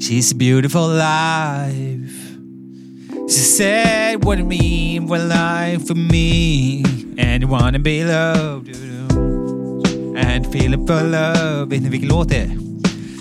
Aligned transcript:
She's 0.00 0.30
a 0.30 0.34
beautiful 0.36 0.88
life. 0.88 2.36
She 3.28 3.40
said 3.40 4.24
what 4.24 4.38
it 4.38 4.44
mean 4.44 5.08
for 5.08 5.18
life 5.18 5.86
for 5.86 5.94
me. 5.94 6.84
And 7.18 7.42
you 7.42 7.48
wanna 7.48 7.80
be 7.80 8.04
loved. 8.04 8.68
And 10.16 10.46
feeling 10.52 10.86
for 10.86 11.02
love. 11.02 11.68
Vilken 11.68 12.08
låt 12.08 12.28
det 12.28 12.36
är? 12.36 12.50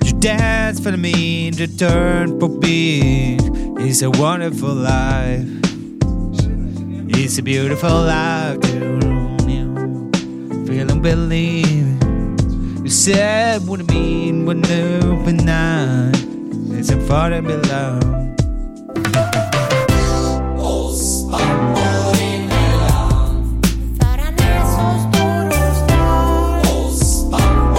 You 0.05 0.19
dance 0.19 0.79
for 0.79 0.97
me 0.97 1.51
to 1.51 1.67
turn 1.67 2.39
for 2.39 2.49
me. 2.49 3.37
It's 3.79 4.03
a 4.03 4.09
wonderful 4.09 4.75
life. 4.75 5.47
It's 7.09 7.39
a 7.39 7.41
beautiful 7.41 8.05
life. 8.05 8.61
Feeling 10.67 11.01
believe. 11.01 11.97
You 12.83 12.89
said 12.89 13.67
what 13.67 13.79
it 13.79 13.89
mean 13.91 14.45
when 14.45 14.63
open 14.65 15.37
night. 15.37 16.13
It's 16.13 16.26
a 16.79 16.97
far 17.07 17.31
to 17.31 17.41
be 17.41 17.55
loved. 17.55 18.37
För 23.99 24.17
han 24.17 24.33
är 24.33 24.61
så 24.63 25.09
stor 25.09 25.47
och 26.75 26.93
stark 26.93 27.77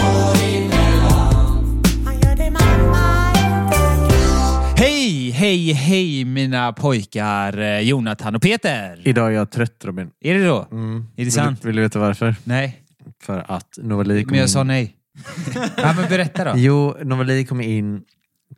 Han 2.05 2.21
gör 2.21 2.37
dig 2.37 2.51
mamma 2.51 3.31
utan 3.33 4.77
Hej, 4.77 5.31
hej, 5.31 5.73
hej 5.73 6.25
mina 6.25 6.73
pojkar 6.73 7.59
eh, 7.59 7.81
Jonathan 7.81 8.35
och 8.37 8.43
Peter. 8.43 9.03
Idag 9.05 9.27
är 9.29 9.31
jag 9.31 9.51
trött 9.51 9.85
Robin. 9.85 10.11
Är 10.21 10.35
det 10.35 10.45
då? 10.47 10.69
Mm. 10.73 11.07
Är 11.17 11.25
det 11.25 11.31
sant? 11.31 11.59
Vill, 11.65 11.67
vill 11.67 11.77
du 11.77 11.83
veta 11.83 11.99
varför? 11.99 12.35
Nej, 12.45 12.79
För 13.23 13.45
att 13.49 13.79
Novali 13.83 14.23
kom 14.25 14.31
men 14.31 14.39
jag 14.39 14.45
in. 14.45 14.49
sa 14.49 14.63
nej. 14.65 14.95
ja, 15.77 15.93
men 15.97 16.09
berätta 16.09 16.45
då. 16.45 16.53
Jo, 16.57 16.97
Novali 17.03 17.45
kom 17.45 17.61
in 17.61 18.03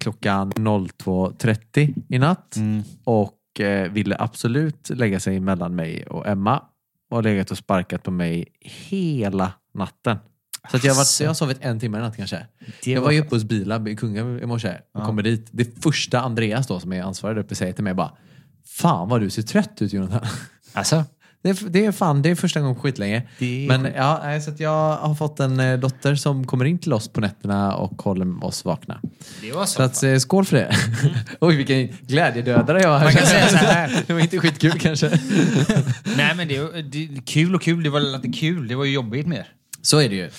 klockan 0.00 0.52
02.30 0.52 2.04
i 2.08 2.18
natt 2.18 2.56
Mm. 2.56 2.82
och 3.04 3.60
eh, 3.60 3.92
ville 3.92 4.16
absolut 4.18 4.90
lägga 4.90 5.20
sig 5.20 5.40
mellan 5.40 5.74
mig 5.74 6.04
och 6.06 6.26
Emma 6.28 6.62
och 7.10 7.16
har 7.16 7.22
legat 7.22 7.50
och 7.50 7.58
sparkat 7.58 8.02
på 8.02 8.10
mig 8.10 8.46
hela 8.60 9.52
natten. 9.74 10.16
Så 10.70 10.76
jag, 10.76 10.96
jag 11.20 11.28
har 11.30 11.34
sovit 11.34 11.58
en 11.60 11.80
timme 11.80 11.98
i 11.98 12.00
natt 12.00 12.16
kanske. 12.16 12.46
Det 12.84 12.90
jag 12.90 13.00
var 13.02 13.10
ju 13.10 13.20
uppe 13.20 13.34
hos 13.36 13.44
Bilab 13.44 13.88
i 13.88 13.96
Kungälv 13.96 14.42
i 14.42 14.46
morse 14.46 14.68
och 14.94 15.00
Ja. 15.00 15.06
kommer 15.06 15.22
dit. 15.22 15.48
Det 15.50 15.82
första 15.82 16.20
Andreas 16.20 16.66
då 16.66 16.80
som 16.80 16.92
är 16.92 17.02
ansvarig 17.02 17.36
där 17.36 17.42
uppe 17.42 17.54
säger 17.54 17.72
till 17.72 17.84
mig 17.84 17.94
bara 17.94 18.12
Fan 18.66 19.08
vad 19.08 19.20
du 19.20 19.30
ser 19.30 19.42
trött 19.42 19.82
ut 19.82 19.92
Jonathan. 19.92 20.26
Alltså, 20.72 21.04
Det 21.42 21.50
är, 21.50 21.68
det 21.70 21.84
är 21.86 21.92
fan, 21.92 22.22
det 22.22 22.30
är 22.30 22.34
första 22.34 22.60
gången 22.60 22.74
på 22.76 22.80
skitlänge. 22.82 23.22
Det 23.38 23.64
Men 23.68 23.88
ja, 23.96 24.40
så 24.40 24.50
att 24.50 24.60
jag 24.60 24.96
har 24.96 25.14
fått 25.14 25.40
en 25.40 25.60
eh, 25.60 25.78
dotter 25.78 26.14
som 26.14 26.46
kommer 26.46 26.64
in 26.64 26.78
till 26.78 26.92
oss 26.92 27.08
på 27.08 27.20
nätterna 27.20 27.74
och 27.76 28.02
håller 28.02 28.44
oss 28.44 28.64
vakna. 28.64 29.00
det 29.42 29.52
var 29.52 29.66
Så 29.66 29.82
att, 29.82 30.02
eh, 30.02 30.16
skål 30.16 30.44
för 30.44 30.56
det. 30.56 30.76
Oj, 31.40 31.56
vilken 31.56 31.88
glädjedödare 32.06 32.80
jag 32.82 33.02
Man 33.02 33.12
kan 33.12 33.26
säga 33.26 33.48
så 33.48 33.56
här. 33.56 34.02
Det 34.06 34.12
var 34.12 34.20
inte 34.20 34.38
skitkul 34.38 34.78
kanske. 34.80 35.08
Nej 36.16 36.34
men 36.36 36.48
det, 36.48 36.56
är- 36.56 36.82
det 36.82 37.20
kul 37.26 37.54
och 37.54 37.62
kul, 37.62 37.82
det 37.82 37.90
var 37.90 38.14
inte 38.14 38.28
kul, 38.38 38.68
det 38.68 38.74
var 38.74 38.84
ju 38.84 38.92
jobbigt 38.92 39.26
mer. 39.26 39.46
Så 39.82 39.98
är 39.98 40.08
det 40.08 40.14
ju. 40.14 40.30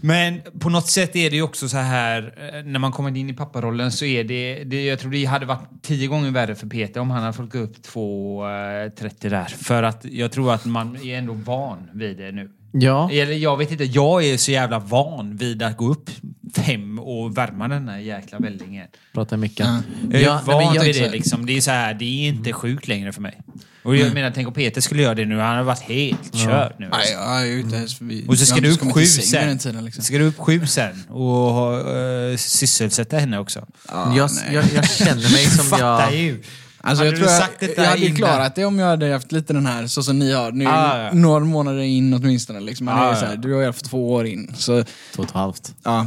Men 0.00 0.40
på 0.58 0.68
något 0.68 0.88
sätt 0.88 1.16
är 1.16 1.30
det 1.30 1.36
ju 1.36 1.42
också 1.42 1.68
så 1.68 1.76
här, 1.76 2.34
eh, 2.36 2.64
när 2.64 2.78
man 2.78 2.92
kommer 2.92 3.16
in 3.16 3.30
i 3.30 3.32
papparollen 3.32 3.92
så 3.92 4.04
är 4.04 4.24
det, 4.24 4.64
det 4.64 4.84
jag 4.84 4.98
tror 4.98 5.10
det 5.10 5.24
hade 5.24 5.46
varit 5.46 5.82
tio 5.82 6.06
gånger 6.06 6.30
värre 6.30 6.54
för 6.54 6.66
Peter 6.66 7.00
om 7.00 7.10
han 7.10 7.22
hade 7.22 7.32
fått 7.32 7.52
gå 7.52 7.58
upp 7.58 7.76
2.30 7.86 9.30
där. 9.30 9.44
För 9.44 9.82
att 9.82 10.04
jag 10.04 10.32
tror 10.32 10.52
att 10.52 10.64
man 10.64 10.96
är 10.96 11.18
ändå 11.18 11.32
van 11.32 11.90
vid 11.92 12.16
det 12.16 12.32
nu. 12.32 12.50
Ja. 12.76 13.10
Eller 13.12 13.32
jag 13.32 13.56
vet 13.56 13.70
inte, 13.70 13.84
jag 13.84 14.24
är 14.24 14.36
så 14.36 14.50
jävla 14.50 14.78
van 14.78 15.36
vid 15.36 15.62
att 15.62 15.76
gå 15.76 15.88
upp 15.90 16.10
fem 16.56 16.98
och 16.98 17.38
värma 17.38 17.68
den 17.68 17.88
här 17.88 17.98
jäkla 17.98 18.38
vällingen. 18.38 18.86
Prata 19.12 19.34
i 19.34 19.38
micken. 19.38 19.66
Jag 20.10 20.20
är 20.20 20.24
Ja, 20.24 20.40
van 20.46 20.74
jag- 20.74 20.84
vid 20.84 20.94
det 20.94 21.10
liksom. 21.10 21.46
Det 21.46 21.56
är 21.56 21.60
så 21.60 21.70
här, 21.70 21.94
det 21.94 22.04
är 22.04 22.28
inte 22.28 22.52
sjukt 22.52 22.88
längre 22.88 23.12
för 23.12 23.20
mig. 23.20 23.40
Och 23.82 23.96
jag 23.96 24.14
menar, 24.14 24.32
tänk 24.34 24.48
om 24.48 24.54
Peter 24.54 24.80
skulle 24.80 25.02
göra 25.02 25.14
det 25.14 25.24
nu, 25.24 25.38
han 25.38 25.50
hade 25.50 25.62
varit 25.62 25.80
helt 25.80 26.34
körd 26.36 26.72
nu. 26.78 26.88
Nej, 26.92 27.12
jag 27.12 27.48
är 27.48 27.58
inte 27.58 27.76
ens 27.76 27.98
förbi. 27.98 28.24
Och 28.28 28.38
så 28.38 28.46
ska 28.46 28.60
du 28.60 28.72
upp 28.72 28.92
sju 28.92 29.04
sen. 29.06 29.48
den 29.48 29.58
tiden, 29.58 29.84
liksom. 29.84 30.04
Ska 30.04 30.18
du 30.18 30.24
upp 30.24 30.38
sju 30.38 30.66
sen 30.66 31.02
och 31.08 31.72
uh, 31.96 32.36
sysselsätta 32.36 33.18
henne 33.18 33.38
också? 33.38 33.66
Ja, 33.88 34.16
jag, 34.16 34.30
jag, 34.52 34.64
jag 34.74 34.90
känner 34.90 35.32
mig 35.32 35.44
som 35.46 35.64
Fattar 35.70 36.10
jag... 36.10 36.16
ju. 36.16 36.42
Alltså, 36.84 37.04
Hade 37.04 37.10
jag 37.10 37.16
tror 37.16 37.30
jag, 37.30 37.40
sagt 37.40 37.60
detta 37.60 37.82
jag 37.82 37.88
hade 37.90 38.04
innan? 38.04 38.16
klarat 38.16 38.54
det 38.54 38.64
om 38.64 38.78
jag 38.78 38.86
hade 38.86 39.12
haft 39.12 39.32
lite 39.32 39.52
den 39.52 39.66
här, 39.66 39.86
så 39.86 40.02
som 40.02 40.18
ni 40.18 40.32
har. 40.32 40.52
Nu, 40.52 40.66
Ah, 40.66 41.02
ja. 41.04 41.12
Några 41.12 41.44
månader 41.44 41.80
in 41.80 42.14
åtminstone. 42.14 42.60
Liksom. 42.60 42.84
Man 42.86 42.98
Ah, 42.98 43.10
är 43.10 43.14
så 43.14 43.26
här, 43.26 43.36
du 43.36 43.52
har 43.52 43.60
ju 43.60 43.66
haft 43.66 43.84
två 43.84 44.12
år 44.12 44.26
in. 44.26 44.54
Så, 44.56 44.84
Två 45.14 45.22
och 45.22 45.28
ett 45.28 45.34
halvt. 45.34 45.74
ja. 45.84 46.06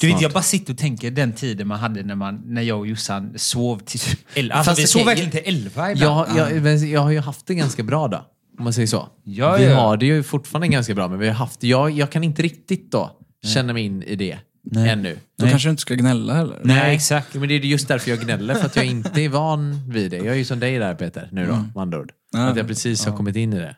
Du 0.00 0.06
vet, 0.12 0.20
jag 0.20 0.32
bara 0.32 0.42
sitter 0.42 0.72
och 0.72 0.78
tänker 0.78 1.10
den 1.10 1.32
tiden 1.32 1.68
man 1.68 1.78
hade 1.78 2.02
när, 2.02 2.14
man, 2.14 2.42
när 2.44 2.62
jag 2.62 2.78
och 2.78 2.86
Jossan 2.86 3.32
sov 3.36 3.78
till 3.78 4.00
elva. 4.34 4.54
Alltså, 4.54 4.70
Fast 4.70 4.80
vi 4.82 4.86
sov 4.86 5.04
verkligen 5.04 5.30
till 5.30 5.42
elva 5.44 5.92
ibland. 5.92 6.28
Jag, 6.38 6.52
jag, 6.52 6.62
men 6.62 6.90
jag 6.90 7.00
har 7.00 7.10
ju 7.10 7.20
haft 7.20 7.46
det 7.46 7.54
ganska 7.54 7.82
bra 7.82 8.08
då. 8.08 8.16
Om 8.58 8.64
man 8.64 8.72
säger 8.72 8.86
så. 8.88 9.08
Ja, 9.24 9.56
vi 9.56 9.64
ja. 9.64 9.74
har 9.80 9.96
det 9.96 10.06
ju 10.06 10.22
fortfarande 10.22 10.68
ganska 10.68 10.94
bra, 10.94 11.08
men 11.08 11.18
vi 11.18 11.26
har 11.26 11.34
haft 11.34 11.62
jag, 11.62 11.90
jag 11.90 12.10
kan 12.12 12.24
inte 12.24 12.42
riktigt 12.42 12.92
då 12.92 13.10
känna 13.54 13.72
mig 13.72 13.84
in 13.84 14.02
i 14.02 14.16
det 14.16 14.38
ännu. 14.76 15.14
Då 15.38 15.44
Nej. 15.44 15.50
kanske 15.50 15.68
du 15.68 15.70
inte 15.70 15.80
ska 15.80 15.94
gnälla 15.94 16.34
heller. 16.34 16.60
Nej, 16.64 16.94
exakt. 16.94 17.34
Men 17.34 17.48
det 17.48 17.54
är 17.54 17.58
just 17.60 17.88
därför 17.88 18.10
jag 18.10 18.20
gnäller, 18.20 18.54
för 18.54 18.66
att 18.66 18.76
jag 18.76 18.84
inte 18.84 19.22
är 19.22 19.28
van 19.28 19.90
vid 19.90 20.10
det. 20.10 20.16
Jag 20.16 20.26
är 20.26 20.34
ju 20.34 20.44
som 20.44 20.60
dig 20.60 20.78
där 20.78 20.94
Peter, 20.94 21.28
nu 21.32 21.46
då, 21.46 21.52
med 21.56 21.82
andra 21.82 21.98
ord. 22.00 22.12
Ja. 22.32 22.48
Att 22.48 22.56
jag 22.56 22.66
precis 22.66 23.04
har 23.06 23.16
kommit 23.16 23.36
in 23.36 23.52
i 23.52 23.56
det. 23.58 23.76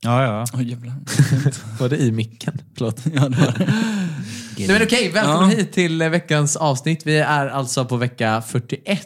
Ja, 0.00 0.22
ja. 0.24 0.46
Åh 0.54 0.62
jävlar. 0.68 0.94
Var 1.80 1.88
det 1.88 1.96
i 1.96 2.12
micken? 2.12 2.58
Förlåt. 2.76 3.00
ja, 3.14 3.28
det 3.28 3.36
var 3.36 3.54
det. 3.58 3.72
Nej, 4.58 4.68
men 4.68 4.82
okej, 4.82 5.10
välkommen 5.14 5.50
Ja. 5.50 5.56
hit 5.56 5.72
till 5.72 6.02
eh, 6.02 6.08
veckans 6.08 6.56
avsnitt. 6.56 7.06
Vi 7.06 7.16
är 7.18 7.46
alltså 7.46 7.84
på 7.84 7.96
vecka 7.96 8.42
41 8.42 9.00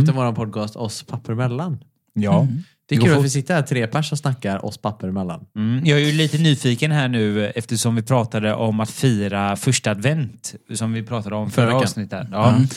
utav 0.00 0.14
vår 0.14 0.32
podcast 0.32 0.76
Oss 0.76 1.02
papper 1.02 1.32
emellan. 1.32 1.78
ja. 2.14 2.48
Det 2.88 2.94
är 2.94 3.00
kul 3.00 3.18
att 3.18 3.24
vi 3.24 3.30
sitter 3.30 3.54
här 3.54 3.62
tre 3.62 3.86
pers 3.86 4.12
och 4.12 4.18
snackar 4.18 4.64
oss 4.64 4.78
papper 4.78 5.08
emellan. 5.08 5.46
Mm, 5.56 5.86
jag 5.86 6.00
är 6.00 6.06
ju 6.06 6.12
lite 6.12 6.38
nyfiken 6.38 6.92
här 6.92 7.08
nu 7.08 7.46
eftersom 7.46 7.96
vi 7.96 8.02
pratade 8.02 8.54
om 8.54 8.80
att 8.80 8.90
fira 8.90 9.56
första 9.56 9.90
advent 9.90 10.54
som 10.74 10.92
vi 10.92 11.02
pratade 11.02 11.36
om 11.36 11.50
förra, 11.50 11.66
förra 11.66 11.76
avsnittet. 11.76 12.28
Ja. 12.32 12.48
Mm. 12.48 12.68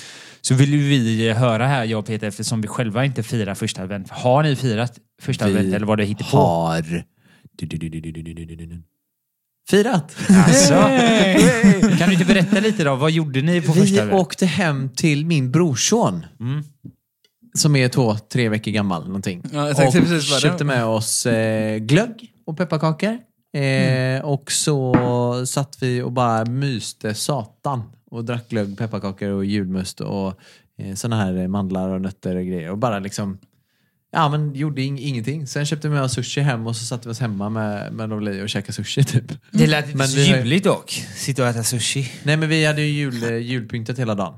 Så 0.42 0.54
vill 0.54 0.78
vi 0.78 1.32
höra 1.32 1.68
här, 1.68 1.86
jag 1.86 2.00
och 2.00 2.06
Peter, 2.06 2.28
eftersom 2.28 2.62
vi 2.62 2.68
själva 2.68 3.06
inte 3.06 3.24
firar 3.24 3.56
första 3.56 3.82
advent. 3.82 4.10
Har 4.10 4.44
ni 4.44 4.56
firat 4.56 5.00
första 5.22 5.46
vi 5.48 5.52
advent 5.52 5.76
eller 5.76 5.86
vad 5.86 5.98
det 5.98 6.06
hittar 6.06 6.26
på? 6.26 6.38
har... 6.38 7.04
Firat! 9.70 10.16
Alltså. 10.30 10.74
Kan 11.98 12.10
du 12.10 12.14
inte 12.14 12.26
berätta 12.26 12.60
lite 12.60 12.84
då? 12.84 12.96
Vad 12.96 13.12
gjorde 13.12 13.42
ni 13.42 13.62
på 13.62 13.74
första 13.74 14.02
advent? 14.02 14.12
Vi 14.12 14.22
åkte 14.22 14.46
hem 14.46 14.90
till 14.90 15.26
min 15.26 15.52
brorson. 15.52 16.26
Mm. 16.40 16.64
Som 17.56 17.76
är 17.76 17.88
två, 17.90 18.16
tre 18.18 18.50
veckor 18.50 18.72
gammal 18.72 19.06
någonting. 19.08 19.44
Ja, 19.54 19.68
jag 19.68 19.78
tänkte 19.78 20.00
och 20.00 20.04
precis 20.06 20.32
vad 20.32 20.38
det 20.38 20.42
köpte 20.42 20.64
med 20.64 20.86
oss 20.86 21.26
eh, 21.26 21.78
glögg 21.78 22.32
och 22.46 22.58
pepparkakor. 22.58 23.10
Eh, 23.54 23.62
Mm. 24.16 24.26
Och 24.26 24.52
så 24.52 24.96
satt 25.48 25.78
vi 25.82 26.02
och 26.02 26.12
bara 26.12 26.46
myste 26.46 27.14
satan. 27.14 27.84
Och 28.12 28.26
drack 28.26 28.50
glögg, 28.50 28.78
pepparkakor 28.78 29.30
och 29.30 29.46
julmust 29.46 30.02
och 30.02 30.34
eh, 30.80 30.96
såna 30.96 31.16
här 31.16 31.48
mandlar 31.48 31.90
och 31.90 32.02
nötter 32.02 32.36
och 32.36 32.46
grejer. 32.46 32.72
Och 32.72 32.78
bara 32.78 33.00
liksom 33.00 33.38
Ja 34.12 34.30
men 34.30 34.54
gjorde 34.56 34.82
ing- 34.82 35.00
ingenting. 35.00 35.48
Sen 35.48 35.66
köpte 35.66 35.88
vi 35.88 35.94
med 35.94 36.04
oss 36.04 36.14
sushi 36.14 36.42
hem 36.42 36.68
och 36.68 36.76
så 36.76 36.86
satte 36.86 37.08
vi 37.08 37.12
oss 37.12 37.20
hemma 37.20 37.50
med, 37.50 37.94
med 37.94 38.10
Lovely 38.10 38.42
och 38.42 38.50
käkade 38.50 38.74
sushi 38.74 39.04
typ. 39.06 39.24
Det 39.52 39.68
lät 39.68 39.86
inte 39.86 39.98
Men 39.98 40.08
så 40.08 40.16
vi 40.18 40.26
juligt 40.28 40.64
dock. 40.66 40.90
Sitta 41.16 41.44
och 41.44 41.50
äta 41.50 41.64
sushi. 41.64 42.12
Nej 42.24 42.38
men 42.38 42.50
vi 42.50 42.66
hade 42.66 42.82
ju 42.82 42.88
jul, 42.88 43.24
eh, 43.24 43.38
julpyntat 43.38 44.00
hela 44.00 44.16
dagen. 44.16 44.34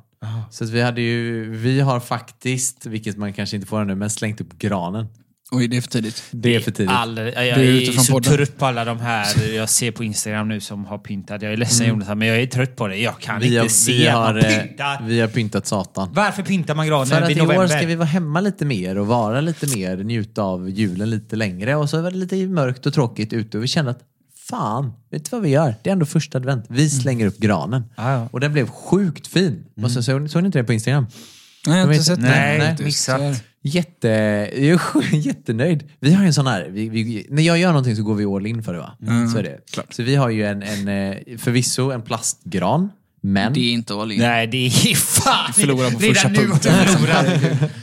Så 0.50 0.64
att 0.64 0.70
vi 0.70 0.82
hade 0.82 1.02
ju, 1.02 1.50
vi 1.56 1.80
har 1.80 2.00
faktiskt, 2.00 2.86
vilket 2.86 3.18
man 3.18 3.34
kanske 3.34 3.56
inte 3.56 3.68
får 3.68 3.86
nu, 3.86 3.96
men 3.96 4.10
slängt 4.10 4.42
upp 4.42 4.58
granen. 4.58 5.08
Oj, 5.52 5.68
det 5.68 5.78
är 5.78 5.82
för 5.82 5.90
tidigt. 5.90 6.24
Det 6.32 6.56
är 6.56 6.60
för 6.60 6.72
tidigt. 6.72 6.92
All, 6.92 7.18
jag 7.18 7.36
är 7.36 7.58
är, 7.58 7.64
utifrån 7.64 8.04
så 8.04 8.14
podden. 8.14 8.34
trött 8.34 8.58
på 8.58 8.66
alla 8.66 8.86
de 8.86 9.00
här 9.00 9.54
jag 9.56 9.70
ser 9.70 9.92
på 9.92 10.04
Instagram 10.04 10.48
nu 10.48 10.60
som 10.60 10.86
har 10.86 10.98
pyntat. 10.98 11.42
Jag 11.42 11.54
är 11.54 11.58
ledsen 11.58 11.88
Jonathan, 11.88 12.18
men 12.18 12.28
jag 12.28 12.42
är 12.42 12.48
trött 12.48 12.76
på 12.76 12.88
det. 12.88 12.98
Jag 12.98 13.20
kan 13.20 13.40
Vi 13.40 13.48
inte 13.48 13.60
har, 13.60 13.68
se 13.68 13.92
vi, 13.92 14.08
har, 14.08 14.38
eh, 14.38 14.44
pyntar. 14.44 15.04
vi 15.08 15.20
har 15.20 15.28
pyntat 15.28 15.68
satan. 15.68 16.10
Varför 16.14 16.44
pyntar 16.44 16.76
man 16.76 16.88
granen 16.88 17.08
För 17.08 17.22
att 17.22 17.30
i 17.30 17.42
år 17.42 17.68
ska 17.68 17.86
vi 17.86 17.96
vara 17.96 18.06
hemma 18.08 18.42
lite 18.42 18.66
mer 18.66 18.98
och 18.98 19.08
vara 19.08 19.42
lite 19.42 19.78
mer, 19.78 19.98
njuta 19.98 20.42
av 20.42 20.70
julen 20.70 21.10
lite 21.10 21.36
längre. 21.36 21.76
Och 21.76 21.90
så 21.90 22.02
var 22.02 22.12
det 22.12 22.18
lite 22.18 22.36
mörkt 22.36 22.86
och 22.86 22.94
tråkigt 22.94 23.34
ute 23.34 23.58
och 23.58 23.64
vi 23.64 23.68
kände 23.68 23.92
att 23.92 24.02
fan, 24.50 24.94
vet 25.12 25.26
du 25.26 25.30
vad 25.32 25.42
vi 25.42 25.50
gör? 25.50 25.76
Det 25.84 25.90
är 25.90 25.92
ändå 25.92 26.06
första 26.06 26.38
advent. 26.38 26.66
Vi 26.70 26.90
slänger 26.90 27.26
upp 27.26 27.38
granen. 27.38 27.84
Ja, 27.98 28.12
ja. 28.12 28.28
Och 28.32 28.40
den 28.40 28.54
blev 28.54 28.70
sjukt 28.70 29.28
fin. 29.28 29.66
Och 29.84 29.92
så, 29.92 30.04
såg, 30.04 30.30
såg 30.30 30.42
ni 30.44 30.46
inte 30.46 30.60
det 30.60 30.64
på 30.64 30.74
Instagram? 30.74 31.08
Nej, 31.68 31.78
jag 31.80 31.86
har 31.86 31.94
inte 31.94 32.06
sett 32.06 32.20
Nej, 32.20 32.30
det. 32.30 32.58
nej, 32.58 32.70
faktiskt. 32.70 32.86
missat. 32.86 33.44
Jätte, 33.62 34.08
jag 34.08 35.04
är 35.14 35.16
jättenöjd. 35.16 35.84
Vi 36.00 36.14
har 36.14 36.26
en 36.26 36.34
sån 36.34 36.48
här, 36.48 36.68
vi, 36.72 36.90
vi, 36.90 37.28
när 37.30 37.44
jag 37.44 37.58
gör 37.58 37.70
någonting 37.70 37.96
så 37.96 38.04
går 38.04 38.16
vi 38.16 38.26
all 38.26 38.46
in 38.46 38.64
för 38.64 38.74
det 38.74 38.80
va? 38.80 38.98
Så 39.34 39.38
är 39.38 39.44
det. 39.44 39.60
Så 39.90 40.04
vi 40.04 40.16
har 40.16 40.30
ju 40.30 40.46
en, 40.46 40.64
en 40.64 40.88
eh, 40.88 41.38
förvisso 41.38 41.92
en 41.92 42.02
plastgran 42.02 42.90
Men 43.22 43.54
Det 43.54 43.60
är 43.60 43.72
inte 43.74 43.94
all 43.94 44.12
in. 44.12 44.20
Nej, 44.20 44.48
det 44.48 44.58
är 44.68 44.96
fan... 45.22 45.54
Förlorar 45.54 45.92
på 45.92 46.00
första 46.00 46.30
Redan 46.30 46.44
nu 46.44 46.48
punkten. 46.48 46.74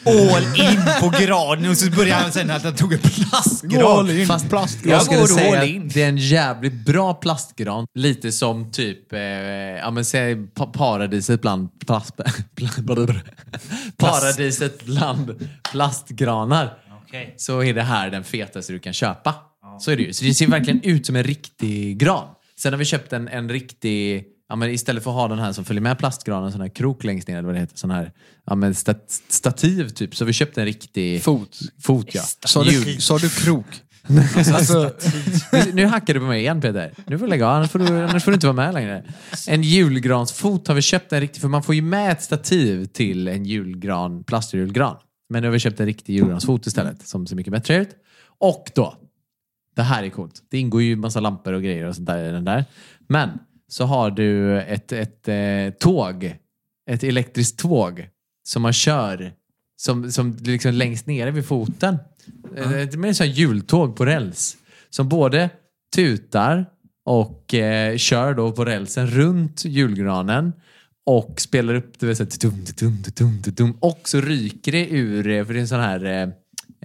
all 0.07 0.43
in 0.61 0.83
på 1.01 1.13
granen 1.25 1.71
och 1.71 1.77
så 1.79 1.91
börjar 1.91 2.17
han 2.17 2.33
sen 2.33 2.51
att 2.51 2.63
han 2.65 2.75
tog 2.75 2.93
en 2.93 2.99
plastgran. 2.99 4.27
Fast 4.27 4.49
plast. 4.49 4.79
jag 4.85 4.93
Jag 4.95 5.03
skulle 5.03 5.21
går 5.21 5.27
säga 5.27 5.53
all 5.57 5.63
att 5.65 5.69
in. 5.69 5.89
det 5.95 6.03
är 6.03 6.09
en 6.09 6.17
jävligt 6.19 6.73
bra 6.87 7.15
plastgran. 7.15 7.87
Lite 7.95 8.33
som 8.33 8.73
typ, 8.73 9.13
eh, 9.13 9.21
ja 9.21 9.91
men 9.91 10.05
säg 10.05 10.37
pa- 10.47 10.67
paradiset 10.67 11.41
bland 11.43 11.69
plast... 11.87 12.15
pla- 12.57 13.21
paradiset 13.97 14.85
bland 14.85 15.49
plastgranar. 15.73 16.79
Okej. 17.07 17.35
Så 17.37 17.63
är 17.63 17.75
det 17.75 17.83
här 17.83 18.11
den 18.11 18.25
fetaste 18.25 18.73
du 18.73 18.79
kan 18.79 18.93
köpa. 18.93 19.35
Så 19.81 19.91
är 19.91 19.97
det 19.97 20.03
ju. 20.03 20.13
Så 20.13 20.25
det 20.25 20.35
ser 20.35 20.47
verkligen 20.47 20.83
ut 20.83 21.07
som 21.07 21.17
en 21.17 21.25
riktig 21.25 21.99
gran. 21.99 22.29
Sen 22.59 22.73
har 22.73 22.79
vi 22.79 22.85
köpt 22.85 23.13
en, 23.13 23.29
en 23.29 23.49
riktig, 23.51 24.25
ja 24.49 24.56
men 24.56 24.70
istället 24.70 25.05
för 25.05 25.11
att 25.11 25.17
ha 25.17 25.29
den 25.29 25.38
här 25.38 25.52
som 25.52 25.64
följer 25.64 25.82
med 25.82 25.99
plastgranen, 25.99 26.52
sån 26.52 26.61
här 26.61 26.69
krok 26.69 27.05
längst 27.05 27.29
ner, 27.29 27.38
eller 27.38 27.46
vad 27.46 27.55
det 27.55 27.61
heter, 27.61 27.76
sån 27.76 27.91
här 27.91 28.12
ja 28.46 28.55
men 28.55 28.75
stat, 28.75 29.23
stativ 29.29 29.88
typ. 29.88 30.17
Så 30.17 30.25
vi 30.25 30.32
köpt 30.32 30.58
en 30.58 30.64
riktig 30.64 31.23
Fot. 31.23 31.58
fot 31.82 32.14
ja. 32.14 32.23
Sa 32.44 32.64
du, 32.64 32.96
sa 33.00 33.19
du 33.19 33.29
krok? 33.29 33.67
alltså, 34.37 34.93
Nu, 35.52 35.73
nu 35.73 35.87
hackar 35.87 36.14
du 36.14 36.20
på 36.20 36.26
mig 36.26 36.41
igen 36.41 36.61
Peter. 36.61 36.93
Nu 37.06 37.19
får 37.19 37.26
du 37.26 37.31
lägga 37.31 37.46
av, 37.46 37.55
annars 37.55 37.70
får 37.70 37.79
du, 37.79 37.87
annars 37.87 38.25
får 38.25 38.31
du 38.31 38.35
inte 38.35 38.46
vara 38.46 38.56
med 38.56 38.75
längre. 38.75 39.05
En 39.49 39.62
julgransfot 39.62 40.69
har 40.69 40.75
vi 40.75 40.82
köpt 40.82 41.12
en 41.12 41.20
riktig, 41.20 41.41
för 41.41 41.49
man 41.49 41.62
får 41.62 41.75
ju 41.75 41.82
med 41.82 42.12
ett 42.12 42.23
stativ 42.23 42.85
till 42.85 43.29
en 43.29 43.44
julgran, 43.44 44.25
plastjulgran. 44.25 44.96
Men 45.29 45.43
nu 45.43 45.49
har 45.49 45.52
vi 45.52 45.58
köpt 45.58 45.81
en 45.81 45.87
riktig 45.87 46.14
julgransfot 46.14 46.67
istället, 46.67 47.08
som 47.08 47.26
ser 47.26 47.37
mycket 47.37 47.52
bättre 47.52 47.76
ut. 47.76 47.88
Och 48.38 48.70
då, 48.75 48.94
det 49.76 49.82
här 49.82 50.02
är 50.02 50.11
coolt. 50.11 50.43
Det 50.50 50.58
ingår 50.58 50.82
ju 50.82 50.96
massa 50.96 51.20
lampor 51.20 51.52
och 51.52 51.62
grejer 51.62 51.85
och 51.85 51.94
sånt 51.94 52.06
där 52.06 52.29
i 52.29 52.32
den 52.32 52.44
där. 52.44 52.64
Men 53.08 53.31
så 53.69 53.85
har 53.85 54.11
du 54.11 54.61
ett, 54.61 54.93
ett 54.93 55.29
eh, 55.29 55.79
tåg, 55.81 56.37
ett 56.91 57.05
elektriskt 57.05 57.59
tåg 57.59 58.09
som 58.49 58.63
man 58.63 58.73
kör 58.73 59.33
som, 59.77 60.13
som 60.13 60.37
liksom 60.41 60.73
längst 60.75 61.07
nere 61.07 61.31
vid 61.31 61.47
foten. 61.47 61.99
Eh, 62.57 62.71
Det 62.71 62.81
är 62.81 62.93
sånt 62.93 63.19
här 63.19 63.27
hjultåg 63.27 63.97
på 63.97 64.05
räls 64.07 64.57
som 64.91 65.09
både 65.09 65.51
tutar 65.97 66.67
och 67.05 67.55
eh, 67.55 67.97
kör 67.97 68.35
då 68.35 68.53
på 68.53 68.65
rälsen 68.65 69.07
runt 69.07 69.65
julgranen 69.65 70.53
och 71.07 71.41
spelar 71.41 71.75
upp 71.75 71.99
det, 71.99 72.17
så 72.17 72.23
här, 72.23 72.31
tum, 72.31 72.65
tum, 72.65 73.03
tum, 73.03 73.43
tum, 73.43 73.77
och 73.81 74.01
så 74.05 74.21
ryker 74.21 74.73
det 74.73 74.89
ur, 74.89 75.29
eh, 75.29 75.45
för 75.45 75.53
det 75.53 75.59
är 75.59 75.61
en 75.61 75.69
sån 75.69 75.81
här 75.81 76.05
eh, 76.05 76.29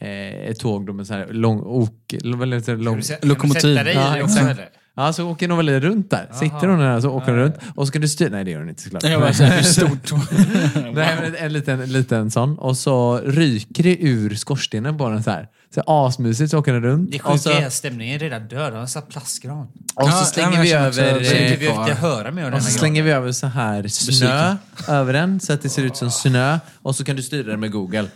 eh, 0.10 0.50
ett 0.50 0.60
tåg 0.60 0.86
då 0.86 0.94
med 0.94 1.08
sån 1.08 1.18
här 1.18 1.28
lång 1.34 1.60
ok, 1.60 1.92
så 2.22 2.28
här 2.28 2.76
lång, 2.76 3.02
Lokomotiv. 3.22 3.36
Kan 3.36 3.50
du 3.50 3.60
sätta 3.60 3.84
dig 3.84 3.94
i 3.94 3.98
Ja, 3.98 4.16
det 4.16 4.24
också? 4.24 4.56
Ja, 4.96 5.14
så 5.14 5.30
åker 5.30 5.50
hon 5.50 5.66
väl 5.66 5.80
runt 5.80 6.10
där. 6.10 6.30
Sitter 6.34 6.68
hon 6.68 6.80
där 6.80 7.02
så 7.02 7.10
åker 7.10 7.32
hon 7.32 7.40
runt. 7.40 7.56
Och 7.76 7.88
så 7.88 7.94
kan 7.94 8.02
du 8.02 8.08
styra... 8.08 8.30
Nej, 8.30 8.44
det 8.44 8.52
gör 8.52 8.60
hon 8.60 8.70
inte 8.70 8.82
såklart. 8.82 9.04
jag 9.04 9.22
bara 9.22 9.34
säger, 9.34 9.56
hur 9.56 9.64
stort? 9.64 10.12
Nej, 10.94 11.18
men 11.22 11.36
en 11.36 11.54
liten, 11.54 11.82
en 11.82 11.92
liten 11.92 12.32
sån. 12.32 12.58
Och 12.60 12.78
så 12.78 13.18
ryker 13.18 13.84
det 13.84 13.98
ur 14.04 14.36
skorstenen 14.36 14.98
på 14.98 15.10
den 15.10 15.24
så 15.24 15.32
här. 15.32 15.48
Så 15.76 15.84
asmysigt 15.88 16.52
så 16.52 16.60
åker 16.60 16.74
den 16.74 16.84
runt. 16.84 17.12
Det 17.12 17.22
och 17.22 17.40
så, 17.40 17.50
sjuka 17.50 17.62
är 17.62 17.68
att 17.68 17.74
stämningen 17.74 18.16
är 18.16 18.20
redan 18.20 18.48
död. 18.48 18.72
Han 18.72 18.80
har 18.80 18.88
satt 18.88 19.10
plastgran. 19.10 19.68
och 19.96 20.10
så 20.10 20.26
slänger 20.26 20.58
ja, 20.58 20.62
vi 20.62 20.72
över... 20.74 21.24
Så 21.24 21.36
inte 21.36 21.56
vi 21.56 21.94
höra 21.94 22.32
mer 22.32 22.54
Och 22.54 22.64
så 22.64 22.72
slänger 22.72 23.04
vi 23.04 23.12
över 23.12 23.32
så 23.32 23.48
här 23.48 23.88
snö 23.88 24.56
över 24.88 25.14
den 25.14 25.40
så 25.40 25.54
att 25.54 25.62
det 25.62 25.70
ser 25.70 25.84
ut 25.84 25.98
som 25.98 26.12
snö. 26.12 26.60
Och 26.82 26.96
så 26.96 27.04
kan 27.04 27.16
du 27.16 27.24
styra 27.24 27.52
den 27.52 27.60
med 27.60 27.72
Google. 27.72 28.08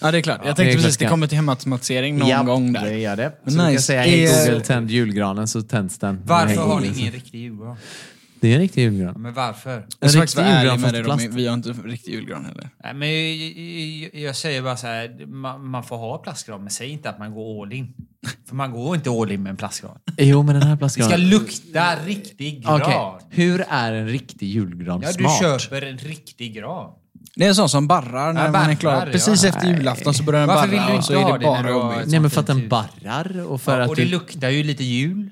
Ja, 0.00 0.10
det 0.10 0.18
är 0.18 0.22
klart. 0.22 0.38
Jag 0.44 0.46
det 0.52 0.54
tänkte 0.56 0.76
precis, 0.76 0.96
det 0.96 1.06
kommer 1.06 1.26
till 1.26 1.36
hemautomatisering 1.36 2.18
någon 2.18 2.28
Ja, 2.28 2.42
gång 2.42 2.72
det 2.72 2.80
där. 2.80 2.90
gör 2.92 3.16
det. 3.16 3.32
Så 3.44 3.50
Nice. 3.50 3.72
kan 3.72 3.82
säga 3.82 4.00
hej 4.00 4.24
Är- 4.24 4.46
Google, 4.48 4.64
tänd 4.64 4.90
julgranen 4.90 5.48
så 5.48 5.62
tänds 5.62 5.98
den. 5.98 6.22
Varför 6.24 6.62
har 6.62 6.80
ni 6.80 6.86
ingen 7.00 7.12
riktig 7.12 7.38
julgran? 7.40 7.76
Det 8.40 8.48
är 8.48 8.54
en 8.54 8.60
riktig 8.60 8.82
julgran. 8.82 9.14
Men 9.22 9.34
varför? 9.34 9.86
Jag 10.00 10.10
ska 10.10 10.20
riktig 10.22 10.36
vara 10.38 10.46
ärlig 10.48 10.58
julgran 10.70 10.80
med 10.80 10.82
fast 10.90 10.94
dig 10.94 11.04
plast. 11.04 11.22
Robin, 11.24 11.36
vi 11.36 11.46
har 11.46 11.54
inte 11.54 11.68
riktig 11.84 12.12
julgran 12.12 12.44
heller. 12.44 12.68
Nej, 12.84 12.94
men 12.94 13.08
jag, 13.08 13.36
jag, 14.12 14.22
jag 14.28 14.36
säger 14.36 14.62
bara 14.62 14.76
så 14.76 14.86
här, 14.86 15.26
man, 15.26 15.66
man 15.66 15.84
får 15.84 15.96
ha 15.96 16.18
plastgran, 16.18 16.60
men 16.60 16.70
säg 16.70 16.88
inte 16.88 17.10
att 17.10 17.18
man 17.18 17.34
går 17.34 17.62
all 17.62 17.72
in. 17.72 17.94
För 18.48 18.54
man 18.56 18.70
går 18.72 18.94
inte 18.96 19.10
all 19.10 19.32
in 19.32 19.42
med 19.42 19.50
en 19.50 19.56
plastgran. 19.56 19.98
Jo, 20.18 20.42
men 20.42 20.54
den 20.54 20.62
här 20.62 20.70
Det 20.70 20.76
plastgranen... 20.78 21.10
ska 21.10 21.16
lukta 21.38 21.96
riktig 22.06 22.62
gran. 22.62 22.82
Okej, 22.82 23.26
hur 23.30 23.64
är 23.68 23.92
en 23.92 24.08
riktig 24.08 24.46
julgran 24.48 25.00
Ja, 25.02 25.08
du 25.08 25.14
smart? 25.14 25.40
köper 25.62 25.82
en 25.82 25.98
riktig 25.98 26.54
gran. 26.54 26.90
Det 27.36 27.44
är 27.44 27.48
en 27.48 27.54
sån 27.54 27.68
som 27.68 27.86
barrar 27.86 28.32
när 28.32 28.44
Ja, 28.44 28.50
man 28.50 28.60
är 28.60 28.64
barrar, 28.66 28.74
klar. 28.74 29.06
ja. 29.06 29.12
Precis 29.12 29.44
efter 29.44 29.66
julafton 29.66 30.14
så 30.14 30.22
börjar 30.22 30.40
den 30.40 30.48
Varför 30.48 30.68
vill 30.68 30.78
barra 30.78 30.92
du 30.92 30.98
och 30.98 31.04
så 31.04 31.12
inte 31.12 31.22
är 31.22 31.30
ha 31.30 31.38
det 31.38 31.44
det 31.44 31.50
när 31.50 31.62
bara 31.62 31.66
du 31.68 31.72
har 31.72 31.80
jobbigt. 31.92 32.00
ett 32.06 32.10
Nej, 32.10 32.20
men 32.20 32.30
för 32.30 32.40
att 32.40 32.46
den 32.46 32.56
fint 32.58 32.70
barrar 32.70 33.40
och 33.46 33.60
för 33.62 33.76
Ja, 33.78 33.84
att 33.84 33.90
och 33.90 33.96
det 33.96 34.02
du... 34.02 34.08
luktar 34.08 34.48
ju 34.50 34.62
lite 34.62 34.84
jul. 34.84 35.30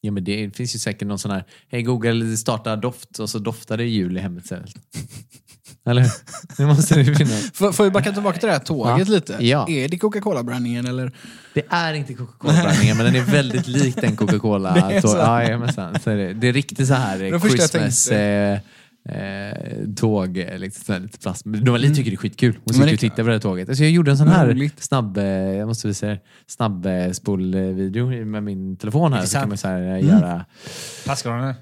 Ja, 0.00 0.12
men 0.12 0.24
det 0.24 0.56
finns 0.56 0.74
ju 0.74 0.78
säkert 0.78 1.08
någon 1.08 1.18
sån 1.18 1.30
här, 1.30 1.44
hej 1.70 1.82
Google, 1.82 2.36
starta 2.36 2.76
doft 2.76 3.18
och 3.18 3.30
så 3.30 3.38
doftar 3.38 3.76
det 3.76 3.84
jul 3.84 4.16
i 4.16 4.20
hemmet. 4.20 4.44
Eller 5.86 6.02
hur? 6.02 6.10
Det 6.56 6.66
måste 6.66 7.02
det 7.02 7.14
finnas. 7.14 7.50
Får, 7.54 7.72
får 7.72 7.84
vi 7.84 7.90
backa 7.90 8.12
tillbaka 8.12 8.38
till 8.38 8.46
det 8.46 8.52
här 8.52 8.60
tåget 8.60 9.08
Ja. 9.08 9.14
lite? 9.14 9.36
Ja. 9.40 9.68
Är 9.68 9.88
det 9.88 9.98
Coca-Cola-brandningen 9.98 10.86
eller? 10.86 11.12
Det 11.54 11.62
är 11.68 11.94
inte 11.94 12.14
Coca-Cola-blandningen, 12.14 12.96
men 12.96 13.06
den 13.06 13.16
är 13.16 13.20
väldigt 13.20 13.66
lik 13.66 13.96
den 13.96 14.16
Coca-Cola. 14.16 14.74
Det 14.88 14.96
är 14.96 15.00
så. 15.00 15.08
Ja, 15.16 15.42
jajamensan. 15.42 16.00
Så 16.04 16.10
är 16.10 16.16
det. 16.16 16.32
det 16.34 16.48
är 16.48 16.52
riktigt 16.52 16.88
så 16.88 16.94
här 16.94 17.18
Det 17.18 17.30
var 17.30 17.38
första 17.38 17.56
jag 17.62 17.70
Christmas 17.70 18.08
eh, 18.08 18.58
eh, 19.08 19.94
tåg, 19.96 20.38
eh, 20.38 20.58
liksom, 20.58 21.02
lite 21.02 21.18
plast. 21.18 21.44
Men 21.44 21.60
Novali 21.60 21.94
tycker 21.94 22.10
det 22.10 22.14
är 22.14 22.18
skitkul. 22.18 22.58
Hon 22.64 22.74
sitter 22.74 22.92
och 22.92 22.98
tittar 22.98 23.22
på 23.22 23.26
det 23.26 23.32
här 23.32 23.40
tåget. 23.40 23.68
Alltså, 23.68 23.84
jag 23.84 23.92
gjorde 23.92 24.10
en 24.10 24.18
sån 24.18 24.28
här 24.28 24.46
roligt. 24.46 24.82
snabb, 24.82 25.18
eh, 25.18 25.24
jag 25.24 25.68
måste 25.68 25.88
visa 25.88 26.06
er, 26.10 26.20
snabbspolvideo 26.46 28.24
med 28.24 28.42
min 28.42 28.76
telefon 28.76 29.12
här. 29.12 29.24
Så 29.24 29.38
kan 29.38 29.48
man 29.48 29.58
så 29.58 29.68
här, 29.68 29.96
eh, 29.96 30.08
göra... 30.08 30.44
Plastgranen. 31.04 31.54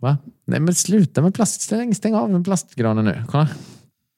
Va? 0.00 0.18
Nej 0.44 0.60
men 0.60 0.74
sluta 0.74 1.22
med 1.22 1.34
plast. 1.34 1.60
Stäng, 1.60 1.94
stäng 1.94 2.14
av 2.14 2.30
med 2.30 2.44
plastgranen 2.44 3.04
nu. 3.04 3.24
Kolla. 3.28 3.48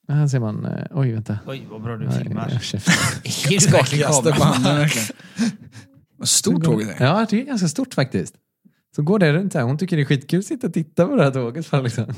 Här 0.07 0.27
ser 0.27 0.39
man... 0.39 0.65
Eh, 0.65 0.85
oj, 0.91 1.11
vänta. 1.11 1.39
Oj, 1.47 1.67
vad 1.69 1.81
bra 1.81 1.97
du 1.97 2.07
Nej, 2.07 2.23
filmar. 2.23 2.47
Är 2.49 3.65
du 3.65 3.71
verkligen. 3.71 4.09
Vad 6.17 6.27
stort 6.27 6.63
tåget 6.63 7.01
är. 7.01 7.05
Ja, 7.05 7.27
det 7.29 7.41
är 7.41 7.45
ganska 7.45 7.67
stort 7.67 7.93
faktiskt. 7.93 8.35
Så 8.95 9.01
går 9.01 9.19
det 9.19 9.33
runt 9.33 9.53
här. 9.53 9.61
Hon 9.61 9.77
tycker 9.77 9.95
det 9.95 10.03
är 10.03 10.05
skitkul 10.05 10.39
att 10.39 10.45
sitta 10.45 10.67
och 10.67 10.73
titta 10.73 11.07
på 11.07 11.15
det 11.15 11.23
här 11.23 11.31
tåget. 11.31 11.71
Liksom. 11.83 12.13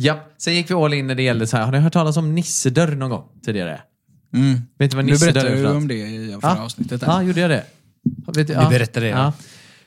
Ja, 0.00 0.20
sen 0.38 0.54
gick 0.54 0.70
vi 0.70 0.74
all 0.74 0.94
in 0.94 1.06
när 1.06 1.14
det 1.14 1.22
gällde 1.22 1.46
så 1.46 1.56
här. 1.56 1.64
Har 1.64 1.72
ni 1.72 1.78
hört 1.78 1.92
talas 1.92 2.16
om 2.16 2.34
nissedörr 2.34 2.94
någon 2.96 3.10
gång 3.10 3.24
tidigare? 3.44 3.80
Mm. 4.34 4.60
Vet 4.78 4.90
du 4.90 4.96
vad 4.96 5.06
Du 5.06 5.10
nissedörr 5.12 5.32
berättade 5.32 5.52
är 5.52 5.56
för 5.56 5.62
något? 5.68 5.76
om 5.76 5.88
det 5.88 5.94
i 5.94 6.38
förra 6.40 6.50
Ja. 6.56 6.62
avsnittet. 6.64 7.02
Ja, 7.06 7.22
gjorde 7.22 7.40
jag 7.40 7.50
det? 7.50 7.64
Vet 8.36 8.46
du, 8.46 8.52
ja. 8.52 8.68
berättade 8.68 9.06
det, 9.06 9.10
ja. 9.10 9.32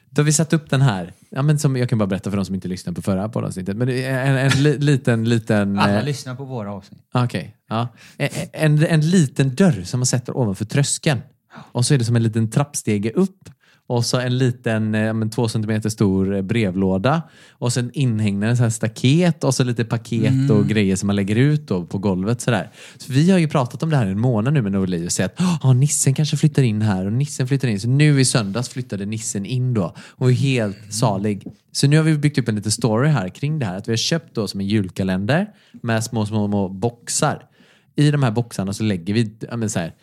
Då 0.10 0.20
har 0.22 0.26
vi 0.26 0.34
satt 0.34 0.54
upp 0.54 0.70
den 0.70 0.82
här. 0.82 1.14
Ja, 1.30 1.42
men 1.42 1.60
som, 1.60 1.76
jag 1.76 1.90
kan 1.90 1.98
bara 1.98 2.08
berätta 2.08 2.30
för 2.30 2.38
de 2.38 2.46
som 2.46 2.56
inte 2.56 2.68
lyssnade 2.68 2.96
på 2.96 3.02
förra 3.02 3.30
poddavsnittet. 3.30 3.78
Men 3.78 3.88
det 3.88 4.04
är 4.04 4.26
en, 4.26 4.38
en 4.38 4.64
li, 4.64 4.78
liten, 4.78 5.30
liten... 5.30 5.80
Alla 5.80 6.00
eh, 6.00 6.06
lyssnar 6.06 6.36
på 6.36 6.46
våra 6.46 6.72
avsnitt. 6.74 7.02
Okej. 7.14 7.56
ja. 7.70 7.88
En, 8.18 8.30
en, 8.54 8.86
en 8.86 9.10
liten 9.10 9.56
dörr 9.56 9.84
som 9.84 10.00
man 10.00 10.06
sätter 10.06 10.38
ovanför 10.38 10.66
tröskeln. 10.66 11.22
Och 11.54 11.86
så 11.86 11.94
är 11.94 11.98
det 11.98 12.06
som 12.06 12.16
en 12.16 12.24
liten 12.24 12.50
trappstege 12.52 13.12
upp. 13.12 13.50
Och 13.92 14.06
så 14.06 14.20
en 14.20 14.38
liten 14.38 14.96
eh, 14.96 15.30
två 15.30 15.48
centimeter 15.48 15.90
stor 15.90 16.36
eh, 16.36 16.42
brevlåda. 16.42 17.22
Och 17.52 17.74
sen 17.74 17.92
inhägnade 17.94 18.58
så 18.58 18.64
här 18.64 18.70
staket 18.70 19.44
och 19.44 19.56
så 19.56 19.64
lite 19.64 19.86
paket 19.86 20.52
och 20.52 20.68
grejer 20.68 20.96
som 20.96 21.08
man 21.08 21.16
lägger 21.16 21.36
ut 21.36 21.68
på 21.68 21.98
golvet. 21.98 22.42
Sådär. 22.42 22.72
Så 22.98 23.14
vi 23.14 23.32
har 23.32 23.40
ju 23.40 23.48
pratat 23.48 23.84
om 23.84 23.90
det 23.90 23.98
här 23.98 24.06
i 24.06 24.12
en 24.12 24.20
månad 24.20 24.54
nu 24.54 24.62
med 24.62 24.72
Norli 24.72 25.08
och 25.08 25.12
sett 25.12 25.36
att 25.62 25.76
nissen 25.76 26.14
kanske 26.14 26.38
flyttar 26.38 26.64
in 26.64 26.82
här 26.82 27.06
och 27.06 27.14
nissen 27.14 27.48
flyttar 27.48 27.68
in. 27.68 27.80
Så 27.80 27.88
nu 27.88 28.22
i 28.22 28.26
söndags 28.26 28.70
flyttade 28.70 29.06
nissen 29.06 29.46
in 29.46 29.74
då 29.74 29.96
och 29.98 30.30
är 30.30 30.36
helt 30.36 30.94
salig. 30.94 31.48
Så 31.72 31.88
nu 31.88 31.98
har 31.98 32.04
vi 32.04 32.18
byggt 32.18 32.38
upp 32.38 32.48
en 32.48 32.56
liten 32.56 32.72
story 32.72 33.10
här 33.10 33.30
kring 33.30 33.60
det 33.60 33.66
här. 33.66 33.78
Att 33.78 33.88
vi 33.88 33.92
har 33.92 33.98
köpt 33.98 34.36
då 34.36 34.48
som 34.48 34.60
en 34.60 34.68
julkalender 34.68 35.48
med 35.82 36.04
små, 36.04 36.26
små, 36.26 36.48
små 36.48 36.70
boxar. 36.70 37.44
I 37.96 38.12
de 38.12 38.24
här 38.24 38.32
boxarna 38.32 38.74
så 38.74 38.84
lägger 38.84 39.14
vi 39.14 39.34
men 39.58 39.70
så 39.70 39.80
här, 39.80 39.94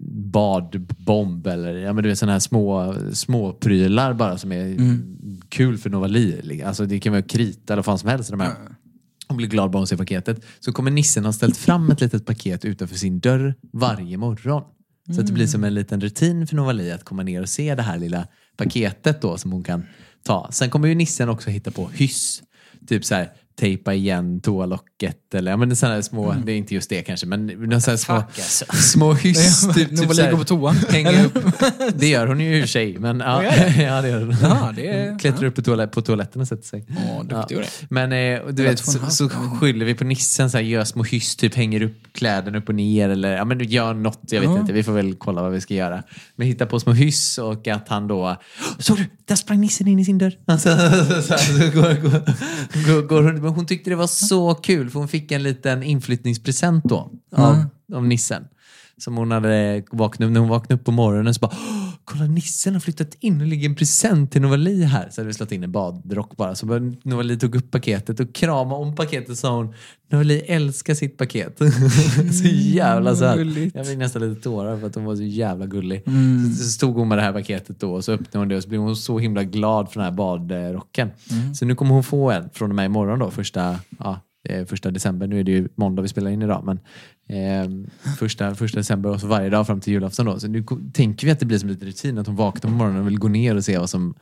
badbomb 0.00 1.46
eller 1.46 1.74
ja, 1.74 1.92
men 1.92 2.02
du 2.02 2.08
vet, 2.08 2.18
såna 2.18 2.32
här 2.32 2.38
små, 2.38 2.94
små 3.12 3.52
prylar 3.52 4.14
bara 4.14 4.38
som 4.38 4.52
är 4.52 4.76
kul 5.48 5.78
för 5.78 5.90
Novali. 5.90 6.62
Alltså 6.62 6.86
det 6.86 7.00
kan 7.00 7.12
vara 7.12 7.22
krita 7.22 7.72
eller 7.72 7.78
vad 7.78 7.84
fan 7.84 7.98
som 7.98 8.08
helst. 8.08 8.30
De 8.30 8.40
här. 8.40 8.52
Hon 9.28 9.36
blir 9.36 9.48
glad 9.48 9.70
bara 9.70 9.78
hon 9.78 9.86
ser 9.86 9.96
paketet. 9.96 10.44
Så 10.60 10.72
kommer 10.72 10.90
nissen 10.90 11.24
ha 11.24 11.32
ställt 11.32 11.56
fram 11.56 11.90
ett 11.90 12.00
litet 12.00 12.26
paket 12.26 12.64
utanför 12.64 12.96
sin 12.96 13.20
dörr 13.20 13.54
varje 13.72 14.16
morgon. 14.16 14.62
Så 15.14 15.20
att 15.20 15.26
det 15.26 15.32
blir 15.32 15.46
som 15.46 15.64
en 15.64 15.74
liten 15.74 16.00
rutin 16.00 16.46
för 16.46 16.56
Novali 16.56 16.90
att 16.90 17.04
komma 17.04 17.22
ner 17.22 17.42
och 17.42 17.48
se 17.48 17.74
det 17.74 17.82
här 17.82 17.98
lilla 17.98 18.26
paketet 18.56 19.22
då 19.22 19.38
som 19.38 19.52
hon 19.52 19.62
kan 19.62 19.84
ta. 20.22 20.48
Sen 20.52 20.70
kommer 20.70 20.88
ju 20.88 20.94
nissen 20.94 21.28
också 21.28 21.50
hitta 21.50 21.70
på 21.70 21.88
hyss. 21.88 22.42
Typ 22.86 23.04
så 23.04 23.14
här 23.14 23.32
tejpa 23.60 23.94
igen 23.94 24.40
toalocket 24.40 25.34
eller 25.34 25.50
ja, 25.50 25.56
men 25.56 25.76
sådana 25.76 26.02
små, 26.02 26.34
det 26.46 26.52
är 26.52 26.56
inte 26.56 26.74
just 26.74 26.90
det 26.90 27.02
kanske, 27.02 27.26
men 27.26 27.46
några 27.46 27.80
så 27.80 27.90
här 27.90 27.96
små, 27.98 28.14
alltså. 28.14 28.64
små 28.72 29.12
hyss. 29.12 29.60
typ, 29.66 29.74
typ 29.74 29.90
Novali 29.92 30.14
så 30.14 30.22
här, 30.22 30.30
går 30.30 30.38
på 30.38 30.44
toa. 30.44 30.70
hänga 30.72 31.24
upp. 31.24 31.38
Det 31.94 32.08
gör 32.08 32.26
hon 32.26 32.40
ju 32.40 32.56
i 32.56 32.60
och 32.60 32.62
för 32.62 32.68
sig, 32.68 32.98
men 32.98 33.20
ja, 33.20 33.42
ja 33.78 34.02
det 34.02 34.08
gör 34.08 34.20
hon. 34.20 34.36
Ja, 34.42 34.72
det 34.76 34.88
är- 34.88 35.18
Klättrar 35.18 35.44
upp 35.48 35.54
på, 35.54 35.62
toalett, 35.62 35.92
på 35.92 36.02
toaletten 36.02 36.40
och 36.42 36.48
sätter 36.48 36.64
sig. 36.68 36.86
Åh, 36.88 37.24
duktig 37.24 37.56
Ja. 37.56 37.60
ja. 37.62 37.86
Men 37.90 38.12
eh, 38.12 38.40
du 38.50 38.62
vet, 38.62 38.78
så, 38.78 38.98
så 39.10 39.28
skyller 39.28 39.86
vi 39.86 39.94
på 39.94 40.04
nissen, 40.04 40.50
så 40.50 40.56
här, 40.56 40.64
gör 40.64 40.84
små 40.84 41.02
hyss, 41.02 41.36
typ 41.36 41.54
hänger 41.54 41.82
upp 41.82 41.96
kläderna 42.12 42.58
upp 42.58 42.68
och 42.68 42.74
ner 42.74 43.08
eller 43.08 43.36
ja, 43.36 43.44
men 43.44 43.58
du 43.58 43.64
gör 43.64 43.94
något, 43.94 44.20
jag 44.30 44.40
vet 44.40 44.50
Ja. 44.50 44.60
inte, 44.60 44.72
vi 44.72 44.82
får 44.82 44.92
väl 44.92 45.14
kolla 45.14 45.42
vad 45.42 45.52
vi 45.52 45.60
ska 45.60 45.74
göra. 45.74 46.02
Men 46.36 46.46
hitta 46.46 46.66
på 46.66 46.80
små 46.80 46.92
hyss 46.92 47.38
och 47.38 47.68
att 47.68 47.88
han 47.88 48.08
då, 48.08 48.36
såg 48.78 48.96
du, 48.96 49.04
där 49.24 49.36
sprang 49.36 49.60
nissen 49.60 49.88
in 49.88 49.98
i 49.98 50.04
sin 50.04 50.18
dörr. 50.18 50.32
Alltså, 50.46 50.68
så, 50.68 50.74
här, 50.74 51.70
så 51.70 51.80
går, 51.80 52.02
går, 52.02 52.22
går, 52.86 53.02
går 53.08 53.22
Men 53.44 53.52
hon 53.54 53.66
tyckte 53.66 53.90
det 53.90 53.96
var 53.96 54.06
så 54.06 54.54
kul 54.54 54.90
för 54.90 54.98
hon 54.98 55.08
fick 55.08 55.32
en 55.32 55.42
liten 55.42 55.82
inflyttningspresent 55.82 56.84
då 56.84 57.10
av, 57.36 57.64
av 57.94 58.06
nissen. 58.06 58.44
Som 58.98 59.16
hon 59.16 59.30
hade 59.30 59.82
vaknat 59.90 60.30
När 60.32 60.40
hon 60.40 60.48
vaknade 60.48 60.74
upp 60.80 60.84
på 60.84 60.92
morgonen 60.92 61.34
så 61.34 61.40
bara 61.40 61.52
"Åh, 61.54 61.93
Kolla 62.04 62.26
nissen 62.26 62.72
har 62.72 62.80
flyttat 62.80 63.16
in 63.20 63.40
och 63.40 63.46
ligger 63.46 63.68
en 63.68 63.74
present 63.74 64.32
till 64.32 64.42
Novali 64.42 64.84
här. 64.84 65.08
Så 65.10 65.20
hade 65.20 65.26
vi 65.26 65.34
slått 65.34 65.52
in 65.52 65.64
en 65.64 65.72
badrock 65.72 66.36
bara. 66.36 66.54
Så 66.54 66.66
Novali 67.02 67.38
tog 67.38 67.54
upp 67.54 67.70
paketet 67.70 68.20
och 68.20 68.34
kramade 68.34 68.74
om 68.74 68.94
paketet 68.94 69.38
sa 69.38 69.56
hon 69.56 69.74
Novali 70.10 70.38
älskar 70.38 70.94
sitt 70.94 71.16
paket. 71.16 71.58
så 72.42 72.48
jävla 72.48 73.16
söt. 73.16 73.36
gulligt. 73.36 73.76
Jag 73.76 73.86
fick 73.86 73.98
nästan 73.98 74.28
lite 74.28 74.42
tårar 74.42 74.78
för 74.78 74.86
att 74.86 74.94
hon 74.94 75.04
var 75.04 75.16
så 75.16 75.22
jävla 75.22 75.66
gullig. 75.66 76.02
Mm. 76.06 76.52
Så, 76.52 76.64
så 76.64 76.70
stod 76.70 76.94
hon 76.94 77.08
med 77.08 77.18
det 77.18 77.22
här 77.22 77.32
paketet 77.32 77.80
då 77.80 77.94
och 77.94 78.04
så 78.04 78.12
öppnade 78.12 78.38
hon 78.38 78.48
det 78.48 78.56
och 78.56 78.62
så 78.62 78.68
blev 78.68 78.80
hon 78.80 78.96
så 78.96 79.18
himla 79.18 79.44
glad 79.44 79.92
för 79.92 80.00
den 80.00 80.04
här 80.04 80.16
badrocken. 80.16 81.10
Mm. 81.30 81.54
Så 81.54 81.64
nu 81.64 81.74
kommer 81.74 81.94
hon 81.94 82.04
få 82.04 82.30
en 82.30 82.50
från 82.52 82.70
och 82.70 82.76
med 82.76 82.86
imorgon 82.86 83.18
då, 83.18 83.30
första, 83.30 83.78
ja, 83.98 84.20
eh, 84.44 84.66
första 84.66 84.90
december. 84.90 85.26
Nu 85.26 85.40
är 85.40 85.44
det 85.44 85.52
ju 85.52 85.68
måndag 85.74 86.02
vi 86.02 86.08
spelar 86.08 86.30
in 86.30 86.42
idag, 86.42 86.64
men 86.64 86.80
eh, 87.26 87.88
första, 88.18 88.54
första 88.54 88.78
december 88.78 89.10
och 89.10 89.20
så 89.20 89.26
varje 89.26 89.50
dag 89.50 89.66
fram 89.66 89.80
till 89.80 89.92
julafton 89.92 90.26
då. 90.26 90.40
Så 90.40 90.48
nu 90.48 90.64
tänker 90.92 91.26
vi 91.26 91.30
att 91.32 91.40
det 91.40 91.46
blir 91.46 91.58
som 91.58 91.68
lite 91.68 91.86
rutin 91.86 92.18
att 92.18 92.26
hon 92.26 92.36
vaknar 92.36 92.70
på 92.70 92.76
morgonen 92.76 93.00
och 93.00 93.06
vill 93.06 93.18
gå 93.18 93.28
ner 93.28 93.56
och 93.56 93.64
se 93.64 93.78
vad 93.78 93.90
som 93.90 94.14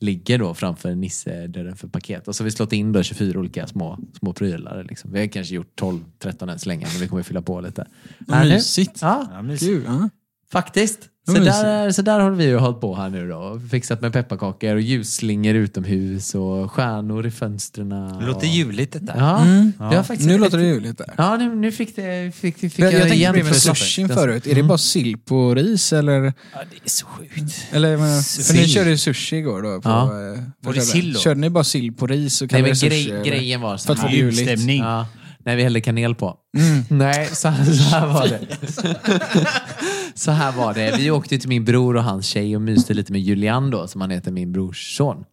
ligger 0.00 0.38
då 0.38 0.54
framför 0.54 0.94
Nisse-dörren 0.94 1.76
för 1.76 1.88
paket. 1.88 2.28
Och 2.28 2.36
så 2.36 2.42
har 2.42 2.44
vi 2.44 2.50
slått 2.50 2.72
in 2.72 2.92
då 2.92 3.02
24 3.02 3.38
olika 3.38 3.66
små, 3.66 3.98
små 4.18 4.32
prylar. 4.32 4.84
Liksom. 4.88 5.12
Vi 5.12 5.20
har 5.20 5.26
kanske 5.26 5.54
gjort 5.54 5.80
12-13 5.80 6.52
än 6.52 6.58
så 6.58 6.68
länge, 6.68 6.86
men 6.92 7.00
vi 7.00 7.08
kommer 7.08 7.22
fylla 7.22 7.42
på 7.42 7.60
lite. 7.60 7.86
Mysigt. 8.26 8.98
Ja, 9.02 9.28
Ja, 9.32 9.42
mysigt. 9.42 9.84
Ja. 9.86 10.08
Faktiskt. 10.52 11.09
Så 11.26 11.32
där, 11.38 11.90
så 11.90 12.02
där 12.02 12.20
håller 12.20 12.36
vi 12.36 12.54
och 12.54 12.60
hållit 12.60 12.80
på 12.80 12.94
här 12.96 13.08
nu 13.08 13.28
då. 13.28 13.60
Fixat 13.70 14.00
med 14.00 14.12
pepparkakor 14.12 14.74
och 14.74 14.80
ljusslingor 14.80 15.54
utomhus 15.54 16.34
och 16.34 16.72
stjärnor 16.72 17.26
i 17.26 17.30
fönstren. 17.30 17.88
Det 17.88 18.26
låter 18.26 18.38
och... 18.40 18.44
juligt 18.54 18.92
detta. 18.92 19.12
Ja, 19.16 19.40
Mm. 19.42 19.72
har 19.78 20.02
faktiskt 20.02 20.28
Nu 20.28 20.38
låter 20.38 20.58
det 20.58 20.64
juligt 20.64 20.98
där. 20.98 21.14
Ja, 21.16 21.36
nu, 21.36 21.54
nu 21.54 21.72
fick, 21.72 21.96
det, 21.96 22.34
fick, 22.34 22.56
fick 22.58 22.78
jag, 22.78 22.92
jag 22.92 23.00
tänkte 23.00 23.16
igen 23.16 23.46
på 23.48 23.54
sushin 23.54 24.08
förut. 24.08 24.46
Är 24.46 24.54
det 24.54 24.62
bara 24.62 24.78
sill 24.78 25.18
på 25.18 25.54
ris 25.54 25.92
eller? 25.92 26.14
Ja, 26.22 26.32
det 26.70 26.76
är 26.84 26.90
så 26.90 27.06
sjukt. 27.06 27.66
eller 27.72 27.96
men, 27.96 28.22
för 28.22 28.54
ni 28.54 28.68
körde 28.68 28.90
ju 28.90 28.96
sushi 28.98 29.36
igår 29.36 29.62
då. 29.62 29.80
På, 29.80 29.88
Ja. 29.88 30.02
eh, 30.04 30.40
Var 30.60 30.72
det 30.72 30.80
sill 30.80 31.12
då? 31.12 31.20
Körde 31.20 31.40
ni 31.40 31.50
bara 31.50 31.64
sill 31.64 31.92
på 31.92 32.06
ris 32.06 32.42
och 32.42 32.52
Nej, 32.52 32.62
kallade 32.62 32.62
men 32.62 32.90
det 32.90 32.96
sushi? 32.96 33.10
grej, 33.10 33.22
grejen 33.24 33.60
var 33.60 33.76
så 33.76 33.86
För 33.86 33.92
att 33.92 33.98
få 34.00 34.06
här. 34.06 34.12
det 34.14 34.18
juligt. 34.18 34.38
Julstämning. 34.40 34.78
Ja, 34.82 35.06
nej, 35.44 35.56
vi 35.56 35.62
hällde 35.62 35.80
kanel 35.80 36.14
på. 36.14 36.36
Mm. 36.58 36.84
Nej, 36.88 37.26
så 37.26 37.34
så 37.34 37.48
här 37.48 38.06
var 38.06 38.28
det. 38.28 38.40
så 40.14 40.30
här 40.30 40.52
var 40.52 40.74
det. 40.74 40.96
Vi 40.98 41.10
åkte 41.10 41.38
till 41.38 41.48
min 41.48 41.64
bror 41.64 41.96
och 41.96 42.04
hans 42.04 42.26
tjej 42.26 42.56
och 42.56 42.62
myste 42.62 42.94
lite 42.94 43.12
med 43.12 43.20
Julian 43.20 43.70
då, 43.70 43.86
som 43.86 44.00
han 44.00 44.10
heter, 44.10 44.30
min 44.32 44.52
brors 44.52 44.96
son. 44.96 45.24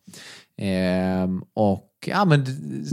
Ehm, 0.57 1.43
och 1.53 1.89
ja, 2.05 2.25
men 2.25 2.45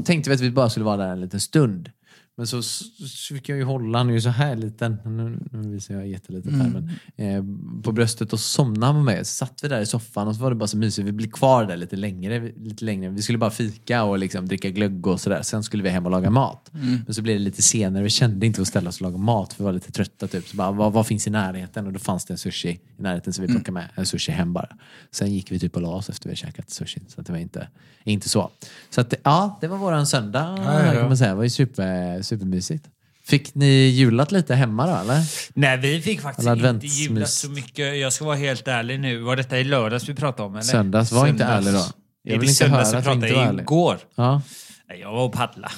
tänkte 0.04 0.30
vi 0.30 0.34
att 0.34 0.40
vi 0.40 0.50
bara 0.50 0.70
skulle 0.70 0.84
vara 0.84 0.96
där 0.96 1.12
en 1.12 1.20
liten 1.20 1.40
stund. 1.40 1.90
Men 2.36 2.46
så, 2.46 2.62
så 2.62 3.34
fick 3.34 3.48
jag 3.48 3.58
ju 3.58 3.64
hålla, 3.64 3.98
han 3.98 4.08
är 4.08 4.12
ju 4.14 4.20
så 4.20 4.28
här 4.28 4.56
liten, 4.56 4.96
nu, 5.04 5.38
nu 5.52 5.68
visar 5.70 5.94
jag 5.94 6.06
jättelitet 6.08 6.52
här, 6.52 6.68
men, 6.68 6.90
eh, 7.16 7.44
på 7.82 7.92
bröstet 7.92 8.32
och 8.32 8.40
somnade 8.40 8.86
han 8.86 8.94
med 8.94 9.04
mig. 9.04 9.24
Så 9.24 9.32
satt 9.32 9.60
vi 9.62 9.68
där 9.68 9.80
i 9.80 9.86
soffan 9.86 10.28
och 10.28 10.36
så 10.36 10.42
var 10.42 10.50
det 10.50 10.56
bara 10.56 10.66
så 10.66 10.76
mysigt. 10.76 11.08
Vi 11.08 11.12
blev 11.12 11.30
kvar 11.30 11.64
där 11.64 11.76
lite 11.76 11.96
längre. 11.96 12.52
Lite 12.56 12.84
längre. 12.84 13.10
Vi 13.10 13.22
skulle 13.22 13.38
bara 13.38 13.50
fika 13.50 14.04
och 14.04 14.18
liksom 14.18 14.48
dricka 14.48 14.70
glögg 14.70 15.06
och 15.06 15.20
sådär. 15.20 15.42
Sen 15.42 15.62
skulle 15.62 15.82
vi 15.82 15.88
hem 15.88 16.04
och 16.04 16.10
laga 16.10 16.30
mat. 16.30 16.70
Men 17.06 17.14
så 17.14 17.22
blev 17.22 17.38
det 17.38 17.44
lite 17.44 17.62
senare. 17.62 18.02
Vi 18.02 18.10
kände 18.10 18.46
inte 18.46 18.62
att 18.62 18.68
ställa 18.68 18.88
oss 18.88 18.96
och 18.96 19.02
laga 19.02 19.18
mat 19.18 19.52
för 19.52 19.62
vi 19.62 19.64
var 19.64 19.72
lite 19.72 19.92
trötta. 19.92 20.26
Typ. 20.28 20.48
Så 20.48 20.56
bara, 20.56 20.70
vad, 20.72 20.92
vad 20.92 21.06
finns 21.06 21.26
i 21.26 21.30
närheten? 21.30 21.86
Och 21.86 21.92
då 21.92 21.98
fanns 21.98 22.24
det 22.24 22.34
en 22.34 22.38
sushi 22.38 22.68
i 22.68 23.02
närheten 23.02 23.32
så 23.32 23.42
vi 23.42 23.48
plockade 23.48 23.72
med 23.72 23.88
en 23.94 24.06
sushi 24.06 24.32
hem 24.32 24.52
bara. 24.52 24.68
Sen 25.10 25.32
gick 25.34 25.52
vi 25.52 25.58
typ 25.58 25.76
och 25.76 25.82
la 25.82 25.88
oss 25.88 26.08
efter 26.10 26.28
vi 26.28 26.30
hade 26.30 26.36
käkat 26.36 26.70
sushi. 26.70 27.00
Så 27.08 27.22
det 27.22 27.32
var 27.32 27.38
inte, 27.38 27.68
inte 28.04 28.28
så. 28.28 28.50
Så 28.90 29.00
att, 29.00 29.14
ja, 29.22 29.58
det 29.60 29.66
var 29.68 29.76
våran 29.76 30.06
söndag 30.06 30.54
Ja, 30.58 30.80
ja, 30.80 30.86
ja. 30.86 31.00
kan 31.00 31.08
man 31.08 31.16
säga. 31.16 31.30
Det 31.30 31.36
var 31.36 31.44
ju 31.44 31.50
super, 31.50 32.22
supermysigt. 32.24 32.84
Fick 33.26 33.54
ni 33.54 33.66
julat 33.88 34.32
lite 34.32 34.54
hemma 34.54 34.86
då 34.86 34.96
eller? 34.96 35.22
Nej, 35.54 35.76
vi 35.78 36.00
fick 36.02 36.20
faktiskt 36.20 36.48
inte 36.48 36.52
adventsmys. 36.52 36.98
jula 36.98 37.26
så 37.26 37.50
mycket. 37.50 37.96
Jag 37.98 38.12
ska 38.12 38.24
vara 38.24 38.36
helt 38.36 38.68
ärlig 38.68 39.00
nu. 39.00 39.18
Var 39.20 39.36
detta 39.36 39.58
i 39.58 39.64
lördags 39.64 40.08
vi 40.08 40.14
pratade 40.14 40.46
om? 40.46 40.54
Eller? 40.54 40.62
Söndags, 40.62 41.12
var 41.12 41.26
inte 41.26 41.44
ärlig 41.44 41.72
då. 41.74 41.84
Jag 42.22 42.38
vill 42.38 42.48
inte 42.48 42.54
söndags 42.54 42.92
höra 42.92 43.00
vi 43.00 43.08
att 43.08 43.12
du 43.12 43.12
inte 43.12 43.26
pratade 43.26 43.44
var 43.46 43.52
ärlig. 43.52 43.62
igår. 43.62 43.98
Ja. 44.14 44.42
Nej, 44.88 45.00
Jag 45.00 45.12
var 45.12 45.24
och 45.24 45.32
paddla. 45.32 45.70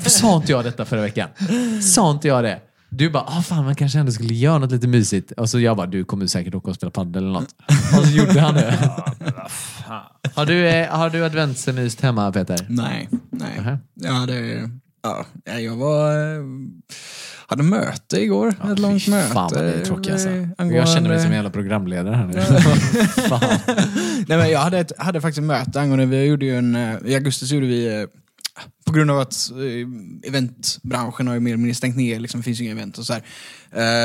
Sa 0.06 0.36
inte 0.36 0.52
jag 0.52 0.64
detta 0.64 0.84
förra 0.84 1.00
veckan? 1.00 1.28
Sa 1.82 2.10
inte 2.10 2.28
jag 2.28 2.44
det? 2.44 2.60
Du 2.90 3.10
bara, 3.10 3.22
ah, 3.26 3.42
fan 3.42 3.64
man 3.64 3.74
kanske 3.74 3.98
ändå 3.98 4.12
skulle 4.12 4.34
göra 4.34 4.58
något 4.58 4.72
lite 4.72 4.86
mysigt. 4.88 5.32
Och 5.32 5.50
så 5.50 5.60
jag 5.60 5.76
bara, 5.76 5.86
du 5.86 6.04
kommer 6.04 6.26
säkert 6.26 6.54
åka 6.54 6.70
och 6.70 6.76
spela 6.76 6.90
padel 6.90 7.22
eller 7.22 7.32
något. 7.32 7.54
Och 7.98 8.04
så 8.06 8.10
gjorde 8.10 8.40
han 8.40 8.54
det. 8.54 8.90
Har 10.34 10.46
du, 10.46 10.68
eh, 10.68 10.88
har 10.90 11.10
du 11.10 11.24
adventsmyst 11.24 12.00
hemma 12.00 12.32
Peter? 12.32 12.66
Nej, 12.68 13.08
nej. 13.30 13.50
Nähä. 13.56 13.78
Jag 13.94 14.12
hade, 14.12 14.70
ja, 15.04 15.60
jag 15.60 15.76
var, 15.76 16.12
eh, 16.36 16.42
hade 17.46 17.62
möte 17.62 18.20
igår. 18.20 18.48
ett 18.72 18.78
långt 18.78 19.08
möte. 19.08 19.32
Fan 19.32 19.50
vad 19.54 19.64
det 19.64 19.72
är 19.72 20.12
alltså. 20.12 20.28
eh, 20.28 20.36
Jag 20.36 20.48
angående- 20.58 20.86
känner 20.86 21.08
mig 21.08 21.18
som 21.18 21.28
en 21.30 21.34
jävla 21.34 21.50
programledare 21.50 22.14
här 22.14 22.26
nu. 22.26 22.34
Nej, 24.28 24.38
men 24.38 24.50
jag 24.50 24.58
hade, 24.60 24.78
ett, 24.78 24.92
hade 24.98 25.20
faktiskt 25.20 25.38
ett 25.38 25.44
möte 25.44 25.80
angående, 25.80 26.06
vi 26.06 26.24
gjorde 26.24 26.46
ju 26.46 26.58
en, 26.58 26.74
eh, 26.74 26.96
i 27.04 27.14
augusti 27.14 27.46
så 27.46 27.54
gjorde 27.54 27.66
vi, 27.66 28.06
grund 28.96 29.10
av 29.10 29.18
att 29.20 29.50
eh, 29.50 30.28
eventbranschen 30.28 31.26
har 31.26 31.34
ju 31.34 31.40
mer 31.40 31.50
eller 31.50 31.56
mindre 31.58 31.74
stängt 31.74 31.96
ner, 31.96 32.20
liksom, 32.20 32.40
det 32.40 32.44
finns 32.44 32.60
ju 32.60 32.64
inga 32.64 32.72
event 32.72 32.98
och 32.98 33.06
så 33.06 33.12
här. 33.12 33.22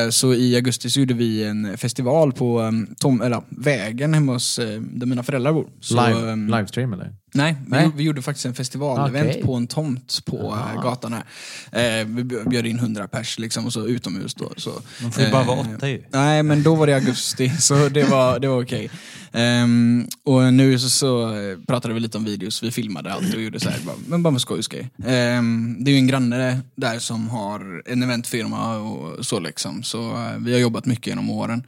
Eh, 0.05 0.09
Så 0.09 0.33
i 0.33 0.55
augusti 0.55 0.89
så 0.89 0.99
gjorde 0.99 1.13
vi 1.13 1.43
en 1.43 1.77
festival 1.77 2.33
på 2.33 2.61
eh, 2.61 2.71
tom, 2.99 3.21
eller, 3.21 3.41
vägen 3.49 4.13
hemma 4.13 4.33
hos 4.33 4.55
där 4.79 5.05
mina 5.05 5.23
föräldrar 5.23 5.53
bor. 5.53 5.69
Så, 5.79 6.07
Live, 6.07 6.35
livestream 6.35 6.93
eller? 6.93 7.13
Nej, 7.33 7.55
vi, 7.65 7.71
Nej. 7.71 7.83
gjorde- 7.83 7.97
vi 7.97 8.03
gjorde 8.03 8.21
faktiskt 8.21 8.45
en 8.45 8.53
festivalevent 8.53 9.29
Okej. 9.29 9.43
på 9.43 9.55
en 9.55 9.67
tomt 9.67 10.19
på 10.25 10.37
eh, 10.75 10.81
gatan 10.83 11.13
här. 11.13 11.99
Eh, 12.01 12.05
vi 12.07 12.23
bjöd 12.23 12.65
in 12.65 12.79
100 12.79 13.07
pers 13.07 13.39
liksom, 13.39 13.65
och 13.65 13.73
så 13.73 13.87
utomhus 13.87 14.33
då. 14.35 14.51
Så, 14.57 14.71
Man 15.01 15.11
får 15.11 15.23
ju 15.23 15.31
bara 15.31 15.43
vara 15.43 15.59
åtta 15.59 15.89
ju. 15.89 16.03
Nej, 16.11 16.43
men 16.43 16.63
då 16.63 16.75
var 16.75 16.87
det 16.87 16.93
augusti, 16.95 17.49
så 17.59 17.89
det 17.89 18.03
var, 18.03 18.39
det 18.39 18.47
var 18.47 18.63
okej. 18.63 18.89
Ehm, 19.31 20.07
och 20.23 20.53
nu 20.53 20.79
så, 20.79 20.89
så 20.89 21.35
pratade 21.67 21.93
vi 21.93 21.99
lite 21.99 22.17
om 22.17 22.23
videos, 22.25 22.63
vi 22.63 22.71
filmade 22.71 23.13
allt 23.13 23.33
och 23.33 23.41
gjorde 23.41 23.59
så 23.59 23.69
här, 23.69 23.79
bara, 23.85 23.95
men 24.07 24.23
bara 24.23 24.31
med 24.31 24.41
skojs 24.41 24.67
grej. 24.67 24.78
Ehm, 25.05 25.77
det 25.79 25.91
är 25.91 25.93
ju 25.93 25.99
en 25.99 26.07
granne 26.07 26.59
där 26.75 26.99
som 26.99 27.27
har 27.29 27.83
en 27.85 28.03
eventfirma 28.03 28.77
och 28.77 29.25
så 29.25 29.39
liksom, 29.39 29.83
så 29.83 30.11
eh, 30.11 30.37
vi 30.39 30.53
har 30.53 30.59
jobbat 30.59 30.85
mycket 30.85 31.07
genom 31.07 31.29
åren. 31.29 31.63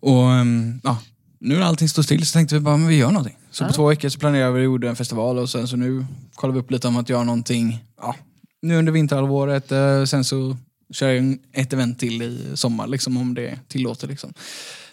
Och 0.00 0.32
ehm, 0.32 0.80
ja, 0.84 0.98
nu 1.38 1.54
när 1.58 1.62
allting 1.66 1.88
står 1.88 2.02
still 2.02 2.26
så 2.26 2.32
tänkte 2.32 2.54
vi 2.54 2.60
bara, 2.60 2.76
men 2.76 2.88
vi 2.88 2.96
gör 2.96 3.10
någonting. 3.10 3.36
Så 3.50 3.66
på 3.66 3.72
två 3.72 3.86
veckor 3.88 4.08
så 4.08 4.18
planerade 4.18 4.52
vi 4.52 4.58
och 4.60 4.64
gjorde 4.64 4.88
en 4.88 4.96
festival 4.96 5.38
och 5.38 5.50
sen 5.50 5.68
så 5.68 5.76
nu 5.76 6.06
kollar 6.34 6.54
vi 6.54 6.60
upp 6.60 6.70
lite 6.70 6.88
om 6.88 6.96
att 6.96 7.08
göra 7.08 7.24
någonting, 7.24 7.84
ja, 8.00 8.16
nu 8.62 8.76
under 8.76 8.92
vinterhalvåret, 8.92 9.72
eh, 9.72 10.04
sen 10.04 10.24
så 10.24 10.56
kör 10.92 11.08
jag 11.08 11.38
ett 11.52 11.72
event 11.72 11.98
till 11.98 12.22
i 12.22 12.40
sommar 12.54 12.86
liksom 12.86 13.16
om 13.16 13.34
det 13.34 13.58
tillåter 13.68 14.08
liksom. 14.08 14.32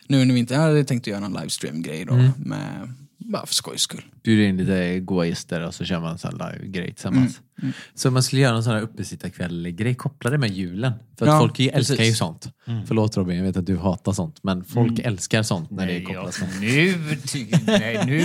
Nu 0.07 0.21
under 0.21 0.35
vintern 0.35 0.59
hade 0.59 0.77
jag 0.77 0.87
tänkt 0.87 1.03
att 1.03 1.07
göra 1.07 1.25
en 1.25 1.33
livestream-grej 1.33 2.05
då, 2.05 2.13
Mm. 2.13 2.31
med, 2.37 2.93
bara 3.19 3.45
för 3.45 3.53
skojs 3.53 3.81
skull. 3.81 4.01
Bjuder 4.23 4.43
in 4.43 4.57
lite 4.57 4.99
goa 4.99 5.25
gäster 5.25 5.61
och 5.61 5.73
så 5.73 5.85
kör 5.85 5.99
man 5.99 6.11
en 6.11 6.17
sån 6.17 6.39
här 6.41 6.51
live-grej 6.51 6.93
tillsammans. 6.93 7.39
Mm, 7.61 7.73
Så 7.93 8.11
man 8.11 8.23
skulle 8.23 8.41
göra 8.41 8.55
en 8.57 8.63
sån 8.63 8.73
här 8.73 8.81
uppesittarkväll-grej 8.81 9.95
kopplade 9.95 10.37
med 10.37 10.49
julen. 10.51 10.93
För 11.19 11.25
att 11.25 11.31
Ja, 11.33 11.39
folk 11.39 11.59
älskar 11.59 11.95
precis. 11.95 12.11
ju 12.11 12.13
sånt. 12.13 12.47
Förlåt 12.87 13.17
Robin, 13.17 13.37
jag 13.37 13.43
vet 13.43 13.57
att 13.57 13.65
du 13.65 13.77
hatar 13.77 14.11
sånt. 14.11 14.39
Men 14.43 14.63
folk 14.63 14.99
älskar 14.99 15.43
sånt 15.43 15.71
när 15.71 15.87
det 15.87 15.93
Nej, 15.93 16.03
kopplas 16.03 16.39
jag, 16.41 16.61
nu, 16.61 16.93
ty, 17.27 17.45
nej, 17.67 17.99
nu 18.05 18.17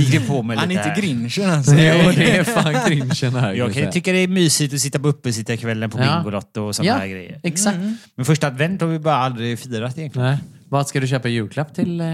gick 0.00 0.12
det 0.12 0.26
på 0.28 0.42
mig 0.42 0.56
Han 0.58 0.70
är 0.70 0.74
lite 0.76 0.88
inte 0.88 1.00
grinchen 1.00 1.50
alltså. 1.50 1.72
Jo, 1.72 1.78
det 2.16 2.36
är 2.36 2.44
fan 2.62 2.90
grinchen 2.90 3.34
här. 3.34 3.52
Jag 3.54 3.74
kan 3.74 3.92
tycka 3.92 4.12
det 4.12 4.18
är 4.18 4.28
mysigt 4.28 4.74
att 4.74 4.80
sitta 4.80 4.98
på 4.98 5.08
uppesittarkvällen 5.08 5.90
på 5.90 5.98
Ja. 5.98 6.16
Bingolotto 6.16 6.60
och 6.62 6.76
sådana 6.76 6.92
Ja. 6.92 6.98
här 6.98 7.06
grejer. 7.08 7.40
Exakt. 7.42 7.78
Men 8.16 8.24
första 8.24 8.46
advent 8.46 8.80
har 8.80 8.88
vi 8.88 8.98
bara 8.98 9.16
aldrig 9.16 9.58
firat 9.58 9.98
egentligen. 9.98 10.28
Nej. 10.28 10.38
Vad 10.74 10.88
ska 10.88 11.00
du 11.00 11.06
köpa 11.06 11.28
i 11.28 11.32
julklapp 11.32 11.74
till 11.74 12.00
eh, 12.00 12.06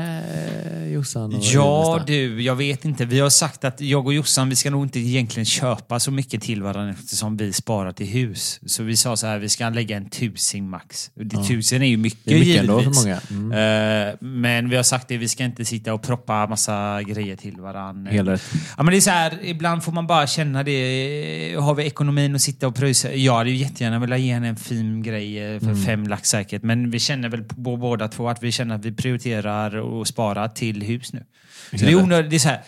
Jossan? 0.93 1.41
Ja 1.43 2.03
du, 2.07 2.43
jag 2.43 2.57
vet 2.57 2.85
inte. 2.85 3.05
Vi 3.05 3.21
har 3.21 3.31
sagt 3.31 3.65
att 3.65 3.81
jag 3.81 4.07
och 4.07 4.15
Jossan, 4.15 4.49
vi 4.49 4.57
ska 4.57 4.71
nog 4.71 4.85
inte 4.85 4.99
egentligen 5.01 5.45
köpa 5.45 6.01
så 6.01 6.11
mycket 6.11 6.43
till 6.43 6.63
varandra 6.63 6.91
eftersom 6.93 7.37
vi 7.37 7.53
sparar 7.53 7.93
till 7.93 8.07
hus. 8.07 8.61
Så 8.67 8.83
vi 8.83 8.97
sa 8.97 9.17
så 9.17 9.27
här, 9.27 9.39
vi 9.39 9.49
ska 9.49 9.69
lägga 9.69 9.97
en 9.97 10.11
tusing 10.11 10.71
max. 10.71 11.11
Det, 11.15 11.45
Tusen 11.45 11.83
är 11.83 11.87
ju 11.87 11.97
mycket, 11.97 12.21
Det 12.25 12.35
är 12.35 12.39
mycket 12.39 12.61
ändå 12.61 12.81
givetvis. 12.81 13.03
för 13.03 13.31
många. 13.31 13.51
Mm. 13.51 14.09
Eh, 14.09 14.15
men 14.21 14.69
vi 14.69 14.77
har 14.77 14.83
sagt 14.83 15.09
det, 15.09 15.17
vi 15.19 15.29
ska 15.29 15.45
inte 15.45 15.65
sitta 15.65 15.95
och 15.95 16.03
proppa 16.03 16.47
massa 16.47 17.03
grejer 17.03 17.37
till 17.37 17.61
varandra. 17.61 18.13
Rätt. 18.13 18.43
Ja, 18.77 18.83
men 18.83 18.87
det 18.93 18.97
är 18.97 19.01
så 19.01 19.11
här, 19.11 19.39
ibland 19.43 19.85
får 19.85 19.93
man 19.93 20.07
bara 20.07 20.27
känna 20.27 20.63
det. 20.63 21.57
Har 21.59 21.75
vi 21.75 21.85
ekonomin 21.85 22.35
att 22.35 22.43
sitta 22.43 22.67
och 22.67 22.75
pröjsa? 22.75 23.13
Jag 23.13 23.37
hade 23.37 23.51
ju 23.51 23.57
jättegärna 23.57 23.99
velat 23.99 24.21
ge 24.21 24.33
henne 24.33 24.49
en 24.49 24.57
fin 24.57 25.03
grej 25.03 25.55
eh, 25.55 25.61
för 25.61 25.75
fem 25.75 26.07
lax 26.07 26.29
säkert. 26.29 26.63
Men 26.63 26.91
vi 26.91 26.99
känner 26.99 27.29
väl 27.29 27.45
på 27.45 27.77
båda 27.77 28.09
två 28.09 28.29
att 28.29 28.43
vi 28.43 28.50
känner 28.53 28.75
att 28.75 28.85
vi 28.85 28.93
prioriterar 28.93 29.77
och 29.77 30.07
sparar 30.07 30.49
till 30.49 30.83
hus 30.83 31.13
nu. 31.13 31.25
Så 31.71 31.77
det 31.77 31.93
är 31.93 31.95
onödigt. 31.95 32.31
Det 32.31 32.37
är 32.37 32.39
så 32.39 32.49
här, 32.49 32.61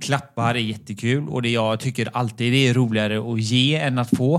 klappar 0.00 0.54
är 0.54 0.58
jättekul 0.58 1.28
och 1.28 1.42
det 1.42 1.48
jag 1.48 1.80
tycker 1.80 2.08
alltid 2.12 2.52
det 2.52 2.68
är 2.68 2.74
roligare 2.74 3.32
att 3.32 3.40
ge 3.40 3.76
än 3.76 3.98
att 3.98 4.16
få. 4.16 4.34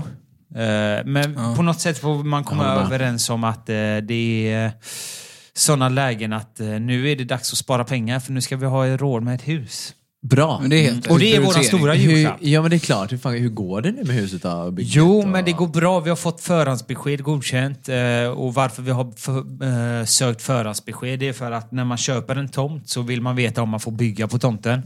Eh, 0.54 1.04
Men 1.04 1.54
på 1.56 1.62
något 1.62 1.80
sätt 1.80 1.98
får 1.98 2.24
man 2.24 2.44
komma 2.44 2.64
överens 2.64 3.30
om 3.30 3.44
att 3.44 3.68
eh, 3.68 3.96
det 4.02 4.52
är 4.52 4.72
sådana 5.54 5.88
lägen 5.88 6.32
att 6.32 6.60
eh, 6.60 6.66
nu 6.66 7.10
är 7.10 7.16
det 7.16 7.24
dags 7.24 7.52
att 7.52 7.58
spara 7.58 7.84
pengar 7.84 8.20
för 8.20 8.32
nu 8.32 8.40
ska 8.40 8.56
vi 8.56 8.66
ha 8.66 8.86
råd 8.86 9.22
med 9.22 9.34
ett 9.34 9.48
hus. 9.48 9.94
Bra. 10.22 10.58
Men 10.60 10.70
det 10.70 10.76
är 10.76 10.82
helt 10.92 11.06
Och 11.06 11.18
det 11.18 11.34
är 11.36 11.40
våran 11.40 11.52
prioritering. 11.52 11.78
stora 11.80 11.92
hur, 11.92 12.12
julklapp. 12.12 12.36
ja 12.40 12.62
men 12.62 12.70
det 12.70 12.76
är 12.76 12.78
klart, 12.78 13.12
hur, 13.12 13.18
fan, 13.18 13.32
hur 13.34 13.48
går 13.48 13.80
det 13.80 13.90
nu 13.90 14.04
med 14.04 14.16
huset 14.16 14.42
då? 14.42 14.70
Bygget 14.70 14.94
Jo, 14.94 15.18
och... 15.18 15.28
men 15.28 15.44
det 15.44 15.52
går 15.52 15.66
bra. 15.66 16.00
Vi 16.00 16.08
har 16.08 16.16
fått 16.16 16.40
förhandsbesked 16.40 17.22
godkänt. 17.22 17.88
Eh, 17.88 18.28
och 18.36 18.54
varför 18.54 18.82
vi 18.82 18.90
har 18.90 19.12
för, 19.16 19.38
eh, 20.00 20.04
sökt 20.04 20.42
förhandsbesked 20.42 21.18
det 21.18 21.28
är 21.28 21.32
för 21.32 21.52
att 21.52 21.72
när 21.72 21.84
man 21.84 21.98
köper 21.98 22.36
en 22.36 22.48
tomt 22.48 22.88
så 22.88 23.02
vill 23.02 23.20
man 23.20 23.36
veta 23.36 23.62
om 23.62 23.68
man 23.68 23.80
får 23.80 23.92
bygga 23.92 24.28
på 24.28 24.38
tomten. 24.38 24.82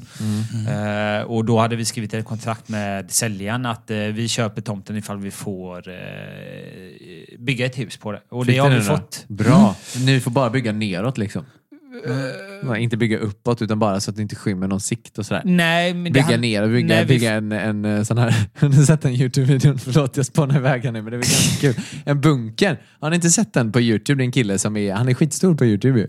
Eh, 0.69 1.23
och 1.27 1.45
då 1.45 1.59
hade 1.59 1.77
vi 1.77 1.85
skrivit 1.85 2.15
ett 2.15 2.25
kontrakt 2.25 2.69
med 2.69 3.11
säljaren 3.11 3.67
att 3.67 3.91
eh, 3.91 3.97
vi 3.99 4.29
köper 4.29 4.63
tomten 4.63 4.97
ifall 4.97 5.19
vi 5.19 5.31
får 5.31 5.89
eh, 5.89 5.95
bygga 7.39 7.67
ett 7.67 7.79
hus 7.79 7.97
på 7.97 8.13
det. 8.13 8.21
Och 8.29 8.47
Fick 8.47 8.55
det 8.55 8.59
har 8.61 8.71
ni 8.71 8.79
vi 8.79 8.87
då? 8.89 8.97
fått. 8.97 9.25
Bra. 9.29 9.77
Ni 10.07 10.21
får 10.21 10.31
bara 10.31 10.51
bygga 10.51 10.73
neråt 10.73 11.19
liksom. 11.19 11.45
Nej, 12.63 12.83
inte 12.83 12.97
bygga 12.97 13.19
uppåt 13.19 13.63
utan 13.63 13.79
bara 13.79 14.01
så 14.01 14.11
att 14.11 14.17
det 14.17 14.23
inte 14.23 14.37
skymmer 14.37 14.69
någon 14.69 14.81
sikt 14.81 15.19
och 15.19 15.27
sådär. 15.27 15.43
Nej, 15.45 15.95
men 15.95 16.13
Bygga 16.13 16.23
han- 16.27 16.41
ner 16.41 16.63
och 16.63 16.69
bygga, 16.71 16.95
Nej, 16.95 17.05
vi- 17.05 17.15
bygga 17.15 17.33
en, 17.33 17.53
en 17.53 17.85
eh, 17.85 18.03
sån 18.03 18.19
här... 18.19 18.35
Har 18.55 18.69
ni 18.69 18.87
sett 18.87 19.03
den 19.03 19.13
Youtube-videon? 19.13 19.79
Förlåt, 19.79 20.17
jag 20.17 20.27
spånar 20.27 20.57
iväg 20.57 20.85
här 20.85 20.93
nu, 20.93 21.03
men 21.03 21.11
det 21.11 21.17
är 21.17 21.19
väl 21.19 21.29
ganska 21.29 21.61
kul. 21.61 21.75
En 22.05 22.21
bunker. 22.21 22.81
Har 23.01 23.11
ni 23.11 23.17
inte 23.17 23.31
sett 23.31 23.53
den 23.55 23.73
på 23.73 23.81
Youtube? 23.81 24.19
Det 24.19 24.23
är 24.23 24.27
en 24.27 24.33
kille 24.33 24.59
som 24.59 24.77
är... 24.77 24.95
Han 24.95 25.09
är 25.09 25.15
skitstor 25.15 25.55
på 25.55 25.65
Youtube 25.67 25.99
ju. 26.01 26.07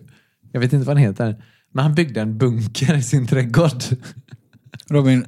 Jag 0.51 0.59
vet 0.59 0.73
inte 0.73 0.87
vad 0.87 0.97
han 0.97 1.05
heter. 1.05 1.43
Men 1.73 1.83
han 1.83 1.95
byggde 1.95 2.21
en 2.21 2.37
bunker 2.37 2.95
i 2.97 3.03
sin 3.03 3.27
trädgård. 3.27 3.83
Robin, 4.89 5.25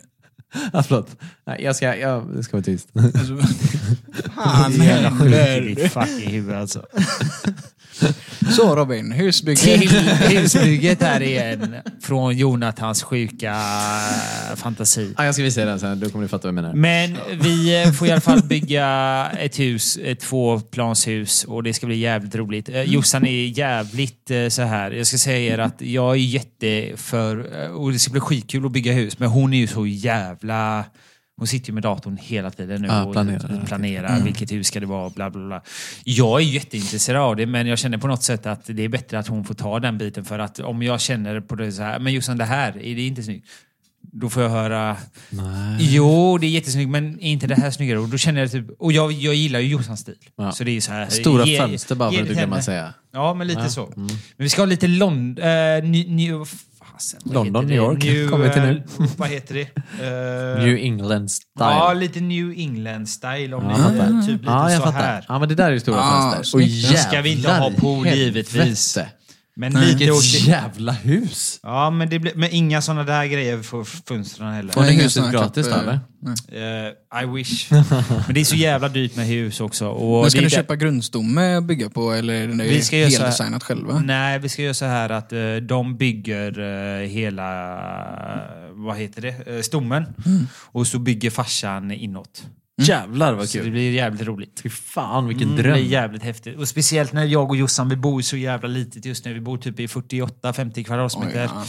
ah, 0.71 0.83
förlåt. 0.83 1.15
Nej, 1.47 1.61
jag 1.63 1.75
ska, 1.75 1.95
jag 1.97 2.43
ska 2.45 2.57
vara 2.57 2.63
tyst. 2.63 2.89
alltså, 2.95 3.33
Jävla 4.83 5.11
sjuk 5.11 5.33
i 5.33 5.35
händer? 5.35 5.61
ditt 5.61 5.91
fucking 5.91 6.29
huvud 6.31 6.55
alltså. 6.55 6.85
Så 8.55 8.75
Robin, 8.75 9.11
husbygge. 9.11 9.61
Till 9.61 9.89
husbygget 10.37 11.01
här 11.01 11.21
igen. 11.21 11.75
Från 12.01 12.37
Jonathans 12.37 13.03
sjuka 13.03 13.55
fantasi. 14.55 15.13
ah, 15.17 15.25
jag 15.25 15.33
ska 15.33 15.43
visa 15.43 15.61
er 15.61 15.65
den 15.65 15.79
sen, 15.79 15.99
då 15.99 16.09
kommer 16.09 16.23
ni 16.23 16.29
fatta 16.29 16.51
vad 16.51 16.57
jag 16.57 16.63
menar. 16.63 16.73
Men 16.73 17.17
vi 17.41 17.83
eh, 17.83 17.91
får 17.91 18.07
i 18.07 18.11
alla 18.11 18.21
fall 18.21 18.43
bygga 18.43 19.27
ett 19.39 19.59
hus, 19.59 19.97
ett 20.03 20.19
tvåplanshus 20.19 21.43
och 21.43 21.63
det 21.63 21.73
ska 21.73 21.85
bli 21.85 21.97
jävligt 21.97 22.35
roligt. 22.35 22.69
Eh, 22.69 22.81
Jossan 22.81 23.25
är 23.25 23.45
jävligt 23.57 24.31
eh, 24.31 24.47
så 24.47 24.61
här. 24.61 24.91
jag 24.91 25.07
ska 25.07 25.17
säga 25.17 25.53
er 25.53 25.57
att 25.57 25.81
jag 25.81 26.11
är 26.11 26.19
jätte 26.19 26.91
för, 26.97 27.63
eh, 27.63 27.69
och 27.69 27.91
det 27.91 27.99
ska 27.99 28.11
bli 28.11 28.21
skitkul 28.21 28.65
att 28.65 28.71
bygga 28.71 28.93
hus, 28.93 29.19
men 29.19 29.29
hon 29.29 29.53
är 29.53 29.57
ju 29.57 29.67
så 29.67 29.87
jävla 29.87 30.85
hon 31.37 31.47
sitter 31.47 31.67
ju 31.69 31.73
med 31.73 31.83
datorn 31.83 32.17
hela 32.21 32.51
tiden 32.51 32.81
nu 32.81 32.87
Ja, 32.87 33.03
och 33.03 33.13
planerar. 33.13 33.65
planerar 33.65 34.21
vilket 34.23 34.51
hus 34.51 34.67
ska 34.67 34.79
det 34.79 34.85
vara, 34.85 35.09
bla 35.09 35.29
bla 35.29 35.47
bla. 35.47 35.61
Jag 36.03 36.41
är 36.41 36.45
jätteintresserad 36.45 37.21
av 37.21 37.35
det, 37.35 37.45
men 37.45 37.67
jag 37.67 37.77
känner 37.79 37.97
på 37.97 38.07
något 38.07 38.23
sätt 38.23 38.45
att 38.45 38.61
det 38.65 38.83
är 38.83 38.89
bättre 38.89 39.19
att 39.19 39.27
hon 39.27 39.43
får 39.43 39.53
ta 39.53 39.79
den 39.79 39.97
biten 39.97 40.25
för 40.25 40.39
att 40.39 40.59
om 40.59 40.83
jag 40.83 41.01
känner 41.01 41.41
på 41.41 41.55
det 41.55 41.71
så 41.71 41.81
här, 41.83 41.99
men 41.99 42.13
Jossan 42.13 42.37
det 42.37 42.45
här, 42.45 42.69
är 42.77 42.95
det 42.95 43.01
inte 43.07 43.23
snyggt? 43.23 43.47
Då 44.11 44.29
får 44.29 44.43
jag 44.43 44.49
höra 44.49 44.97
Nej. 45.29 45.77
Jo, 45.79 46.37
det 46.37 46.47
är 46.47 46.49
jättesnyggt, 46.49 46.89
men 46.89 47.19
är 47.19 47.27
inte 47.31 47.47
det 47.47 47.55
här 47.55 47.71
snyggare? 47.71 47.99
Och 47.99 48.09
då 48.09 48.17
känner 48.17 48.41
jag 48.41 48.51
typ... 48.51 48.65
Och 48.79 48.91
jag, 48.91 49.11
jag 49.11 49.35
gillar 49.35 49.59
ju 49.59 49.67
Jossans 49.67 49.99
stil. 49.99 50.15
Ja. 50.37 50.51
Så 50.51 50.63
det 50.63 50.71
är 50.77 50.81
så 50.81 50.91
här... 50.91 51.09
Stora 51.09 51.45
ge- 51.45 51.57
fönster 51.57 51.95
bara 51.95 52.11
glömma 52.11 52.39
henne. 52.39 52.61
säga. 52.61 52.93
Ja, 53.13 53.33
men 53.33 53.47
lite 53.47 53.59
Ja. 53.61 53.69
så. 53.69 53.85
Mm. 53.85 53.95
Men 54.07 54.09
vi 54.37 54.49
ska 54.49 54.61
ha 54.61 54.65
lite 54.65 54.87
Lond... 54.87 55.39
Uh, 55.39 55.45
new, 55.45 56.09
new, 56.09 56.45
fasen, 56.95 57.19
London? 57.23 57.65
New 57.65 57.75
York, 57.75 58.03
New, 58.03 58.29
kommer 58.29 58.45
vi 58.47 58.53
till 58.53 58.61
nu. 58.61 58.83
eh, 58.99 59.05
vad 59.17 59.29
heter 59.29 59.53
det? 59.55 59.67
Eh, 60.01 60.63
New 60.63 60.77
England 60.77 61.27
style. 61.31 61.45
Ja, 61.57 61.93
lite 61.93 62.19
New 62.19 62.51
England-style 62.57 63.53
om 63.53 63.63
Ja, 63.63 63.69
ni 63.69 63.97
jag 63.97 64.07
fattar. 64.07 64.21
Typ 64.21 64.29
lite 64.41 64.45
ja, 64.51 64.71
jag 64.71 64.77
så 64.79 64.83
fattar. 64.85 64.99
här. 64.99 65.25
Ja, 65.27 65.39
men 65.39 65.49
det 65.49 65.55
där 65.55 65.71
är 65.71 65.79
stora 65.79 65.99
Ah, 65.99 66.21
fönster. 66.33 66.43
snyggt. 66.43 66.91
Det 66.91 66.97
ska 66.97 67.21
vi 67.21 67.31
inte 67.31 67.51
ha 67.51 67.71
på, 67.71 68.05
givetvis. 68.07 68.97
Men 69.57 69.73
Nej. 69.73 69.85
lite... 69.85 69.97
Vilket 69.97 70.15
Och, 70.15 70.23
jävla 70.47 70.91
hus! 70.91 71.59
ja, 71.63 71.89
men, 71.89 72.09
det 72.09 72.19
blir, 72.19 72.31
men 72.35 72.49
inga 72.51 72.81
sådana 72.81 73.03
där 73.03 73.25
grejer 73.25 73.61
för 73.61 73.83
fönstren 73.83 74.53
heller. 74.53 74.73
Får 74.73 74.81
ni 74.81 74.93
Inga 74.93 75.03
huset 75.03 75.11
såna 75.13 75.25
här 75.27 75.33
gratis 75.33 75.67
då 75.67 75.73
eller? 75.75 75.99
nej. 76.21 76.91
Eh, 77.13 77.23
I 77.23 77.25
wish. 77.35 77.71
Men 78.25 78.33
det 78.33 78.39
är 78.39 78.43
så 78.45 78.55
jävla 78.55 78.89
dyrt 78.89 79.15
med 79.15 79.25
hus 79.27 79.61
också. 79.61 79.87
Och 79.87 80.21
Men 80.21 80.31
ska 80.31 80.39
det 80.39 80.45
är 80.45 80.49
du 80.49 80.55
där- 80.55 80.55
köpa 80.57 80.75
grundstomme 80.75 81.55
att 81.55 81.63
bygga 81.63 81.89
på 81.89 82.11
eller 82.11 82.33
är 82.33 82.47
det 82.47 82.63
Vi 82.63 82.81
ska 82.81 82.97
göra 82.97 83.09
så 83.09 83.15
här- 83.17 83.23
heldesignat 83.23 83.63
själva? 83.63 83.99
Nej, 83.99 84.39
vi 84.39 84.49
ska 84.49 84.61
göra 84.61 84.73
så 84.73 84.85
här 84.85 85.09
att 85.09 85.33
eh, 85.33 85.39
de 85.55 85.97
bygger 85.97 86.59
eh, 86.59 87.07
hela, 87.07 87.49
vad 88.71 88.97
heter 88.97 89.21
det, 89.21 89.55
eh, 89.55 89.61
stommen. 89.61 90.03
Mm. 90.25 90.47
Och 90.71 90.87
så 90.87 90.99
bygger 90.99 91.29
farsan 91.29 91.91
inåt. 91.91 92.43
Jävlar 92.77 93.33
vad 93.33 93.49
Så 93.49 93.57
det 93.57 93.63
kul! 93.63 93.71
blir 93.71 93.91
jävligt 93.91 94.21
roligt. 94.21 94.59
Fy 94.63 94.69
fan 94.69 95.27
vilken 95.27 95.43
Mm, 95.47 95.55
Det 95.57 95.63
dröm! 95.63 95.73
blir 95.73 95.83
jävligt 95.85 96.23
häftigt. 96.23 96.57
Och 96.57 96.67
speciellt 96.67 97.13
när 97.13 97.25
jag 97.25 97.49
och 97.49 97.55
Jossan, 97.55 97.89
vi 97.89 97.95
bor 97.95 98.21
så 98.21 98.37
jävla 98.37 98.67
litet 98.67 99.05
just 99.05 99.25
nu. 99.25 99.33
Vi 99.33 99.39
bor 99.39 99.57
typ 99.57 99.79
i 99.79 99.87
48-50 99.87 100.83
kvadratmeter. 100.83 101.43
Ja. 101.43 101.63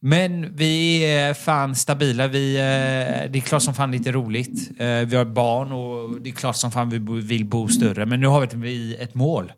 Men 0.00 0.56
vi 0.56 0.98
är 1.14 1.34
fan 1.34 1.74
stabila. 1.74 2.26
Vi, 2.26 2.56
eh, 2.56 2.62
det 3.32 3.38
är 3.38 3.40
klart 3.40 3.62
som 3.62 3.74
fan 3.74 3.90
lite 3.92 4.12
roligt. 4.12 4.70
Eh, 4.80 4.86
Vi 4.86 5.16
har 5.16 5.24
barn 5.24 5.72
och 5.72 6.20
det 6.20 6.30
är 6.30 6.34
klart 6.34 6.56
som 6.56 6.72
fan 6.72 6.90
vi 6.90 7.00
bo- 7.00 7.20
vill 7.20 7.44
bo 7.44 7.68
större. 7.68 8.06
Men 8.06 8.20
nu 8.20 8.26
har 8.26 8.56
vi 8.56 8.94
ett 8.94 9.14
mål. 9.14 9.52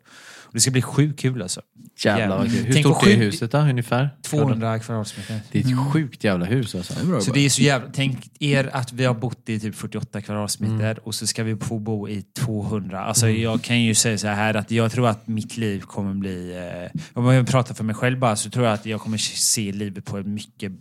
Och 0.49 0.55
det 0.55 0.59
ska 0.59 0.71
bli 0.71 0.81
sjukt 0.81 1.19
kul 1.19 1.41
alltså. 1.41 1.61
Jävlar 2.05 2.37
vad 2.37 2.51
kul. 2.51 2.65
Hur 2.65 2.73
Tänk 2.73 2.85
stort 2.85 3.07
är 3.07 3.15
huset 3.15 3.51
då 3.51 3.57
ungefär? 3.57 4.09
200 4.21 4.79
kvadratmeter. 4.79 5.41
Det 5.51 5.59
är 5.59 5.63
ett 5.63 5.93
sjukt 5.93 6.23
jävla 6.23 6.45
hus 6.45 6.75
alltså. 6.75 6.93
Det 6.93 7.01
är 7.01 7.05
bra 7.05 7.21
Så 7.21 7.31
det 7.31 7.45
är 7.45 7.49
så 7.49 7.61
jävla... 7.61 7.89
Tänk 7.93 8.31
er 8.39 8.69
att 8.73 8.93
vi 8.93 9.05
har 9.05 9.13
bott 9.13 9.49
i 9.49 9.59
typ 9.59 9.75
48 9.75 10.21
kvadratmeter 10.21 11.07
och 11.07 11.15
så 11.15 11.27
ska 11.27 11.43
vi 11.43 11.55
få 11.55 11.79
bo 11.79 12.09
i 12.09 12.21
200. 12.21 13.03
Alltså 13.03 13.29
jag 13.29 13.61
kan 13.61 13.81
ju 13.81 13.95
säga 13.95 14.17
så 14.17 14.27
här 14.27 14.53
att 14.53 14.71
jag 14.71 14.91
tror 14.91 15.07
att 15.07 15.27
mitt 15.27 15.57
liv 15.57 15.81
kommer 15.81 16.13
bli... 16.13 16.57
Eh, 16.93 17.01
om 17.13 17.25
jag 17.25 17.47
pratar 17.47 17.75
för 17.75 17.83
mig 17.83 17.95
själv 17.95 18.19
bara 18.19 18.35
så 18.35 18.49
tror 18.49 18.65
jag 18.65 18.73
att 18.73 18.85
jag 18.85 19.01
kommer 19.01 19.17
se 19.17 19.71
livet 19.71 20.05
på 20.05 20.17
ett 20.17 20.27
mycket... 20.27 20.71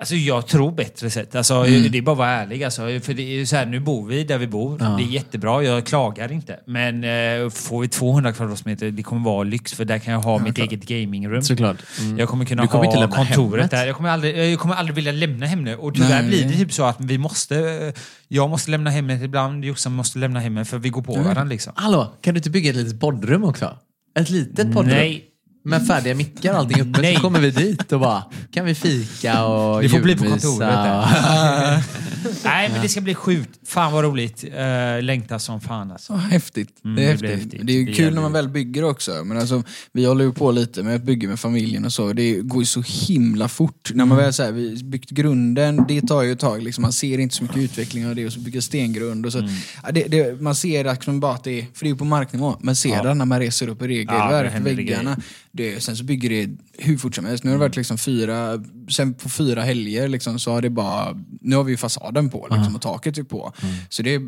Alltså 0.00 0.14
jag 0.14 0.46
tror 0.46 0.72
bättre 0.72 1.10
sätt. 1.10 1.34
Alltså, 1.34 1.62
Det 1.62 1.98
är 1.98 2.02
bara 2.02 2.12
att 2.12 2.18
vara 2.18 2.30
ärlig. 2.30 2.64
Alltså, 2.64 2.80
för 2.80 3.14
det 3.14 3.40
är 3.40 3.44
så 3.44 3.56
här, 3.56 3.66
nu 3.66 3.80
bor 3.80 4.06
vi 4.06 4.24
där 4.24 4.38
vi 4.38 4.46
bor. 4.46 4.76
Ja. 4.80 4.86
Det 4.86 5.02
är 5.02 5.06
jättebra, 5.06 5.62
jag 5.62 5.86
klagar 5.86 6.32
inte. 6.32 6.60
Men 6.66 7.04
eh, 7.04 7.50
får 7.50 7.80
vi 7.80 7.88
200 7.88 8.32
kvadratmeter, 8.32 8.90
det 8.90 9.02
kommer 9.02 9.24
vara 9.24 9.42
lyx 9.42 9.74
för 9.74 9.84
där 9.84 9.98
kan 9.98 10.12
jag 10.12 10.20
ha 10.20 10.38
mitt 10.38 10.58
eget 10.58 10.84
gamingrum. 10.84 11.42
Såklart. 11.42 11.76
Mm. 12.00 12.18
Jag 12.18 12.28
kommer 12.28 12.44
kunna 12.44 12.66
kommer 12.66 12.84
ha 12.84 13.08
kontoret 13.08 13.52
hemmet. 13.52 13.70
där. 13.70 13.86
Jag 13.86 13.96
kommer, 13.96 14.10
aldrig, 14.10 14.52
jag 14.52 14.60
kommer 14.60 14.74
aldrig 14.74 14.94
vilja 14.94 15.12
lämna 15.12 15.46
hemmet. 15.46 15.78
Och 15.78 15.94
tyvärr 15.94 16.22
Nej. 16.22 16.28
blir 16.28 16.44
det 16.44 16.54
typ 16.54 16.72
så 16.72 16.84
att 16.84 17.00
vi 17.00 17.18
måste... 17.18 17.92
Jag 18.28 18.50
måste 18.50 18.70
lämna 18.70 18.90
hemmet 18.90 19.22
ibland, 19.22 19.64
Jossan 19.64 19.92
måste 19.92 20.18
lämna 20.18 20.40
hemmet 20.40 20.68
för 20.68 20.78
vi 20.78 20.88
går 20.88 21.02
på 21.02 21.12
varandra 21.12 21.44
liksom. 21.44 21.72
Hallå, 21.76 22.14
kan 22.20 22.34
du 22.34 22.38
inte 22.38 22.50
bygga 22.50 22.70
ett 22.70 22.76
litet 22.76 23.00
poddrum 23.00 23.44
också? 23.44 23.78
Ett 24.18 24.30
litet 24.30 24.72
poddrum? 24.72 24.96
Nej. 24.96 25.29
Med 25.62 25.86
färdiga 25.86 26.14
mickar 26.14 26.52
och 26.52 26.58
allting 26.58 26.80
uppe 26.80 27.00
Nej. 27.00 27.14
så 27.14 27.20
kommer 27.20 27.40
vi 27.40 27.50
dit 27.50 27.92
och 27.92 28.00
bara 28.00 28.24
kan 28.52 28.64
vi 28.64 28.74
fika 28.74 29.44
och 29.44 29.82
Det 29.82 29.88
får 29.88 29.98
bli 29.98 30.16
på 30.16 30.24
julmysa 30.24 30.48
kontoret 30.48 30.70
där. 30.70 31.82
Nej, 32.44 32.68
men 32.72 32.82
det 32.82 32.88
ska 32.88 33.00
bli 33.00 33.14
sjukt. 33.14 33.50
Fan 33.68 33.92
vad 33.92 34.04
roligt. 34.04 34.44
Uh, 34.44 35.02
längtar 35.02 35.38
som 35.38 35.60
fan 35.60 35.90
alltså. 35.90 36.12
Ja, 36.12 36.18
häftigt. 36.18 36.84
Mm, 36.84 36.96
det 36.96 37.02
är 37.02 37.06
det 37.06 37.10
häftigt. 37.12 37.30
häftigt. 37.30 37.60
Det 37.66 37.72
är 37.72 37.78
Det 37.78 37.84
kul 37.86 37.94
jävligt 37.98 38.14
när 38.14 38.22
man 38.22 38.32
väl 38.32 38.48
bygger 38.48 38.84
också. 38.84 39.24
Men 39.24 39.36
alltså, 39.38 39.62
vi 39.92 40.04
håller 40.06 40.24
ju 40.24 40.32
på 40.32 40.50
lite 40.52 40.82
med 40.82 40.94
att 40.96 41.02
bygga 41.02 41.28
med 41.28 41.40
familjen 41.40 41.84
och 41.84 41.92
så. 41.92 42.12
Det 42.12 42.34
går 42.40 42.62
ju 42.62 42.66
så 42.66 42.82
himla 42.86 43.48
fort. 43.48 43.90
När 43.94 44.04
man 44.04 44.18
Mm. 44.18 44.24
väl 44.24 44.32
så 44.32 44.42
här, 44.42 44.52
vi 44.52 44.82
byggt 44.84 45.10
grunden, 45.10 45.84
det 45.88 46.00
tar 46.02 46.22
ju 46.22 46.32
ett 46.32 46.38
tag. 46.40 46.62
Liksom. 46.62 46.82
Man 46.82 46.92
ser 46.92 47.18
inte 47.18 47.34
så 47.34 47.42
mycket 47.42 47.58
utveckling 47.58 48.06
av 48.06 48.14
det 48.14 48.26
och 48.26 48.32
så 48.32 48.40
bygger 48.40 48.60
stengrund. 48.60 49.26
Och 49.26 49.32
så. 49.32 49.38
Mm. 49.38 49.50
Ja, 49.82 49.92
det, 49.92 50.02
det, 50.08 50.40
man 50.40 50.54
ser 50.54 50.84
liksom 50.84 51.20
bara 51.20 51.34
att 51.34 51.44
det 51.44 51.60
är, 51.60 51.62
för 51.74 51.84
det 51.84 51.86
är 51.86 51.92
ju 51.92 51.96
på 51.96 52.04
marknivå, 52.04 52.56
men 52.60 52.76
ser 52.76 52.90
Ja. 52.90 53.02
det 53.02 53.14
när 53.14 53.24
man 53.24 53.38
reser 53.40 53.68
upp 53.68 53.82
i 53.82 53.84
Ja, 53.84 53.88
det 53.88 53.94
regelverk, 53.94 54.52
händer 54.52 54.74
väggarna. 54.74 55.16
Det, 55.52 55.82
sen 55.82 55.96
så 55.96 56.04
bygger 56.04 56.30
det 56.30 56.50
hur 56.78 56.98
fort 56.98 57.14
som 57.14 57.24
helst. 57.24 57.44
Nu 57.44 57.50
har 57.50 57.54
det 57.58 57.60
varit 57.60 57.76
liksom 57.76 57.98
fyra, 57.98 58.64
sen 58.90 59.14
på 59.14 59.28
fyra 59.28 59.62
helger 59.62 60.08
liksom, 60.08 60.38
så 60.38 60.52
har 60.52 60.62
det 60.62 60.70
bara, 60.70 61.16
nu 61.40 61.56
har 61.56 61.64
vi 61.64 61.72
ju 61.72 61.76
fasaden 62.10 62.30
på 62.30 62.48
liksom, 62.50 62.74
och 62.74 62.82
taket 62.82 63.18
är 63.18 63.22
på. 63.22 63.52
Mm. 63.62 63.74
Så 63.88 64.02
det, 64.02 64.20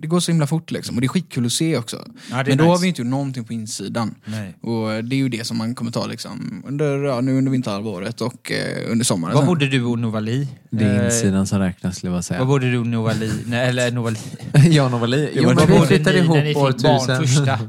det 0.00 0.06
går 0.06 0.20
så 0.20 0.30
himla 0.32 0.46
fort 0.46 0.70
liksom. 0.70 0.94
Och 0.94 1.00
det 1.00 1.06
är 1.06 1.08
skitkul 1.08 1.46
att 1.46 1.52
se 1.52 1.76
också. 1.76 2.04
Ja, 2.30 2.42
Men 2.46 2.58
då 2.58 2.64
har 2.64 2.70
nice. 2.70 2.82
vi 2.82 2.88
inte 2.88 3.00
gjort 3.02 3.10
någonting 3.10 3.44
på 3.44 3.52
insidan. 3.52 4.14
Nej. 4.24 4.54
Och 4.62 5.04
det 5.04 5.16
är 5.16 5.18
ju 5.18 5.28
det 5.28 5.46
som 5.46 5.58
man 5.58 5.74
kommer 5.74 5.90
ta 5.90 6.06
liksom, 6.06 6.62
under, 6.66 7.04
ja, 7.04 7.20
nu 7.20 7.38
under 7.38 7.52
vinterhalvåret 7.52 8.20
och 8.20 8.52
eh, 8.52 8.90
under 8.92 9.04
sommaren. 9.04 9.34
Var 9.34 9.42
sen. 9.42 9.46
bodde 9.46 9.68
du 9.68 9.82
och 9.84 9.98
Novali? 9.98 10.48
Det 10.70 10.84
är 10.84 10.98
Eh, 11.00 11.04
insidan 11.06 11.46
som 11.46 11.58
räknas 11.58 11.96
skulle 11.96 12.12
jag 12.12 12.24
säga. 12.24 12.44
bodde 12.44 12.70
du 12.70 12.78
och 12.78 12.86
Novali? 12.86 13.30
Nej, 13.46 13.68
eller 13.68 13.90
Novali. 13.92 14.18
Jag 14.70 14.84
och 14.84 14.90
Novali. 14.90 15.30
Jo, 15.34 15.52
men 15.54 15.80
vi 15.80 15.86
flyttade 15.86 16.22
ni 16.22 16.28
när 16.28 16.44
ni 16.44 16.50
ihop 16.50 16.62
år 16.62 16.72
fick 16.72 16.82
barn 16.82 17.20
tusen. 17.20 17.48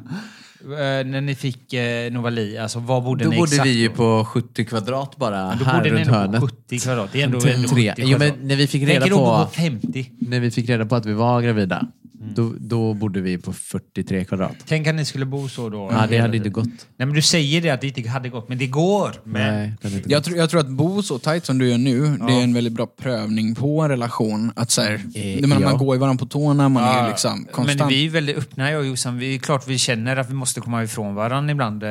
Eh, 0.64 1.06
när 1.06 1.22
ni 1.22 1.36
fick 1.36 1.74
eh, 1.74 2.12
Novali, 2.12 2.58
alltså 2.58 2.80
var 2.80 3.02
bodde 3.02 3.24
Då 3.24 3.30
ni 3.30 3.38
bodde 3.38 3.50
exakt 3.52 3.68
vi 3.70 3.74
ju 3.74 3.90
på 3.90 4.26
70 4.26 4.66
kvadrat 4.66 5.16
bara, 5.18 5.56
Då 5.56 5.66
här 5.66 5.78
bodde 5.78 5.92
ni 5.92 5.98
runt 6.00 6.10
på 6.10 6.16
hörnet. 6.16 6.42
70 6.42 6.80
kvadrat. 6.80 7.10
Det 7.14 7.22
är 7.22 7.26
ändå, 7.26 7.42
Tre- 7.42 7.52
ändå 7.54 7.68
tre. 7.70 7.90
70 7.92 8.02
Jo, 8.06 8.18
men 8.18 8.18
kvadrat. 8.30 8.36
när 8.46 8.56
vi 8.56 8.68
fick 8.68 8.84
reda 8.90 9.08
på- 9.08 9.16
på 9.46 9.48
50. 9.54 10.12
När 10.20 10.40
vi 10.40 10.52
fick 10.52 10.70
reda 10.70 10.86
på 10.86 10.96
att 10.96 11.06
vi 11.06 11.14
var 11.14 11.42
gravida, 11.42 11.88
Då, 12.22 12.54
då 12.60 12.94
bodde 12.94 13.22
vi 13.22 13.38
på 13.38 13.54
43 13.54 14.26
kvadrat. 14.26 14.56
Tänk 14.68 14.88
att 14.88 14.96
ni 14.96 15.06
skulle 15.06 15.26
bo 15.26 15.50
så 15.50 15.70
då. 15.70 15.90
Ja, 15.92 16.06
det 16.10 16.18
hade 16.18 16.38
inte 16.38 16.50
gått. 16.50 16.66
Nej, 16.66 17.06
men 17.06 17.14
du 17.14 17.22
säger 17.22 17.62
det 17.62 17.70
att 17.70 17.82
det 17.82 17.88
inte 17.98 18.10
hade 18.10 18.30
gått, 18.30 18.50
men 18.50 18.58
det 18.58 18.68
går. 18.68 19.12
Men 19.24 19.54
Nej, 19.56 19.74
det 19.82 19.88
hade 19.88 19.98
inte 19.98 20.10
Jag, 20.12 20.18
gått. 20.20 20.26
tror- 20.26 20.38
jag 20.38 20.50
tror 20.50 20.60
att 20.60 20.70
bo 20.70 21.04
så 21.04 21.20
tajt 21.20 21.46
som 21.46 21.58
du 21.58 21.70
gör 21.70 21.78
nu, 21.78 22.18
det 22.28 22.34
är 22.34 22.44
en 22.44 22.54
väldigt 22.54 22.74
bra 22.74 22.88
prövning 23.02 23.56
på 23.56 23.82
en 23.82 23.90
relation. 23.90 24.52
Att 24.56 24.72
så 24.72 24.82
här, 24.82 25.02
Eh, 25.16 25.40
jag 25.40 25.50
menar, 25.50 25.62
ja. 25.62 25.70
Man 25.70 25.78
går 25.78 25.96
i 25.96 26.00
varandra 26.00 26.20
på 26.20 26.26
tårna, 26.30 26.70
man 26.70 26.84
är 26.84 27.08
liksom 27.10 27.48
konstant. 27.52 27.80
Men 27.80 27.88
vi 27.90 28.06
är 28.06 28.10
väldigt 28.10 28.38
öppna 28.38 28.72
jag 28.72 28.80
och 28.80 28.86
Jossan. 28.88 29.18
Vi 29.18 29.36
är 29.36 29.40
klart 29.40 29.68
vi 29.68 29.78
känner 29.78 30.18
att 30.18 30.30
vi 30.30 30.34
måste 30.34 30.62
komma 30.62 30.84
ifrån 30.84 31.16
varandra 31.16 31.52
ibland. 31.52 31.84
eh, 31.84 31.90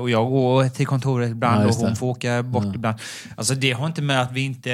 Och 0.00 0.10
jag 0.10 0.30
går 0.30 0.68
till 0.68 0.86
kontoret 0.86 1.30
ibland 1.30 1.62
Ja, 1.64 1.68
och 1.68 1.74
hon 1.74 1.96
får 1.96 2.06
åka 2.06 2.42
bort 2.42 2.74
ibland. 2.74 2.98
Alltså 3.36 3.54
det 3.54 3.72
har 3.72 3.86
inte 3.86 4.02
med 4.02 4.22
att 4.22 4.32
vi 4.32 4.40
inte... 4.40 4.68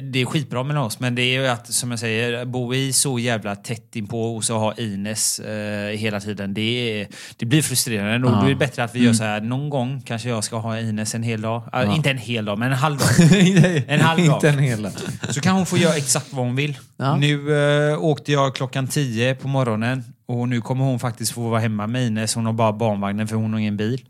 Det 0.00 0.20
är 0.20 0.24
skitbra 0.24 0.62
mellan 0.62 0.82
oss, 0.84 1.00
men 1.00 1.14
det 1.14 1.22
är 1.22 1.40
ju 1.40 1.46
att, 1.46 1.72
som 1.72 1.90
jag 1.90 2.00
säger, 2.00 2.44
bo 2.44 2.74
i 2.74 2.92
så 2.92 3.18
jävla 3.18 3.56
tätt 3.56 3.96
inpå 4.10 4.36
och 4.36 4.44
så 4.44 4.58
ha 4.58 4.74
Ines 4.74 5.38
eh, 5.40 5.96
hela 5.96 6.20
tiden. 6.20 6.54
Det, 6.54 7.00
är, 7.00 7.08
det 7.36 7.46
blir 7.46 7.62
frustrerande. 7.62 8.26
Och 8.28 8.34
Ja. 8.34 8.38
då 8.40 8.44
är 8.46 8.48
det 8.48 8.54
bättre 8.56 8.84
att 8.84 8.94
vi 8.94 9.04
gör 9.04 9.12
så 9.12 9.24
här, 9.24 9.40
någon 9.40 9.70
gång 9.70 10.02
kanske 10.06 10.28
jag 10.28 10.44
ska 10.44 10.56
ha 10.56 10.78
Ines 10.80 11.14
en 11.14 11.22
hel 11.22 11.40
dag. 11.40 11.62
Ah, 11.72 11.94
Inte 11.94 12.10
en 12.10 12.18
hel 12.18 12.44
dag, 12.44 12.58
men 12.58 12.72
en 12.72 12.78
halv 12.78 12.98
dag. 12.98 13.08
En 13.88 14.00
halv 14.00 14.26
dag. 14.26 14.36
Inte 14.36 14.48
en 14.48 14.58
hel 14.58 14.82
dag. 14.82 14.92
Så 15.30 15.40
kan 15.40 15.54
hon 15.56 15.66
få 15.66 15.76
göra 15.78 15.94
exakt 15.96 16.32
vad 16.32 16.44
hon 16.46 16.56
vill. 16.56 16.78
Ja. 16.96 17.16
Nu 17.16 17.54
eh, 17.92 17.98
åkte 18.04 18.32
jag 18.32 18.54
klockan 18.54 18.86
10 18.86 19.34
på 19.34 19.48
morgonen 19.48 20.04
och 20.26 20.48
nu 20.48 20.60
kommer 20.60 20.84
hon 20.84 20.98
faktiskt 20.98 21.32
få 21.32 21.48
vara 21.48 21.60
hemma 21.60 21.86
med 21.86 22.06
Ines. 22.06 22.34
Hon 22.34 22.46
har 22.46 22.52
bara 22.52 22.72
barnvagnen 22.72 23.28
för 23.28 23.36
hon 23.36 23.52
har 23.52 23.60
ingen 23.60 23.76
bil. 23.76 24.04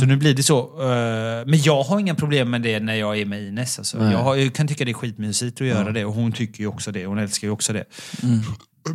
Så 0.00 0.06
nu 0.06 0.16
blir 0.16 0.34
det 0.34 0.42
så. 0.42 0.58
eh, 0.58 1.46
men 1.46 1.62
jag 1.62 1.82
har 1.82 2.00
inga 2.00 2.14
problem 2.14 2.50
med 2.50 2.62
det 2.62 2.80
när 2.80 2.94
jag 2.94 3.18
är 3.20 3.24
med 3.26 3.42
Ines. 3.42 3.78
Alltså. 3.78 3.98
Jag, 4.10 4.18
har, 4.18 4.36
jag 4.36 4.54
kan 4.54 4.68
tycka 4.68 4.84
det 4.84 4.90
är 4.90 4.94
skitmysigt 4.94 5.60
att 5.60 5.66
göra 5.66 5.90
det 5.92 6.04
och 6.04 6.12
hon 6.14 6.32
tycker 6.32 6.60
ju 6.60 6.66
också 6.66 6.92
det. 6.92 7.06
Hon 7.06 7.18
älskar 7.18 7.48
ju 7.48 7.52
också 7.52 7.72
det. 7.72 7.84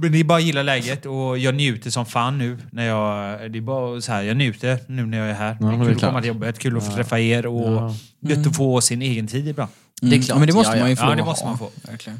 Men 0.02 0.12
det 0.12 0.19
är 0.19 0.23
bara 0.23 0.38
att 0.38 0.43
gilla 0.43 0.63
läget 0.63 1.06
och 1.06 1.38
jag 1.38 1.56
njuter 1.56 1.89
som 1.89 2.06
fan 2.06 2.38
nu. 2.38 2.58
När 2.71 2.86
jag, 2.86 3.52
det 3.52 3.58
är 3.60 3.62
bara 3.62 4.02
så 4.02 4.12
här, 4.12 4.21
jag 4.23 4.38
njuter 4.38 4.80
nu 4.88 5.06
när 5.06 5.17
jag 5.17 5.30
är 5.30 5.34
här. 5.34 5.58
men 5.60 5.80
det 5.80 5.86
det 5.86 5.91
är 5.91 5.93
kul 5.93 5.95
att 5.95 6.02
komma 6.02 6.21
till 6.21 6.28
jobbet, 6.28 6.60
kul 6.60 6.78
att 6.78 6.86
få 6.86 6.91
träffa 6.91 7.19
er 7.19 7.45
och 7.45 7.71
Ja. 7.71 7.95
gött 8.36 8.47
att 8.47 8.56
få 8.56 8.82
sin 8.82 9.02
egen 9.02 9.28
tid 9.28 9.47
ibland. 9.47 9.71
Mm. 10.02 10.10
Det 10.10 10.15
är 10.17 10.21
klart. 10.21 10.30
Ja, 10.36 10.39
men 10.39 10.47
det 10.47 10.54
måste 10.54 10.71
Ja, 10.71 10.76
ja. 10.78 10.82
man 10.84 10.89
ju 10.89 10.95
få 10.95 11.06
Ja, 11.06 11.15
det 11.15 11.23
måste 11.23 11.45
man 11.45 11.58
få. 11.58 11.69
Verkligen. 11.88 12.19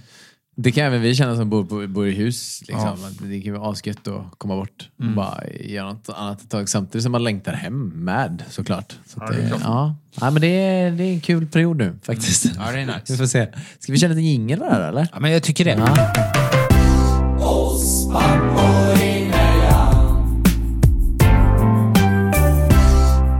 Det 0.60 0.72
kan 0.72 0.86
även 0.86 1.02
vi 1.02 1.16
känna 1.16 1.36
som 1.36 1.50
bor, 1.50 1.88
bor 1.88 2.08
i 2.08 2.12
hus. 2.12 2.62
Liksom. 2.68 2.88
Att 2.90 3.30
det 3.30 3.42
kan 3.42 3.54
vara 3.54 3.72
asgött 3.72 4.08
att 4.08 4.24
komma 4.38 4.56
bort 4.56 4.90
och 5.00 5.06
bara 5.16 5.44
göra 5.60 5.90
något 5.94 6.10
annat 6.16 6.42
ett 6.42 6.50
tag. 6.50 6.70
Samtidigt 6.70 7.04
som 7.04 7.12
man 7.12 7.24
längtar 7.24 7.54
hem 7.54 7.88
med 7.88 8.44
såklart. 8.50 8.96
Så 9.08 9.24
att 9.24 9.30
Ja, 9.30 9.36
det 9.36 9.40
är 9.40 9.44
det, 9.44 9.48
klart. 9.50 9.62
ja. 9.64 9.96
Ja, 10.22 10.32
men 10.32 10.42
det, 10.42 10.48
är, 10.48 10.92
det 10.92 11.04
är 11.04 11.14
en 11.14 11.22
kul 11.22 11.48
period 11.48 11.78
nu 11.78 11.94
faktiskt. 12.04 12.46
Ja, 12.46 12.72
det 12.72 12.80
är 12.80 12.86
nice. 12.86 13.02
Vi 13.10 13.18
får 13.18 13.26
se. 13.26 13.48
Ska 13.80 13.92
vi 13.92 13.98
köra 14.00 14.10
lite 14.10 14.22
jingel 14.22 14.62
här, 14.62 14.82
eller? 14.90 15.08
Ja, 15.14 15.20
men 15.20 15.32
jag 15.32 15.44
tycker 15.44 15.66
det. 15.66 16.47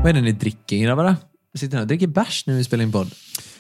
Vad 0.04 0.10
är 0.10 0.14
det 0.14 0.22
ni 0.22 0.32
dricker 0.32 0.78
grabbar? 0.78 1.16
Vi 1.54 1.60
sitter 1.60 1.78
här 1.78 1.82
och 1.82 1.88
dricker 1.88 2.08
bärs 2.08 2.44
när 2.48 2.54
vi 2.54 2.64
spelar 2.64 2.84
in 2.84 2.92
podd. 2.92 3.12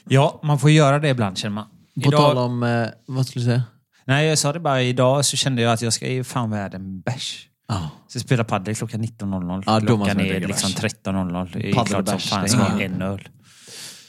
Ja, 0.09 0.39
man 0.43 0.59
får 0.59 0.69
göra 0.69 0.99
det 0.99 1.09
ibland 1.09 1.37
känner 1.37 1.55
man. 1.55 1.65
På 2.03 2.07
Idag, 2.07 2.19
tal 2.19 2.37
om, 2.37 2.63
eh, 2.63 2.87
vad 3.05 3.25
skulle 3.27 3.45
du 3.45 3.51
säga? 3.51 3.63
Nej, 4.05 4.27
jag 4.27 4.37
sa 4.37 4.53
det 4.53 4.59
bara 4.59 4.81
idag 4.81 5.25
så 5.25 5.37
kände 5.37 5.61
jag 5.61 5.73
att 5.73 5.81
jag 5.81 5.93
ska 5.93 6.07
ju 6.07 6.23
fan 6.23 6.49
vara 6.49 6.67
en 6.67 7.01
bärs. 7.01 7.47
Ja. 7.67 7.89
Så 8.07 8.17
jag 8.17 8.21
spelar 8.23 8.43
padel 8.43 8.75
klockan 8.75 9.01
19.00. 9.01 9.63
Ja, 9.65 9.79
då 9.79 9.97
måste 9.97 10.13
klockan 10.13 10.19
är 10.19 10.33
dricka 10.33 10.47
liksom 10.47 10.71
bärs. 10.81 10.93
13.00. 11.05 11.49
Det 11.53 11.69
är 11.69 11.73
Padel 11.73 11.95
och 11.95 12.05
klart 12.05 12.07
som 12.07 12.15
bärs, 12.15 12.29
fan 12.29 12.39
det 12.43 12.47
jag 12.47 12.49
ska 12.49 12.73
ha 12.73 12.81
en 12.81 13.01
öl. 13.01 13.27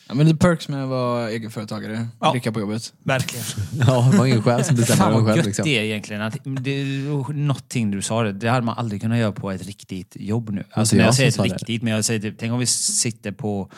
Ja, 0.09 0.15
men 0.15 0.27
det 0.27 0.33
är 0.33 0.37
perks 0.37 0.69
med 0.69 0.83
att 0.83 0.89
vara 0.89 1.31
egenföretagare. 1.31 2.09
Ja. 2.21 2.31
Dricka 2.31 2.53
på 2.53 2.61
jobbet. 2.61 2.93
Verkligen. 3.03 3.45
Ja, 3.87 4.09
det 4.13 4.19
var 4.19 4.27
ingen 4.27 4.43
själv 4.43 4.63
som 4.63 4.77
bestämmer 4.77 4.97
Fan 5.03 5.13
det 5.13 5.19
vad 5.19 5.27
själv. 5.27 5.37
gött 5.37 5.47
Liksom. 5.47 5.65
det 5.65 5.79
är 5.79 5.83
egentligen. 5.83 6.23
Att 6.23 6.37
det, 6.45 6.85
någonting 7.35 7.91
du 7.91 8.03
sa, 8.03 8.23
det, 8.23 8.33
det 8.33 8.49
hade 8.49 8.67
man 8.67 8.79
aldrig 8.79 9.03
kunnat 9.03 9.19
göra 9.19 9.33
på 9.33 9.51
ett 9.51 9.67
riktigt 9.67 10.17
jobb 10.21 10.51
nu. 10.51 10.65
Alltså 10.71 10.97
jag 10.97 10.99
när 11.01 11.05
jag 11.07 11.15
som 11.15 11.17
säger 11.17 11.29
ett 11.31 11.37
det. 11.51 11.55
riktigt, 11.55 11.83
men 11.83 11.93
jag 11.93 12.05
säger 12.05 12.21
typ, 12.21 12.35
tänk 12.39 12.53
om 12.53 12.59
vi 12.59 12.67
sitter 12.67 13.33
på 13.33 13.71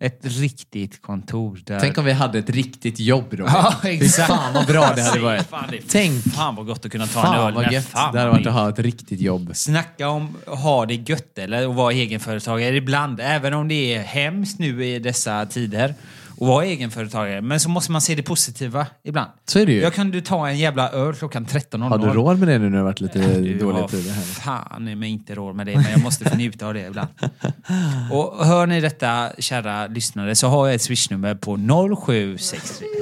ett 0.00 0.20
riktigt 0.22 1.02
kontor 1.02 1.60
där... 1.64 1.80
Tänk 1.80 1.98
om 1.98 2.04
vi 2.04 2.12
hade 2.12 2.38
ett 2.38 2.50
riktigt 2.50 3.00
jobb 3.00 3.24
då. 3.30 3.44
Ja, 3.44 3.74
exakt. 3.82 4.28
fan 4.28 4.54
vad 4.54 4.66
bra 4.66 4.92
det 4.96 5.02
hade 5.02 5.20
varit. 5.20 5.46
Fan, 5.46 5.64
det, 5.70 5.78
Tänk. 5.88 6.22
fan 6.34 6.54
vad 6.56 6.66
gott 6.66 6.84
att 6.86 6.92
kunna 6.92 7.06
ta 7.06 7.20
en 7.20 7.26
Fan 7.26 7.46
öl. 7.46 7.54
vad 7.54 7.72
gött 7.72 7.84
fan 7.86 8.12
det 8.12 8.18
hade 8.18 8.30
varit 8.30 8.46
att 8.46 8.52
ha 8.52 8.68
ett 8.68 8.78
riktigt 8.78 9.20
jobb. 9.20 9.50
Snacka 9.54 10.08
om 10.08 10.36
att 10.46 10.58
ha 10.58 10.86
det 10.86 10.94
gött 11.10 11.38
eller 11.38 11.68
att 11.68 11.74
vara 11.74 11.92
egenföretagare 11.92 12.76
ibland. 12.76 13.20
Även 13.22 13.54
om 13.54 13.68
det 13.68 13.94
är 13.94 14.02
hemskt 14.02 14.58
nu 14.58 14.84
i 14.86 14.98
dessa 14.98 15.46
tider 15.46 15.94
att 16.40 16.46
vara 16.46 16.64
egenföretagare. 16.64 17.40
Men 17.40 17.60
så 17.60 17.68
måste 17.68 17.92
man 17.92 18.00
se 18.00 18.14
det 18.14 18.22
positiva 18.22 18.86
ibland. 19.04 19.30
Så 19.46 19.58
är 19.58 19.66
det 19.66 19.72
ju. 19.72 19.80
Jag 19.80 19.94
kan 19.94 20.10
du 20.10 20.20
ta 20.20 20.48
en 20.48 20.58
jävla 20.58 20.90
öl 20.90 21.14
klockan 21.14 21.46
13.00. 21.46 21.88
Har 21.88 21.98
du 21.98 22.06
råd 22.06 22.38
med 22.38 22.48
det 22.48 22.58
nu 22.58 22.70
när 22.70 22.76
det 22.76 22.82
varit 22.84 23.00
lite 23.00 23.18
Du 23.38 23.58
dåliga 23.58 23.88
tider 23.88 24.10
här? 24.12 24.22
fan 24.22 24.88
i 24.88 24.94
mig 24.94 25.10
inte 25.10 25.34
råd 25.34 25.56
med 25.56 25.66
det, 25.66 25.74
men 25.74 25.90
jag 25.90 26.02
måste 26.02 26.24
få 26.24 26.36
njuta 26.36 26.66
av 26.66 26.74
det 26.74 26.86
ibland. 26.86 27.08
Och 28.12 28.46
hör 28.46 28.66
ni 28.66 28.80
detta, 28.80 29.28
kära 29.38 29.86
lyssnare, 29.86 30.34
så 30.34 30.48
har 30.48 30.66
jag 30.66 30.74
ett 30.74 30.82
swishnummer 30.82 31.34
på 31.34 31.56
0763. 31.56 32.86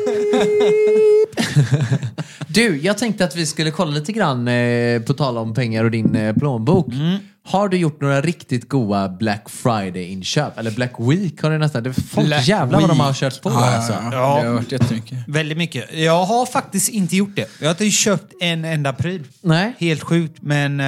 Du, 2.47 2.77
jag 2.83 2.99
tänkte 2.99 3.25
att 3.25 3.37
vi 3.37 3.47
skulle 3.47 3.71
kolla 3.71 3.91
lite 3.91 4.13
grann 4.13 4.49
eh, 4.49 5.03
på 5.03 5.15
tal 5.15 5.39
om 5.39 5.55
pengar 5.55 5.85
och 5.85 5.91
din 5.91 6.17
eh, 6.17 6.35
plånbok. 6.37 6.93
Mm. 6.93 7.17
Har 7.47 7.69
du 7.69 7.77
gjort 7.77 8.01
några 8.01 8.21
riktigt 8.21 8.69
goa 8.69 9.09
Black 9.09 9.49
Friday-inköp? 9.51 10.59
Eller 10.59 10.71
Black 10.71 10.93
Week 10.99 11.43
har 11.43 11.51
du 11.51 11.59
nästan. 11.59 11.83
Det 11.83 11.91
är 11.91 11.93
folk 11.93 12.27
Black 12.27 12.49
jävlar 12.49 12.81
vad 12.81 12.91
de 12.91 13.01
har 13.01 13.13
kört 13.13 13.43
på 13.43 13.51
Ja, 13.51 13.77
alltså. 13.77 13.93
ja, 13.93 14.09
Ja. 14.13 14.37
ja. 14.39 14.43
Det 14.43 14.49
har 14.49 14.55
varit 14.55 14.73
jättemycket. 14.73 15.19
Väldigt 15.29 15.59
mycket. 15.59 15.95
Jag 15.99 16.25
har 16.25 16.47
faktiskt 16.47 16.89
inte 16.89 17.17
gjort 17.17 17.37
det. 17.37 17.49
Jag 17.61 17.67
har 17.67 17.71
inte 17.71 17.91
köpt 17.91 18.33
en 18.41 18.65
enda 18.65 18.93
pryl. 18.93 19.25
Nej. 19.43 19.75
Helt 19.79 20.03
sjukt, 20.03 20.43
men 20.43 20.81
eh, 20.81 20.87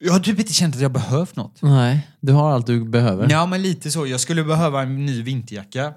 jag 0.00 0.12
har 0.12 0.20
typ 0.20 0.38
inte 0.40 0.52
känt 0.54 0.74
att 0.74 0.80
jag 0.82 0.92
behövt 0.92 1.36
något. 1.36 1.62
Nej, 1.62 2.08
du 2.20 2.32
har 2.32 2.50
allt 2.52 2.66
du 2.66 2.84
behöver. 2.84 3.30
Ja, 3.30 3.46
men 3.46 3.62
lite 3.62 3.90
så. 3.90 4.06
Jag 4.06 4.20
skulle 4.20 4.44
behöva 4.44 4.82
en 4.82 5.06
ny 5.06 5.22
vinterjacka. 5.22 5.92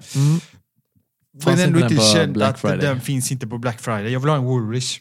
Fanns 1.42 1.58
Men 1.58 1.66
ändå 1.66 1.78
inte 1.78 1.88
den 1.88 1.92
inte 1.92 2.04
känt 2.12 2.32
Black 2.32 2.50
att 2.54 2.60
Friday? 2.60 2.78
den 2.78 3.00
finns 3.00 3.32
inte 3.32 3.46
på 3.46 3.58
Black 3.58 3.80
Friday. 3.80 4.12
Jag 4.12 4.20
vill 4.20 4.28
ha 4.28 4.36
en 4.36 4.44
Woolrich. 4.44 4.98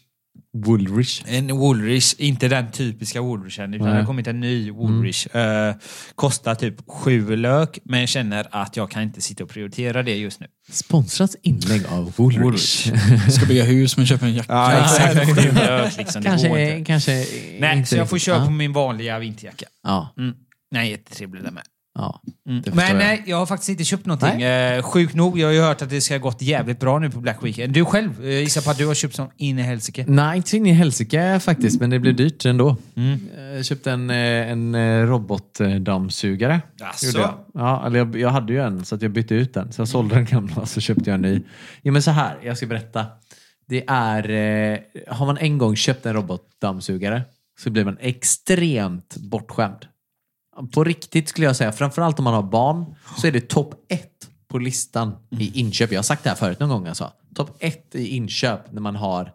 Woolrich. 0.58 1.24
En 1.28 1.58
Woolrich, 1.58 2.14
inte 2.18 2.48
den 2.48 2.72
typiska 2.72 3.22
Woolrichen, 3.22 3.74
utan 3.74 3.86
Nej. 3.88 3.94
det 3.96 4.02
har 4.02 4.08
kommit 4.08 4.28
en 4.28 4.40
ny 4.40 4.72
Woolrich. 4.72 5.28
Eh, 5.36 5.76
kostar 6.16 6.56
typ 6.56 6.76
sju 6.88 7.36
lök, 7.36 7.80
men 7.84 8.00
jag 8.00 8.10
känner 8.10 8.48
att 8.52 8.78
jag 8.78 8.92
kan 8.92 9.04
inte 9.04 9.22
sitta 9.22 9.44
och 9.44 9.50
prioritera 9.50 10.04
det 10.04 10.16
just 10.16 10.40
nu. 10.40 10.48
Sponsrat 10.72 11.36
inlägg 11.42 11.86
av 11.90 12.14
Woolrich. 12.16 12.92
Ska 13.32 13.46
bygga 13.46 13.64
hus 13.64 13.98
men 13.98 14.06
köpa 14.06 14.26
en 14.26 14.34
jacka. 14.34 14.54
Ja, 14.54 14.82
exakt. 14.82 15.42
Sju 15.44 15.52
lök 15.52 15.98
liksom, 15.98 16.24
kanske, 16.24 16.84
kanske 16.86 17.26
Nej, 17.60 17.78
inte 17.78 17.90
så 17.90 17.96
jag 17.96 18.10
får 18.10 18.18
köra 18.18 18.38
Ja. 18.38 18.46
på 18.46 18.52
min 18.52 18.74
vanliga 18.74 19.20
vinterjacka. 19.20 19.66
Ja, 19.84 20.14
Mm. 20.18 20.34
Nej, 20.72 20.92
jättetrevlig 20.92 21.44
den 21.44 21.54
med. 21.54 21.64
Ja. 22.00 22.22
Mm. 22.50 22.64
Men 22.74 22.88
jag. 22.88 22.98
nej, 22.98 23.24
jag 23.26 23.38
har 23.38 23.46
faktiskt 23.46 23.70
inte 23.70 23.84
köpt 23.84 24.06
någonting. 24.06 24.42
Eh, 24.42 24.82
sjukt 24.82 25.16
nog, 25.16 25.40
jag 25.40 25.48
har 25.48 25.54
ju 25.54 25.62
hört 25.62 25.82
att 25.82 25.90
det 25.90 26.02
ska 26.02 26.14
ha 26.14 26.20
gått 26.20 26.42
jävligt 26.42 26.80
bra 26.80 27.00
nu 27.00 27.10
på 27.10 27.20
Black 27.20 27.44
Weekend. 27.44 27.74
Du 27.74 27.86
själv, 27.86 28.26
eh, 28.26 28.40
gissar 28.40 28.62
på 28.62 28.72
att 28.72 28.78
du 28.78 28.88
har 28.88 28.94
köpt 28.94 29.16
som 29.16 29.30
in 29.38 29.60
i 29.60 29.62
helsike. 29.62 30.06
Nej, 30.08 30.38
inte 30.38 30.58
in 30.58 30.66
i 30.66 30.72
helsike 30.72 31.40
faktiskt, 31.40 31.80
men 31.80 31.90
det 31.90 32.00
blev 32.00 32.16
dyrt 32.16 32.46
ändå. 32.46 32.78
Mm. 32.96 33.20
Jag 33.56 33.66
köpte 33.66 33.92
en, 33.92 34.10
eh, 34.10 34.52
en 34.52 34.76
eh, 34.76 35.06
robotdammsugare. 35.06 36.62
Jag. 37.16 37.34
Ja, 37.54 37.86
eller 37.86 38.00
jag, 38.00 38.16
jag 38.16 38.30
hade 38.30 38.54
ju 38.54 38.62
en 38.62 38.86
så 38.86 38.96
att 38.96 39.02
jag 39.02 39.12
bytte 39.12 39.36
ut 39.36 39.54
den. 39.54 39.72
Så 39.72 39.82
jag 39.82 39.88
sålde 39.88 40.16
den 40.16 40.26
gamla 40.26 40.56
och 40.56 40.70
så 40.70 40.82
köpte 40.82 41.10
jag 41.10 41.16
en 41.16 41.22
ny. 41.22 41.42
Ja, 41.82 41.92
men 41.92 42.04
så 42.04 42.12
här, 42.12 42.38
jag 42.44 42.58
ska 42.58 42.66
berätta. 42.66 43.06
Det 43.68 43.84
är, 43.88 44.30
eh, 44.30 44.80
har 45.08 45.26
man 45.26 45.38
en 45.38 45.58
gång 45.58 45.76
köpt 45.76 46.06
en 46.06 46.14
robotdammsugare 46.14 47.22
så 47.60 47.70
blir 47.70 47.86
man 47.86 47.98
extremt 48.00 49.18
bortskämd. 49.18 49.86
På 50.74 50.84
riktigt 50.84 51.30
skulle 51.30 51.48
jag 51.48 51.56
säga, 51.56 51.72
framförallt 51.72 52.20
om 52.20 52.24
man 52.24 52.34
har 52.34 52.44
barn, 52.44 52.96
så 53.18 53.28
är 53.28 53.32
det 53.32 53.50
topp 53.50 53.74
ett 53.90 54.30
på 54.48 54.58
listan 54.58 55.16
i 55.30 55.60
inköp. 55.60 55.92
Jag 55.92 55.98
har 55.98 56.04
sagt 56.04 56.24
det 56.24 56.30
här 56.30 56.38
förut 56.38 56.60
någon 56.60 56.70
gång 56.70 56.88
alltså. 56.88 57.12
Topp 57.36 57.58
ett 57.60 57.96
i 57.96 58.08
inköp 58.08 58.72
när 58.72 58.82
man 58.82 58.96
har 58.96 59.32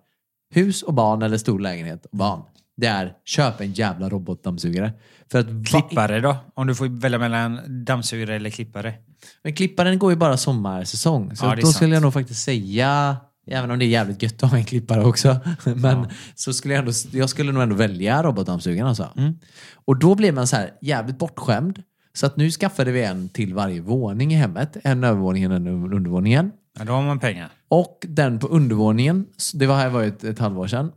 hus 0.54 0.82
och 0.82 0.94
barn 0.94 1.22
eller 1.22 1.38
stor 1.38 1.58
lägenhet 1.60 2.06
och 2.06 2.18
barn. 2.18 2.42
Det 2.76 2.86
är 2.86 3.12
köp 3.24 3.60
en 3.60 3.72
jävla 3.72 4.08
robotdammsugare. 4.08 4.92
För 5.30 5.38
att 5.38 5.66
Klippare 5.66 6.20
då? 6.20 6.36
Om 6.54 6.66
du 6.66 6.74
får 6.74 6.86
välja 7.00 7.18
mellan 7.18 7.84
dammsugare 7.84 8.36
eller 8.36 8.50
klippare. 8.50 8.94
Men 9.42 9.54
klipparen 9.54 9.98
går 9.98 10.12
ju 10.12 10.16
bara 10.16 10.36
sommarsäsong. 10.36 11.36
Så 11.36 11.46
Ja, 11.46 11.50
då 11.50 11.56
skulle 11.56 11.72
sant. 11.72 11.92
jag 11.92 12.02
nog 12.02 12.12
faktiskt 12.12 12.42
säga, 12.42 13.16
även 13.46 13.70
om 13.70 13.78
det 13.78 13.84
är 13.84 13.88
jävligt 13.88 14.22
gött 14.22 14.42
att 14.42 14.50
ha 14.50 14.58
en 14.58 14.64
klippare 14.64 15.04
också, 15.04 15.40
men 15.76 16.06
så 16.34 16.52
skulle 16.52 16.74
jag, 16.74 16.78
ändå, 16.78 16.92
jag 17.10 17.30
skulle 17.30 17.52
nog 17.52 17.62
ändå 17.62 17.74
välja 17.74 18.22
robotdammsugaren 18.22 18.88
alltså. 18.88 19.08
Mm. 19.16 19.38
Och 19.74 19.98
då 19.98 20.14
blir 20.14 20.32
man 20.32 20.46
så 20.46 20.56
här 20.56 20.70
jävligt 20.80 21.18
bortskämd. 21.18 21.82
Så 22.12 22.26
att 22.26 22.36
nu 22.36 22.50
skaffade 22.50 22.92
vi 22.92 23.04
en 23.04 23.28
till 23.28 23.54
varje 23.54 23.80
våning 23.80 24.32
i 24.32 24.36
hemmet. 24.36 24.76
En 24.84 25.04
övervåning 25.04 25.50
och 25.50 25.56
en 25.56 25.66
undervåningen. 25.66 26.52
Ja, 26.78 26.84
då 26.84 26.92
har 26.92 27.02
man 27.02 27.20
pengar. 27.20 27.50
Och 27.68 27.98
den 28.08 28.38
på 28.38 28.46
undervåningen, 28.46 29.26
det 29.54 29.66
var 29.66 29.76
här 29.76 29.88
var 29.88 30.02
ett, 30.02 30.24
ett 30.24 30.38
halvår 30.38 30.66
sedan. 30.66 30.92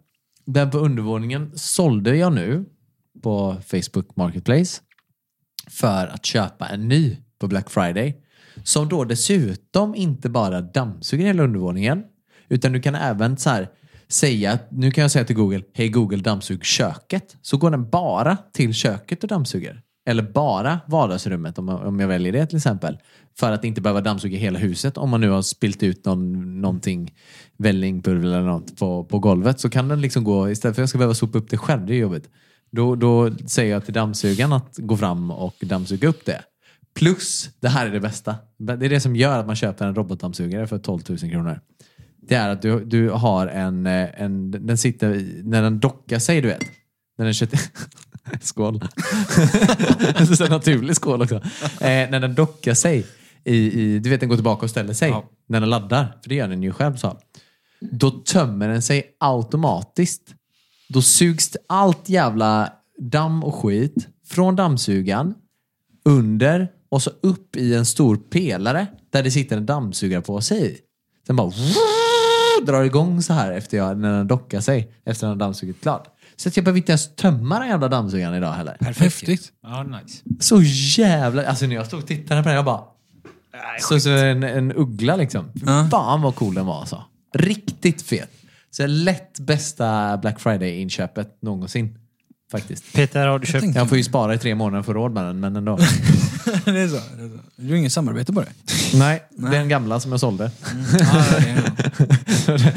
Den 0.45 0.71
på 0.71 0.77
undervåningen 0.77 1.51
sålde 1.55 2.15
jag 2.15 2.33
nu 2.33 2.65
på 3.23 3.57
Facebook 3.65 4.15
Marketplace 4.15 4.81
för 5.69 6.07
att 6.07 6.25
köpa 6.25 6.67
en 6.67 6.87
ny 6.87 7.17
på 7.39 7.47
Black 7.47 7.69
Friday. 7.69 8.23
Som 8.63 8.89
då 8.89 9.03
dessutom 9.03 9.95
inte 9.95 10.29
bara 10.29 10.61
dammsuger 10.61 11.25
hela 11.25 11.43
undervåningen 11.43 12.03
utan 12.49 12.71
du 12.71 12.81
kan 12.81 12.95
även 12.95 13.37
så 13.37 13.49
här 13.49 13.69
säga, 14.07 14.59
nu 14.69 14.91
kan 14.91 15.01
jag 15.01 15.11
säga 15.11 15.25
till 15.25 15.35
Google, 15.35 15.61
hej 15.73 15.89
Google 15.89 16.17
dammsug 16.17 16.65
köket. 16.65 17.37
Så 17.41 17.57
går 17.57 17.71
den 17.71 17.89
bara 17.89 18.37
till 18.53 18.73
köket 18.73 19.23
och 19.23 19.29
dammsuger. 19.29 19.81
Eller 20.07 20.23
bara 20.23 20.79
vardagsrummet 20.87 21.57
om, 21.57 21.69
om 21.69 21.99
jag 21.99 22.07
väljer 22.07 22.31
det 22.31 22.45
till 22.45 22.57
exempel. 22.57 22.97
För 23.39 23.51
att 23.51 23.63
inte 23.63 23.81
behöva 23.81 24.01
dammsuga 24.01 24.37
hela 24.37 24.59
huset. 24.59 24.97
Om 24.97 25.09
man 25.09 25.21
nu 25.21 25.29
har 25.29 25.41
spilt 25.41 25.83
ut 25.83 26.05
någon, 26.05 26.61
någonting, 26.61 27.13
vällingpulver 27.57 28.27
eller 28.27 28.41
något 28.41 28.77
på, 28.77 29.03
på 29.03 29.19
golvet 29.19 29.59
så 29.59 29.69
kan 29.69 29.87
den 29.87 30.01
liksom 30.01 30.23
gå, 30.23 30.49
istället 30.49 30.75
för 30.75 30.81
att 30.81 30.83
jag 30.83 30.89
ska 30.89 30.97
behöva 30.97 31.13
sopa 31.13 31.37
upp 31.37 31.49
det 31.49 31.57
själv, 31.57 31.85
det 31.85 31.93
är 31.93 31.97
jobbigt. 31.97 32.29
Då, 32.71 32.95
då 32.95 33.31
säger 33.47 33.73
jag 33.73 33.85
till 33.85 33.93
dammsugaren 33.93 34.53
att 34.53 34.77
gå 34.77 34.97
fram 34.97 35.31
och 35.31 35.55
dammsuga 35.59 36.07
upp 36.07 36.25
det. 36.25 36.41
Plus, 36.95 37.49
det 37.59 37.67
här 37.67 37.85
är 37.85 37.91
det 37.91 37.99
bästa. 37.99 38.35
Det 38.57 38.73
är 38.73 38.89
det 38.89 38.99
som 38.99 39.15
gör 39.15 39.39
att 39.39 39.47
man 39.47 39.55
köper 39.55 39.85
en 39.85 39.95
robotdammsugare 39.95 40.67
för 40.67 40.79
12 40.79 41.01
000 41.09 41.17
kronor. 41.17 41.59
Det 42.27 42.35
är 42.35 42.49
att 42.49 42.61
du, 42.61 42.85
du 42.85 43.09
har 43.09 43.47
en, 43.47 43.87
eh, 43.87 44.21
en, 44.21 44.51
den 44.51 44.77
sitter, 44.77 45.15
i- 45.15 45.41
när 45.43 45.61
den 45.61 45.79
dockar 45.79 46.19
sig 46.19 46.41
du 46.41 46.47
vet. 46.47 46.63
När 47.17 47.25
den 47.25 47.33
kör 47.33 47.47
Skål. 48.41 48.79
det 49.99 50.19
är 50.19 50.35
så 50.35 50.47
naturlig 50.47 50.95
skål 50.95 51.21
också. 51.21 51.35
Eh, 51.35 51.41
när 52.09 52.19
den 52.19 52.35
dockar 52.35 52.73
sig, 52.73 53.05
i, 53.43 53.81
i, 53.81 53.99
du 53.99 54.09
vet 54.09 54.19
den 54.19 54.29
går 54.29 54.35
tillbaka 54.35 54.65
och 54.65 54.69
ställer 54.69 54.93
sig. 54.93 55.09
När 55.49 55.59
den 55.59 55.69
laddar, 55.69 56.17
för 56.23 56.29
det 56.29 56.35
gör 56.35 56.47
den 56.47 56.63
ju 56.63 56.71
själv 56.71 56.95
så. 56.95 57.17
Då 57.81 58.11
tömmer 58.11 58.67
den 58.67 58.81
sig 58.81 59.03
automatiskt. 59.19 60.33
Då 60.89 61.01
sugs 61.01 61.57
allt 61.69 62.09
jävla 62.09 62.73
damm 62.99 63.43
och 63.43 63.55
skit 63.55 64.07
från 64.27 64.55
dammsugaren 64.55 65.33
under 66.05 66.67
och 66.89 67.01
så 67.01 67.11
upp 67.21 67.55
i 67.55 67.75
en 67.75 67.85
stor 67.85 68.15
pelare 68.17 68.87
där 69.11 69.23
det 69.23 69.31
sitter 69.31 69.57
en 69.57 69.65
dammsugare 69.65 70.21
på 70.21 70.41
sig. 70.41 70.79
Sen 71.27 71.35
bara 71.35 71.51
drar 72.67 72.83
igång 72.83 73.21
så 73.21 73.33
här 73.33 73.51
efter 73.51 73.77
jag, 73.77 73.97
när 73.97 74.11
den 74.11 74.27
dockar 74.27 74.61
sig 74.61 74.91
efter 75.05 75.11
att 75.11 75.19
den 75.19 75.29
har 75.29 75.35
dammsugit 75.35 75.81
klart. 75.81 76.07
Så 76.35 76.49
att 76.49 76.57
jag 76.57 76.65
behöver 76.65 76.77
inte 76.77 76.91
ens 76.91 77.15
tömma 77.15 77.59
den 77.59 77.67
jävla 77.67 77.87
dammsugaren 77.87 78.35
idag 78.35 78.51
heller. 78.51 78.77
Häftigt. 78.79 79.51
Ja, 79.63 79.83
nice. 79.83 80.23
Så 80.39 80.61
jävla... 81.01 81.45
Alltså 81.45 81.65
när 81.65 81.75
jag 81.75 81.85
stod 81.85 81.99
och 81.99 82.07
tittade 82.07 82.43
på 82.43 82.49
den, 82.49 82.55
jag 82.55 82.65
bara... 82.65 82.81
Så, 83.79 83.99
så 83.99 84.09
en, 84.09 84.43
en 84.43 84.71
uggla 84.75 85.15
liksom. 85.15 85.51
Ja. 85.65 85.87
Fan 85.91 86.21
vad 86.21 86.35
cool 86.35 86.53
den 86.53 86.65
var 86.65 86.79
alltså. 86.79 87.03
Riktigt 87.33 88.01
fet. 88.01 88.29
Så 88.71 88.87
lätt 88.87 89.39
bästa 89.39 90.17
Black 90.17 90.39
Friday-inköpet 90.39 91.41
någonsin. 91.41 91.97
Faktiskt. 92.51 92.93
Peter, 92.93 93.27
har 93.27 93.39
du 93.39 93.45
köpt? 93.47 93.75
Jag 93.75 93.89
får 93.89 93.97
ju 93.97 94.03
spara 94.03 94.33
i 94.33 94.37
tre 94.37 94.55
månader 94.55 94.83
för 94.83 94.93
råd 94.93 95.11
med 95.11 95.23
den, 95.25 95.39
men 95.39 95.55
ändå. 95.55 95.75
det, 96.65 96.79
är 96.79 96.87
så, 96.87 96.95
det 97.17 97.23
är 97.23 97.29
så. 97.29 97.39
Du 97.55 97.69
har 97.69 97.75
inget 97.75 97.93
samarbete 97.93 98.33
på 98.33 98.41
det? 98.41 98.47
Nej, 98.93 99.23
den 99.29 99.69
gamla 99.69 99.99
som 99.99 100.11
jag 100.11 100.19
sålde. 100.19 100.51
Det 100.91 101.03
är, 101.49 102.73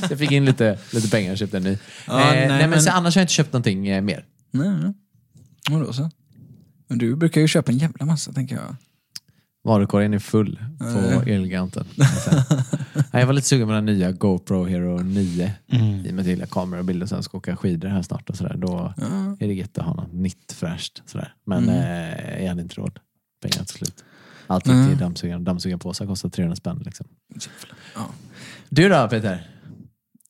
jag 0.10 0.18
fick 0.18 0.30
in 0.30 0.44
lite, 0.44 0.78
lite 0.92 1.10
pengar 1.10 1.32
och 1.32 1.38
köpte 1.38 1.56
en 1.56 1.62
ny. 1.62 1.78
Ja, 2.06 2.20
eh, 2.20 2.26
nej, 2.26 2.48
nej, 2.48 2.58
men... 2.58 2.70
men- 2.70 2.82
Så 2.82 2.90
annars 2.90 3.14
har 3.14 3.20
jag 3.20 3.24
inte 3.24 3.32
köpt 3.32 3.52
någonting 3.52 3.88
eh, 3.88 4.02
mer. 4.02 4.24
nej, 4.50 4.68
nej. 4.68 4.92
Ja, 5.70 5.78
då 5.78 5.92
så. 5.92 6.10
Men 6.88 6.98
du 6.98 7.16
brukar 7.16 7.40
ju 7.40 7.48
köpa 7.48 7.72
en 7.72 7.78
jävla 7.78 8.06
massa, 8.06 8.32
tänker 8.32 8.54
jag. 8.56 8.76
Varukorgen 9.64 10.14
är 10.14 10.18
full 10.18 10.60
på 10.78 11.22
Elgiganten. 11.30 11.86
Jag 13.12 13.26
var 13.26 13.32
lite 13.32 13.48
sugen 13.48 13.68
på 13.68 13.72
den 13.72 13.84
nya 13.84 14.12
GoPro 14.12 14.64
Hero 14.64 15.02
9. 15.02 15.52
Mm. 15.72 16.06
I 16.06 16.10
och 16.10 16.14
med 16.14 16.24
till 16.24 16.46
kameror 16.50 16.78
och 16.78 16.84
bilder 16.84 17.06
sen 17.06 17.22
ska 17.22 17.38
åka 17.38 17.56
skidor 17.56 17.88
här 17.88 18.02
snart 18.02 18.30
och 18.30 18.36
sådär. 18.36 18.56
Då 18.56 18.94
är 19.40 19.48
det 19.48 19.54
gött 19.54 19.78
att 19.78 19.84
ha 19.84 19.94
något 19.94 20.12
nytt 20.12 20.52
fräscht. 20.52 21.02
Sådär. 21.06 21.34
Men 21.46 21.68
eh, 21.68 22.42
jag 22.42 22.48
hade 22.48 22.62
inte 22.62 22.74
råd. 22.74 22.98
Pengar 23.42 23.64
till 23.64 23.76
slut. 23.76 24.04
Allt 24.46 24.66
gick 24.66 24.88
till 24.88 24.98
dammsugaren. 24.98 25.44
Dammsugarpåsar 25.44 26.06
kostar 26.06 26.28
300 26.28 26.56
spänn. 26.56 26.82
Liksom. 26.84 27.06
Ja. 27.94 28.06
Du 28.68 28.88
då 28.88 29.08
Peter? 29.08 29.50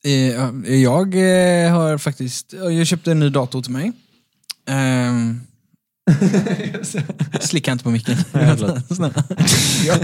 Eh, 0.05 0.13
ja, 0.13 0.53
Jag 0.67 1.15
eh, 1.15 1.73
har 1.73 1.99
faktiskt, 1.99 2.53
ja, 2.53 2.71
jag 2.71 2.87
köpte 2.87 3.11
en 3.11 3.21
ny 3.21 3.29
dator 3.29 3.63
till 3.63 3.73
mig. 3.73 3.93
Ehm, 4.67 5.41
Slicka 7.41 7.73
inte 7.73 7.85
på 7.85 7.91
micken. 7.91 8.17
Jag, 8.33 8.59
jag, 9.87 9.99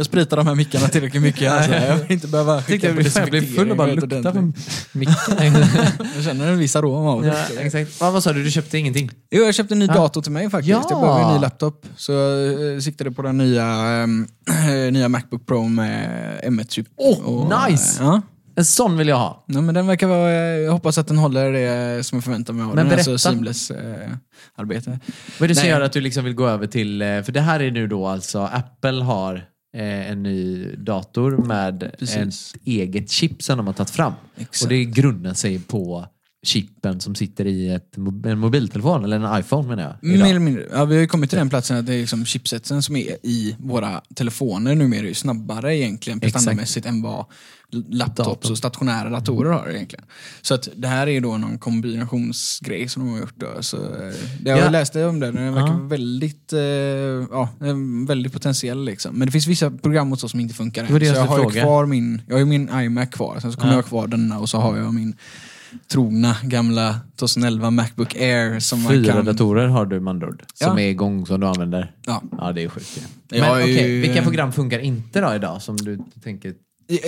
jag 0.00 0.06
spritar 0.06 0.36
de 0.36 0.46
här 0.46 0.54
mickarna 0.54 0.88
tillräckligt 0.88 1.22
mycket. 1.22 1.52
Alltså. 1.52 1.72
Jag 1.72 1.96
vill 1.96 2.12
inte 2.12 2.26
behöva 2.26 2.54
Jag 2.54 2.64
skicka 2.64 2.94
tyckte 2.94 3.36
jag 3.36 3.48
full 3.48 3.70
och 3.70 3.76
bara 3.76 3.86
luktade 3.94 4.32
på 4.32 4.52
micken. 4.92 5.14
Jag 6.16 6.24
känner 6.24 6.48
en 6.48 6.58
viss 6.58 6.76
aroma 6.76 7.10
av 7.10 7.26
ja, 7.26 7.34
exakt. 7.58 8.00
Vad, 8.00 8.12
vad 8.12 8.22
sa 8.22 8.32
du? 8.32 8.44
Du 8.44 8.50
köpte 8.50 8.78
ingenting? 8.78 9.10
Jo, 9.30 9.42
jag 9.42 9.54
köpte 9.54 9.74
en 9.74 9.78
ny 9.78 9.86
Ja. 9.86 9.94
dator 9.94 10.22
till 10.22 10.32
mig 10.32 10.50
faktiskt. 10.50 10.70
Ja. 10.70 10.86
Jag 10.90 11.00
behöver 11.00 11.28
en 11.28 11.34
ny 11.34 11.40
laptop. 11.40 11.86
Så 11.96 12.12
jag 12.12 12.72
eh, 12.74 12.78
siktade 12.80 13.10
på 13.10 13.22
den 13.22 13.38
nya, 13.38 13.64
ehm, 13.66 14.26
nya 14.92 15.08
Macbook 15.08 15.46
Pro 15.46 15.68
med 15.68 16.40
M1-chip. 16.44 16.86
Åh, 16.96 17.18
Och, 17.20 17.70
nice! 17.70 18.02
Ja. 18.02 18.22
En 18.56 18.64
sån 18.64 18.96
vill 18.98 19.08
jag 19.08 19.16
ha. 19.16 19.44
Ja, 19.46 19.60
men 19.60 19.74
den 19.74 19.86
verkar 19.86 20.06
vara, 20.06 20.30
jag 20.32 20.72
hoppas 20.72 20.98
att 20.98 21.06
den 21.08 21.18
håller 21.18 21.52
det 21.52 22.04
som 22.06 22.16
jag 22.16 22.24
förväntar 22.24 22.52
mig 22.52 22.64
av 22.64 22.76
den. 22.76 22.86
Alltså 22.92 23.10
berätta. 23.10 23.18
seamless 23.18 23.70
eh, 23.70 24.10
arbete. 24.56 24.98
Vad 25.38 25.44
är 25.44 25.48
det 25.48 25.54
som 25.60 25.68
gör 25.68 25.80
att 25.80 25.92
du 25.92 26.00
liksom 26.00 26.24
vill 26.24 26.34
gå 26.34 26.48
över 26.48 26.66
till, 26.66 27.02
eh, 27.02 27.22
för 27.22 27.32
det 27.32 27.40
här 27.40 27.60
är 27.60 27.70
nu 27.70 27.86
då 27.86 28.06
alltså, 28.06 28.38
Apple 28.52 29.02
har 29.02 29.44
eh, 29.76 30.10
en 30.10 30.22
ny 30.22 30.74
dator 30.76 31.30
med 31.30 31.90
Precis. 31.98 32.54
ett 32.54 32.60
eget 32.66 33.10
chip 33.10 33.42
som 33.42 33.56
de 33.56 33.66
har 33.66 33.74
tagit 33.74 33.90
fram. 33.90 34.12
Exakt. 34.36 34.62
Och 34.62 34.68
det 34.68 34.84
grundar 34.84 35.34
sig 35.34 35.58
på 35.60 36.06
chippen 36.42 37.00
som 37.00 37.14
sitter 37.14 37.46
i 37.46 37.68
ett, 37.74 37.96
en 38.26 38.38
mobiltelefon, 38.38 39.04
eller 39.04 39.16
en 39.20 39.40
iPhone 39.40 39.68
menar 39.68 39.82
jag. 39.82 40.08
Mer 40.18 40.24
eller 40.26 40.38
mindre. 40.40 40.66
Ja, 40.72 40.84
vi 40.84 40.94
har 40.94 41.00
ju 41.00 41.06
kommit 41.06 41.30
till 41.30 41.38
den 41.38 41.48
platsen 41.50 41.76
att 41.76 41.86
det 41.86 41.94
är 41.94 42.00
liksom 42.00 42.24
chipsetsen 42.26 42.82
som 42.82 42.96
är 42.96 43.16
i 43.22 43.56
våra 43.58 44.00
telefoner 44.14 44.74
numera 44.74 45.00
är 45.00 45.08
ju 45.08 45.14
snabbare 45.14 45.76
egentligen 45.76 46.20
prestandamässigt 46.20 46.86
än 46.86 47.02
vad 47.02 47.24
laptops 47.88 48.28
Datorn. 48.28 48.52
och 48.52 48.58
stationära 48.58 49.10
datorer 49.10 49.50
har 49.50 49.68
egentligen. 49.70 50.04
Så 50.42 50.54
att 50.54 50.68
det 50.76 50.88
här 50.88 51.06
är 51.06 51.20
då 51.20 51.36
någon 51.38 51.58
kombinationsgrej 51.58 52.88
som 52.88 53.04
de 53.04 53.12
har 53.12 53.18
gjort. 53.20 53.34
Då. 53.36 53.46
Så, 53.62 53.76
eh, 53.76 54.12
det, 54.40 54.50
jag 54.50 54.58
Ja. 54.58 54.70
läste 54.70 55.04
om 55.06 55.20
det, 55.20 55.30
den 55.30 55.54
verkar 55.54 55.68
Ja. 55.72 55.78
väldigt, 55.88 56.52
eh, 56.52 56.60
ja, 56.60 57.48
väldigt 58.06 58.32
potentiell. 58.32 58.84
Liksom. 58.84 59.14
Men 59.18 59.26
det 59.28 59.32
finns 59.32 59.46
vissa 59.46 59.70
program 59.70 60.12
och 60.12 60.18
så 60.20 60.28
som 60.28 60.40
inte 60.40 60.54
funkar 60.54 60.84
än. 60.84 60.88
Så 61.00 61.04
jag 61.06 61.24
har 61.26 61.36
fråga. 61.36 61.62
kvar 61.62 61.86
min, 61.86 62.22
jag 62.26 62.34
har 62.34 62.38
ju 62.40 62.44
min 62.46 62.68
iMac 62.74 63.08
kvar, 63.10 63.38
sen 63.40 63.52
så 63.52 63.58
kommer 63.58 63.72
Ja. 63.72 63.76
jag 63.78 63.82
ha 63.82 63.88
kvar 63.88 64.06
denna 64.06 64.38
och 64.38 64.48
så 64.48 64.58
har 64.58 64.76
jag 64.76 64.94
min 64.94 65.16
trogna 65.92 66.36
gamla 66.42 67.00
2011 67.16 67.70
Macbook 67.70 68.14
Air 68.16 68.60
som 68.60 68.82
man 68.82 68.92
Fyra 68.92 69.12
kan... 69.12 69.24
datorer 69.24 69.66
har 69.66 69.86
du 69.86 70.00
med 70.00 70.10
andra 70.10 70.26
ord, 70.28 70.42
som 70.54 70.78
Ja. 70.78 70.84
är 70.84 70.88
igång 70.90 71.26
som 71.26 71.40
du 71.40 71.46
använder. 71.46 71.92
Ja. 72.06 72.22
Ja, 72.38 72.52
det 72.52 72.62
är 72.62 72.68
sjukt 72.68 72.96
ju. 72.98 73.00
Jag 73.36 73.40
Men 73.40 73.50
har 73.50 73.60
ju- 73.66 74.00
vilka 74.00 74.22
program 74.22 74.52
funkar 74.52 74.78
inte 74.78 75.20
då 75.20 75.34
idag 75.34 75.62
som 75.62 75.76
du 75.76 75.98
tänker? 76.24 76.54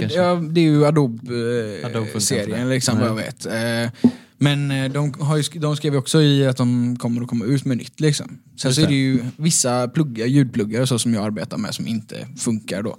Kanske. 0.00 0.18
Ja, 0.18 0.34
det 0.50 0.60
är 0.60 0.64
ju 0.64 0.86
Adobe 0.86 1.18
funkar 1.26 1.88
Adobe-serien 1.98 2.48
inte 2.48 2.58
det. 2.64 2.68
liksom, 2.70 2.98
vad 2.98 3.08
jag 3.08 3.14
vet. 3.14 3.46
Eh, 3.46 4.10
Men 4.38 4.70
eh, 4.70 4.92
de, 4.92 5.14
har 5.20 5.36
ju, 5.36 5.42
sk- 5.42 5.60
de 5.60 5.76
skrev 5.76 5.92
ju 5.92 5.98
också 5.98 6.22
i 6.22 6.46
att 6.46 6.56
de 6.56 6.96
kommer 6.96 7.22
att 7.22 7.28
komma 7.28 7.44
ut 7.44 7.64
med 7.64 7.76
nytt. 7.76 8.00
Liksom. 8.00 8.38
Sen 8.60 8.74
så 8.74 8.80
är 8.82 8.86
det. 8.86 8.94
ju 8.94 9.18
vissa 9.36 9.88
pluggar, 9.88 10.26
ljudpluggar 10.26 10.80
och 10.80 10.88
så 10.88 10.98
som 10.98 11.14
jag 11.14 11.24
arbetar 11.24 11.56
med 11.58 11.74
som 11.74 11.86
inte 11.86 12.26
funkar 12.38 12.82
då. 12.82 12.96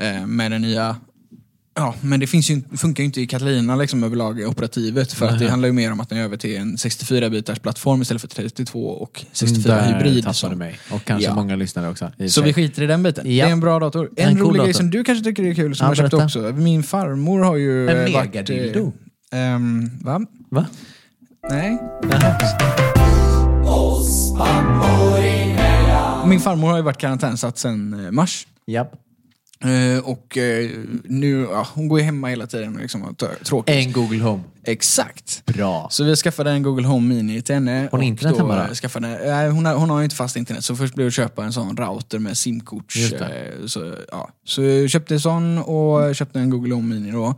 Eh, 0.00 0.26
Med 0.26 0.50
den 0.52 0.62
nya 0.62 0.96
Ja, 1.76 1.94
men 2.00 2.20
det 2.20 2.26
finns 2.26 2.50
ju, 2.50 2.62
funkar 2.76 3.02
ju 3.02 3.06
inte 3.06 3.20
i 3.20 3.26
Catalina 3.26 3.76
liksom, 3.76 4.04
överlag 4.04 4.40
i 4.40 4.44
operativet. 4.44 5.12
För 5.12 5.26
att 5.28 5.38
det 5.38 5.48
handlar 5.48 5.66
ju 5.66 5.72
mer 5.72 5.92
om 5.92 6.00
att 6.00 6.08
den 6.08 6.18
är 6.18 6.22
över 6.22 6.36
till 6.36 6.56
en 6.56 6.76
64-bitars 6.76 7.58
plattform 7.60 8.02
istället 8.02 8.20
för 8.20 8.28
32 8.28 8.88
och 8.88 9.24
64 9.32 9.74
Där 9.76 9.82
hybrid. 9.94 10.16
tappade 10.22 10.34
som- 10.34 10.50
du 10.50 10.56
mig. 10.56 10.78
Och 10.90 11.04
kanske 11.04 11.28
Ja. 11.28 11.34
många 11.34 11.56
lyssnare 11.56 11.88
också. 11.90 12.10
Så 12.18 12.28
sig. 12.28 12.42
vi 12.42 12.52
skiter 12.52 12.82
i 12.82 12.86
den 12.86 13.02
biten. 13.02 13.36
Ja. 13.36 13.44
Det 13.44 13.48
är 13.50 13.52
en 13.52 13.60
bra 13.60 13.78
dator. 13.78 14.10
En, 14.16 14.28
En 14.28 14.34
cool 14.36 14.46
rolig 14.46 14.52
dator. 14.58 14.64
grej 14.64 14.74
som 14.74 14.90
du 14.90 15.04
kanske 15.04 15.24
tycker 15.24 15.42
är 15.42 15.54
kul, 15.54 15.76
som 15.76 15.84
Ja, 15.84 15.90
jag 15.90 15.96
köpte 15.96 16.16
också. 16.16 16.38
Min 16.52 16.82
farmor 16.82 17.40
har 17.44 17.56
ju... 17.56 17.90
En 17.90 18.12
varit, 18.12 18.34
megadildo. 18.34 18.92
eh, 19.32 19.38
ehm, 19.38 19.90
va? 20.02 20.20
Va? 20.50 20.66
Nej. 21.50 21.78
Min 26.26 26.40
farmor 26.40 26.68
har 26.70 26.76
ju 26.76 26.82
varit 26.82 26.98
karantänsatt 26.98 27.58
sedan 27.58 28.04
eh, 28.06 28.10
mars. 28.10 28.46
Japp. 28.66 28.92
Eh, 29.64 29.98
och 30.04 30.38
eh, 30.38 30.70
nu, 31.04 31.46
ja, 31.50 31.66
hon 31.74 31.88
går 31.88 31.98
ju 31.98 32.04
hemma 32.04 32.28
hela 32.28 32.46
tiden 32.46 32.78
liksom, 32.80 33.02
och 33.02 33.22
tråkigt. 33.44 33.74
En 33.86 33.92
Google 33.92 34.22
Home. 34.22 34.42
Exakt. 34.66 35.42
Bra. 35.46 35.88
Så 35.90 36.04
vi 36.04 36.16
skaffade 36.16 36.50
en 36.50 36.62
Google 36.62 36.86
Home 36.86 37.14
Mini 37.14 37.42
till 37.42 37.54
henne. 37.54 37.88
Har 37.92 37.98
ni 37.98 38.04
och 38.04 38.08
internet 38.08 38.36
hemma 38.38 38.66
då? 38.68 38.74
Skaffade, 38.74 39.08
nej, 39.26 39.50
hon, 39.50 39.66
har, 39.66 39.74
hon 39.74 39.90
har 39.90 40.02
inte 40.02 40.16
fast 40.16 40.36
internet, 40.36 40.64
så 40.64 40.76
först 40.76 40.94
blev 40.94 41.04
det 41.04 41.08
att 41.08 41.14
köpa 41.14 41.44
en 41.44 41.52
sån 41.52 41.76
router 41.76 42.18
med 42.18 42.38
simkort. 42.38 42.94
Eh, 43.12 43.66
Så, 43.66 43.94
ja. 44.10 44.30
så 44.44 44.62
jag 44.62 44.90
köpte 44.90 45.14
en 45.14 45.20
sån 45.20 45.58
och 45.58 46.14
köpte 46.16 46.40
en 46.40 46.50
Google 46.50 46.74
Home 46.74 46.94
Mini 46.94 47.10
då. 47.12 47.34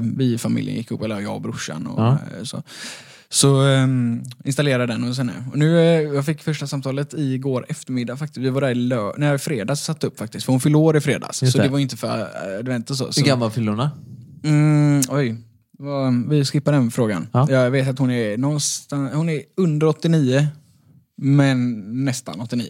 Vi 0.00 0.34
i 0.34 0.38
familjen 0.38 0.76
gick 0.76 0.90
upp, 0.90 1.02
eller 1.02 1.20
jag 1.20 1.34
och 1.34 1.40
brorsan. 1.40 1.86
Och, 1.86 2.00
Ja. 2.02 2.18
så. 2.44 2.62
Så 3.34 3.62
um, 3.62 4.24
installerade 4.44 4.92
den 4.92 5.08
och 5.08 5.16
sen 5.16 5.30
och 5.52 5.58
nu, 5.58 5.78
eh, 5.78 5.84
jag 6.14 6.26
fick 6.26 6.42
första 6.42 6.66
samtalet 6.66 7.14
igår 7.14 7.66
eftermiddag 7.68 8.16
faktiskt. 8.16 8.38
Vi 8.38 8.50
var 8.50 8.60
där 8.60 8.70
i 8.70 8.74
lö- 8.74 9.12
nej, 9.16 9.38
fredags 9.38 9.80
och 9.80 9.84
satte 9.84 10.06
upp 10.06 10.18
faktiskt. 10.18 10.44
För 10.44 10.52
hon 10.52 10.60
fyllde 10.60 10.78
år 10.78 10.96
i 10.96 11.00
fredags. 11.00 11.42
Just 11.42 11.52
så 11.52 11.58
det. 11.58 11.64
det 11.64 11.70
var 11.70 11.78
inte 11.78 11.96
för 11.96 12.20
eh, 12.20 12.58
advent 12.58 12.90
och 12.90 12.96
så. 12.96 13.12
så 13.12 13.20
Hur 13.20 13.26
gammal 13.26 13.50
fyller 13.50 13.72
hon? 13.72 13.88
Mm, 14.44 15.02
oj. 15.08 15.36
Vi 16.28 16.44
skippar 16.44 16.72
den 16.72 16.90
frågan. 16.90 17.26
Ja. 17.32 17.50
Jag 17.50 17.70
vet 17.70 17.88
att 17.88 17.98
hon 17.98 18.10
är 18.10 18.36
någonstans, 18.36 19.14
hon 19.14 19.28
är 19.28 19.42
under 19.56 19.86
89, 19.86 20.46
men 21.16 21.80
nästan 22.04 22.40
89. 22.40 22.66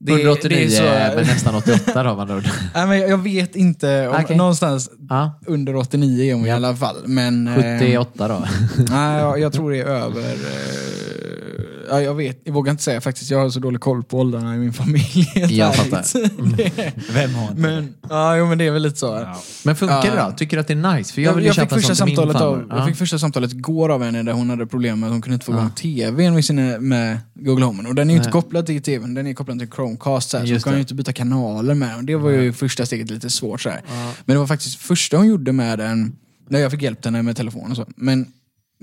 Det- 0.00 0.12
189 0.12 0.66
det 0.68 0.76
är 0.76 1.10
så- 1.10 1.16
men 1.16 1.26
nästan 1.26 1.54
88 1.54 2.04
då 2.04 2.10
ord. 2.36 2.44
Nej, 2.74 2.86
men 2.86 2.98
jag 3.00 3.18
vet 3.22 3.56
inte. 3.56 4.08
Om, 4.08 4.16
Okej. 4.24 4.36
Någonstans 4.36 4.90
Ja. 5.08 5.40
under 5.46 5.76
89 5.76 6.30
är 6.30 6.34
hon 6.34 6.46
i 6.46 6.50
alla 6.50 6.76
fall. 6.76 6.96
Men, 7.06 7.48
eh, 7.48 7.54
78 7.54 8.28
då. 8.28 8.44
Nej, 8.90 9.20
jag, 9.20 9.40
jag 9.40 9.52
tror 9.52 9.70
det 9.70 9.78
är 9.80 9.84
över... 9.86 10.34
Ja, 11.90 12.00
jag 12.00 12.14
vet, 12.14 12.40
jag 12.44 12.52
vågar 12.52 12.70
inte 12.70 12.82
säga 12.82 13.00
faktiskt. 13.00 13.30
Jag 13.30 13.38
har 13.38 13.50
så 13.50 13.60
dålig 13.60 13.80
koll 13.80 14.02
på 14.04 14.18
åldrarna 14.18 14.54
i 14.54 14.58
min 14.58 14.72
familj. 14.72 15.32
Jag 15.48 15.74
fattar. 15.74 16.04
Vem 17.12 17.34
har 17.34 17.48
inte 17.48 17.60
men, 17.60 17.94
ja, 18.10 18.36
jo, 18.36 18.46
men 18.46 18.58
det 18.58 18.66
är 18.66 18.70
väl 18.70 18.82
lite 18.82 18.96
så. 18.98 19.06
Ja. 19.06 19.42
Men 19.64 19.76
funkar 19.76 20.02
det 20.16 20.22
då? 20.30 20.34
Tycker 20.36 20.56
du 20.56 20.60
att 20.60 20.66
det 20.66 20.74
är 20.74 20.96
nice? 20.96 21.14
För 21.14 21.22
jag 21.22 21.30
Jag, 21.30 21.36
vill 21.36 21.44
jag, 21.44 21.54
ju 21.54 21.60
fick 21.60 21.70
köpa 21.70 21.74
första 21.76 21.94
samtalet 21.94 22.36
av, 22.36 22.66
jag 22.70 22.78
Ja. 22.78 22.86
fick 22.86 22.96
första 22.96 23.18
samtalet 23.18 23.52
igår 23.52 23.88
av 23.88 24.02
henne 24.02 24.22
där 24.22 24.32
hon 24.32 24.50
hade 24.50 24.66
problem 24.66 25.00
med 25.00 25.06
att 25.06 25.12
hon 25.12 25.22
kunde 25.22 25.34
inte 25.34 25.46
få 25.46 25.52
igång 25.52 25.70
tvn 25.70 26.34
med, 26.34 26.44
sina, 26.44 26.78
med 26.78 27.18
Google 27.34 27.64
Home. 27.64 27.88
Och 27.88 27.94
den 27.94 28.10
är 28.10 28.14
ju 28.14 28.18
inte 28.18 28.30
kopplad 28.30 28.66
till 28.66 28.82
tvn, 28.82 29.14
den 29.14 29.26
är 29.26 29.34
kopplad 29.34 29.58
till 29.58 29.70
Chromecast. 29.70 30.30
Så, 30.30 30.38
här, 30.38 30.46
så 30.46 30.52
hon 30.52 30.60
kan 30.60 30.72
ju 30.74 30.80
inte 30.80 30.94
byta 30.94 31.12
kanaler 31.12 31.74
med 31.74 31.88
den. 31.88 31.96
Och 31.98 32.04
Det 32.04 32.16
var 32.16 32.30
ju 32.30 32.52
första 32.52 32.86
steget 32.86 33.10
lite 33.10 33.30
svårt. 33.30 33.60
Så 33.60 33.68
här. 33.70 33.80
Men 34.24 34.34
det 34.34 34.38
var 34.38 34.46
faktiskt 34.46 34.78
första 34.80 35.16
hon 35.16 35.26
gjorde 35.26 35.52
med 35.52 35.78
den, 35.78 36.16
när 36.48 36.60
jag 36.60 36.70
fick 36.70 36.82
hjälp 36.82 37.04
henne 37.04 37.22
med 37.22 37.36
telefon 37.36 37.70
och 37.70 37.76
så. 37.76 37.86
Men 37.96 38.26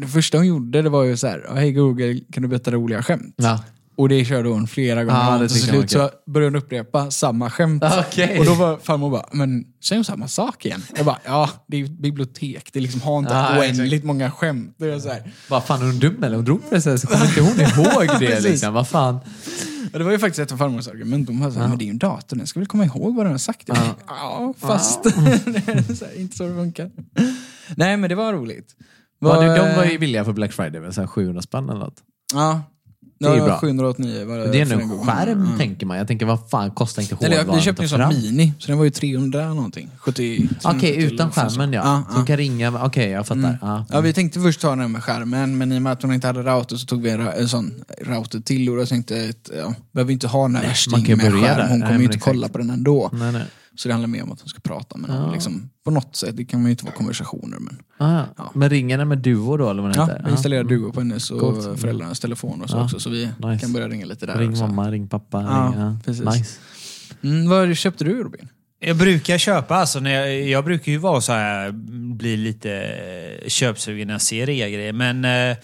det 0.02 0.08
första 0.08 0.38
hon 0.38 0.48
gjorde 0.48 0.82
det 0.82 0.90
var 0.90 1.04
ju 1.04 1.18
så 1.18 1.28
här, 1.28 1.46
hej 1.56 1.72
Google, 1.72 2.20
kan 2.34 2.44
du 2.44 2.50
berätta 2.50 2.72
roliga 2.72 3.04
skämt? 3.04 3.36
Ja. 3.38 3.64
Och 3.96 4.10
det 4.10 4.26
körde 4.26 4.50
hon 4.50 4.68
flera 4.68 5.04
gånger. 5.04 5.32
Ja, 5.32 5.38
det 5.38 5.44
och 5.44 5.50
till 5.52 5.62
slut 5.62 5.92
så 5.92 6.10
började 6.28 6.58
hon 6.58 6.64
upprepa 6.64 7.12
samma 7.12 7.50
skämt. 7.50 7.84
Okej. 8.00 8.40
Och 8.40 8.46
då 8.46 8.54
var 8.54 8.78
farmor 8.78 9.10
bara, 9.10 9.26
men 9.32 9.66
säger 9.84 9.98
hon 9.98 10.06
samma 10.06 10.28
sak 10.28 10.66
igen? 10.66 10.84
Jag 10.96 11.06
bara, 11.06 11.20
ja 11.26 11.50
det 11.68 11.78
är 11.78 11.80
ju 11.80 11.86
ett 11.86 12.00
bibliotek, 12.00 12.70
det 12.74 12.80
liksom 12.80 13.02
har 13.02 13.20
inte 13.20 13.34
Ja, 13.34 13.60
oändligt 13.60 14.04
många 14.04 14.32
skämt. 14.32 14.76
Det 14.78 14.86
är 14.94 15.00
så 15.00 15.10
här. 15.10 15.32
Vad 15.50 15.64
fan, 15.66 15.82
är 15.82 15.86
hon 15.86 16.00
dum 16.00 16.24
eller? 16.24 16.36
Hon 16.36 16.46
drog 16.46 16.70
på 16.70 16.76
det 16.76 16.82
så 16.82 16.90
här, 16.90 16.98
så 16.98 17.08
kommer 17.08 17.26
inte 17.26 17.42
hon 17.42 17.60
ihåg 17.60 18.20
det 18.20 18.40
liksom. 18.44 18.74
Vad 18.74 18.88
fan? 18.88 19.20
Och 19.94 20.00
det 20.00 20.06
var 20.06 20.12
ju 20.12 20.20
faktiskt 20.20 20.40
ett 20.40 20.52
av 20.52 20.58
farmors 20.58 20.88
argument. 20.88 21.28
De 21.28 21.40
bara, 21.40 21.50
här, 21.50 21.68
men 21.68 21.78
det 21.78 21.84
är 21.84 21.86
ju 21.86 21.92
en 21.92 21.98
dator, 21.98 22.38
den 22.38 22.48
ska 22.48 22.60
väl 22.60 22.68
komma 22.68 22.86
ihåg 22.86 23.16
vad 23.16 23.26
den 23.26 23.32
har 23.34 23.38
sagt. 23.38 23.68
Bara, 23.68 23.96
Ja, 24.08 24.54
fast 24.60 25.04
det 25.04 25.10
är 25.10 25.96
så 25.96 26.06
här, 26.06 26.20
inte 26.20 26.38
så 26.38 26.44
det 26.48 26.56
funkar. 26.56 26.92
Nej 27.76 27.98
men 27.98 28.10
det 28.10 28.16
var 28.16 28.34
roligt. 28.34 28.76
Var 29.22 29.36
Vad, 29.48 29.58
de 29.58 29.76
var 29.76 29.86
ju 29.86 30.00
billiga 30.00 30.26
för 30.26 30.34
Black 30.34 30.52
Friday? 30.54 30.94
Så 30.94 31.02
här 31.02 31.08
700 31.08 31.42
spänn 31.42 31.70
eller 31.70 31.80
något. 31.80 31.98
Ja. 32.34 32.62
Det 33.20 33.28
är 33.28 33.34
ju 33.34 33.38
Ja, 33.40 33.46
bra. 33.46 33.58
789 33.60 34.26
var 34.26 34.38
det. 34.38 34.52
Det 34.52 34.58
är 34.58 34.62
ändå 34.62 34.80
en 34.80 34.90
gång. 34.90 35.06
skärm, 35.06 35.48
Ja. 35.52 35.58
tänker 35.58 35.86
man. 35.86 35.98
Jag 35.98 36.08
tänker, 36.08 36.26
vad 36.26 36.50
fan 36.50 36.72
kostar 36.72 37.02
inte 37.02 37.16
hårdvaran 37.16 37.56
vi 37.56 37.62
köpte 37.62 37.84
en 37.84 37.90
sån 37.90 38.08
mini, 38.10 38.54
så 38.60 38.68
den 38.68 38.78
var 38.78 38.86
ju 38.86 38.90
300 38.92 39.54
någonting. 39.54 39.90
70 39.98 40.50
Okej, 40.64 40.80
till- 40.96 41.14
utan 41.14 41.32
skärmen 41.32 41.74
ja. 41.74 41.82
Ja, 41.86 42.04
Så 42.08 42.14
hon 42.14 42.22
ja. 42.22 42.26
kan 42.26 42.38
ringa. 42.38 42.86
Okej, 42.86 43.10
jag 43.10 43.28
fattar. 43.28 43.40
Mm. 43.40 43.56
Ja. 43.62 43.86
Ja, 43.90 44.02
vi 44.02 44.14
tänkte 44.14 44.40
först 44.40 44.62
ta 44.62 44.76
den 44.76 44.92
med 44.92 45.04
skärmen, 45.04 45.58
men 45.58 45.72
i 45.72 45.78
och 45.78 45.82
med 45.82 45.92
att 45.94 46.02
hon 46.02 46.14
inte 46.14 46.28
hade 46.28 46.44
router 46.44 46.76
så 46.76 46.86
tog 46.86 47.02
vi 47.02 47.10
en, 47.10 47.22
en 47.28 47.50
sån 47.50 47.74
router 48.02 48.40
till 48.40 48.70
och 48.70 48.80
jag 48.80 48.90
tänkte 48.90 49.34
ja, 49.58 49.74
behöver 49.92 50.14
inte 50.14 50.28
ha 50.28 50.44
den 50.44 50.56
här 50.56 50.76
man 50.92 51.00
kan 51.04 51.10
ju 51.10 51.16
med 51.24 51.32
börja 51.32 51.56
skärm. 51.56 51.70
Hon 51.70 51.80
Nej, 51.80 51.88
kommer 51.88 52.00
ju 52.00 52.06
inte 52.06 52.20
kolla 52.20 52.38
exakt. 52.38 52.52
på 52.52 52.58
den 52.58 52.70
ändå. 52.70 53.10
Nej, 53.14 53.32
nej. 53.32 53.44
Så 53.82 53.88
det 53.88 53.94
handlar 53.94 54.08
mer 54.08 54.24
om 54.24 54.32
att 54.32 54.40
hon 54.42 54.50
ska 54.50 54.60
prata 54.60 54.98
med 54.98 55.10
någon. 55.10 55.28
Ja. 55.28 55.34
Liksom, 55.34 55.70
på 55.86 55.92
något 55.92 56.16
sätt, 56.16 56.38
det 56.38 56.46
kan 56.46 56.60
man 56.62 56.66
ju 56.68 56.72
inte 56.72 56.86
vara 56.86 56.96
konversationer. 56.96 57.58
Men, 57.60 57.78
Ah, 57.98 58.24
ja. 58.38 58.52
Men 58.56 58.70
ringer 58.70 58.98
den 58.98 59.08
med 59.08 59.18
Duo 59.18 59.58
då, 59.58 59.70
eller 59.70 59.82
vad 59.84 59.96
ja, 59.96 60.10
vi 60.26 60.32
installerar 60.32 60.64
Duo 60.64 60.92
på 60.92 61.00
hennes 61.00 61.32
och 61.32 61.40
Coolt. 61.40 61.80
föräldrarnas 61.80 62.20
telefon 62.20 62.62
och 62.62 62.70
så 62.70 62.78
Ja. 62.78 62.84
också, 62.84 63.00
så 63.00 63.10
vi 63.10 63.30
Nice. 63.38 63.60
kan 63.62 63.74
börja 63.74 63.88
ringa 63.88 64.06
lite 64.06 64.26
där 64.26 64.38
Ring 64.38 64.50
också. 64.52 64.68
mamma, 64.68 64.92
ring 64.92 65.08
pappa. 65.08 65.42
Ja, 65.42 65.96
ring. 66.06 66.26
Nice. 66.26 66.60
Mm, 67.24 67.50
vad 67.50 67.78
köpte 67.78 68.04
du 68.04 68.24
Robin? 68.24 68.48
Jag 68.80 68.98
brukar 68.98 69.38
köpa, 69.38 69.76
alltså 69.76 70.00
när 70.00 70.12
jag, 70.12 70.42
jag 70.48 70.66
brukar 70.66 70.92
ju 70.92 70.98
vara 70.98 71.22
så 71.22 71.32
här, 71.32 71.72
bli 72.16 72.38
lite 72.38 72.90
köpsugen 73.48 74.08
när 74.08 74.14
jag 74.14 74.22
ser 74.22 74.46
rea-grejer. 74.46 74.94
Men 74.94 75.26
eh, 75.26 75.58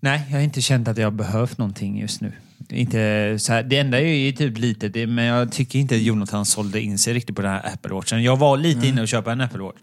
nej, 0.00 0.22
jag 0.30 0.36
har 0.36 0.42
inte 0.42 0.60
känt 0.62 0.88
att 0.88 0.98
jag 0.98 1.06
har 1.06 1.10
behövt 1.10 1.58
någonting 1.58 2.00
just 2.00 2.20
nu. 2.20 2.32
Inte 2.70 3.34
så 3.38 3.52
här, 3.52 3.62
det 3.62 3.78
enda 3.78 4.00
är 4.00 4.04
ju 4.06 4.32
typ 4.32 4.58
lite, 4.58 4.88
det, 4.88 5.06
men 5.06 5.24
jag 5.24 5.52
tycker 5.52 5.78
inte 5.78 5.94
att 5.94 6.00
Jonathan 6.00 6.46
sålde 6.46 6.80
in 6.80 6.98
sig 6.98 7.14
riktigt 7.14 7.36
på 7.36 7.42
den 7.42 7.50
här 7.50 7.70
Apple 7.74 7.94
Watchen. 7.94 8.22
Jag 8.22 8.36
var 8.36 8.56
lite 8.56 8.86
inne 8.86 9.02
och 9.02 9.08
köpa 9.08 9.32
en 9.32 9.40
Apple 9.40 9.58
Watch. 9.62 9.76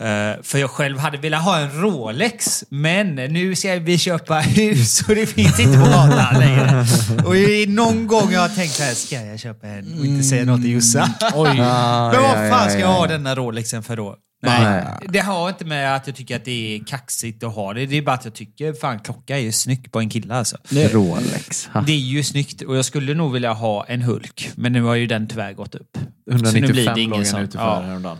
Eh, 0.00 0.42
för 0.42 0.58
jag 0.58 0.70
själv 0.70 0.98
hade 0.98 1.18
velat 1.18 1.42
ha 1.44 1.58
en 1.58 1.80
Rolex, 1.80 2.64
men 2.68 3.14
nu 3.14 3.54
ska 3.56 3.74
vi 3.78 3.98
köpa 3.98 4.34
hus 4.40 5.02
och 5.08 5.14
det 5.14 5.26
finns 5.26 5.60
inte 5.60 5.78
på 5.78 5.84
gatan 5.84 6.34
längre. 6.40 6.84
Och 7.26 7.36
i- 7.36 7.66
någon 7.68 8.06
gång 8.06 8.32
jag 8.32 8.40
har 8.40 8.48
tänkt 8.48 8.72
så 8.72 8.82
här, 8.82 8.94
ska 8.94 9.20
jag 9.20 9.40
köpa 9.40 9.66
en 9.66 9.98
och 9.98 10.06
inte 10.06 10.22
säga 10.24 10.44
något 10.44 10.62
till 10.62 10.70
Jossa? 10.72 11.10
Oj. 11.34 11.48
Men 12.12 12.22
vad 12.22 12.50
fan 12.50 12.70
ska 12.70 12.78
jag 12.80 12.88
ha 12.88 13.06
denna 13.06 13.34
Rolexen 13.34 13.82
för 13.82 13.96
då? 13.96 14.16
Nej, 14.42 14.60
Nej. 14.60 15.08
det 15.08 15.18
har 15.18 15.48
inte 15.48 15.64
med 15.64 15.96
att 15.96 16.06
jag 16.06 16.16
tycker 16.16 16.36
att 16.36 16.44
det 16.44 16.76
är 16.76 16.84
kaxigt 16.84 17.42
att 17.44 17.54
ha 17.54 17.72
det. 17.74 17.86
Det 17.86 17.96
är 17.96 18.02
bara 18.02 18.14
att 18.14 18.24
jag 18.24 18.34
tycker 18.34 18.72
fan 18.72 18.98
klocka 19.00 19.36
är 19.36 19.40
ju 19.40 19.52
snyggt 19.52 19.92
på 19.92 19.98
en 19.98 20.08
kille 20.08 20.34
alltså. 20.34 20.56
Rolex. 20.72 21.66
Ha. 21.66 21.80
Det 21.80 21.92
är 21.92 21.96
ju 21.96 22.22
snyggt 22.22 22.62
och 22.62 22.76
jag 22.76 22.84
skulle 22.84 23.14
nog 23.14 23.32
vilja 23.32 23.52
ha 23.52 23.84
en 23.86 24.02
Hulk. 24.02 24.50
Men 24.56 24.72
nu 24.72 24.82
har 24.82 24.94
ju 24.94 25.06
den 25.06 25.28
tyvärr 25.28 25.52
gått 25.52 25.74
upp. 25.74 25.98
Så 26.30 26.36
nu 26.36 26.38
blir 26.38 26.52
195 26.62 26.74
det 26.76 26.84
låg 26.90 26.98
ingen 26.98 27.16
den 27.16 27.26
sån. 27.26 27.40
ute 27.40 27.58
för 27.58 27.64
Ja. 27.64 27.80
häromdagen. 27.80 28.18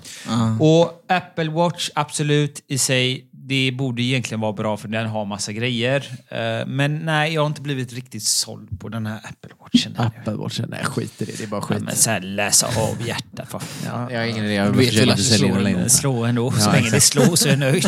Och 0.60 1.04
Apple 1.08 1.50
Watch, 1.50 1.90
absolut 1.94 2.64
i 2.68 2.78
sig. 2.78 3.30
Det 3.48 3.70
borde 3.72 4.02
egentligen 4.02 4.40
vara 4.40 4.52
bra 4.52 4.76
för 4.76 4.88
den 4.88 5.06
har 5.06 5.24
massa 5.24 5.52
grejer. 5.52 6.04
Eh, 6.28 6.66
Men 6.66 6.98
nej, 6.98 7.34
jag 7.34 7.40
har 7.42 7.46
inte 7.46 7.60
blivit 7.62 7.92
riktigt 7.92 8.22
såld 8.22 8.80
på 8.80 8.88
den 8.88 9.06
här 9.06 9.16
Apple 9.16 9.50
Watchen. 9.60 9.94
Apple 9.98 10.32
Watch, 10.34 10.60
nej 10.68 10.84
skit 10.84 11.22
i 11.22 11.24
det. 11.24 11.38
Det 11.38 11.44
är 11.44 11.48
bara 11.48 11.60
Ja, 11.60 11.74
skit. 11.74 11.82
men 11.82 11.96
så 11.96 12.10
här, 12.10 12.20
läsa 12.20 12.66
av 12.66 13.06
hjärtat. 13.06 13.48
För. 13.50 13.60
Ja, 13.86 14.10
jag 14.12 14.18
har 14.20 14.26
ingen 14.26 14.44
idé. 14.44 14.54
Jag 14.54 14.72
Du 14.72 14.78
vet 14.78 14.94
väl 14.94 15.10
att 15.10 15.20
sälja 15.20 15.48
slår 15.48 15.60
längre. 15.60 15.88
Slå 15.88 16.24
ändå. 16.24 16.50
Så 16.50 16.68
Ja, 16.68 16.72
länge 16.72 16.90
det 16.90 17.00
slår 17.00 17.36
så 17.36 17.48
är 17.48 17.50
jag 17.52 17.58
nöjd. 17.58 17.84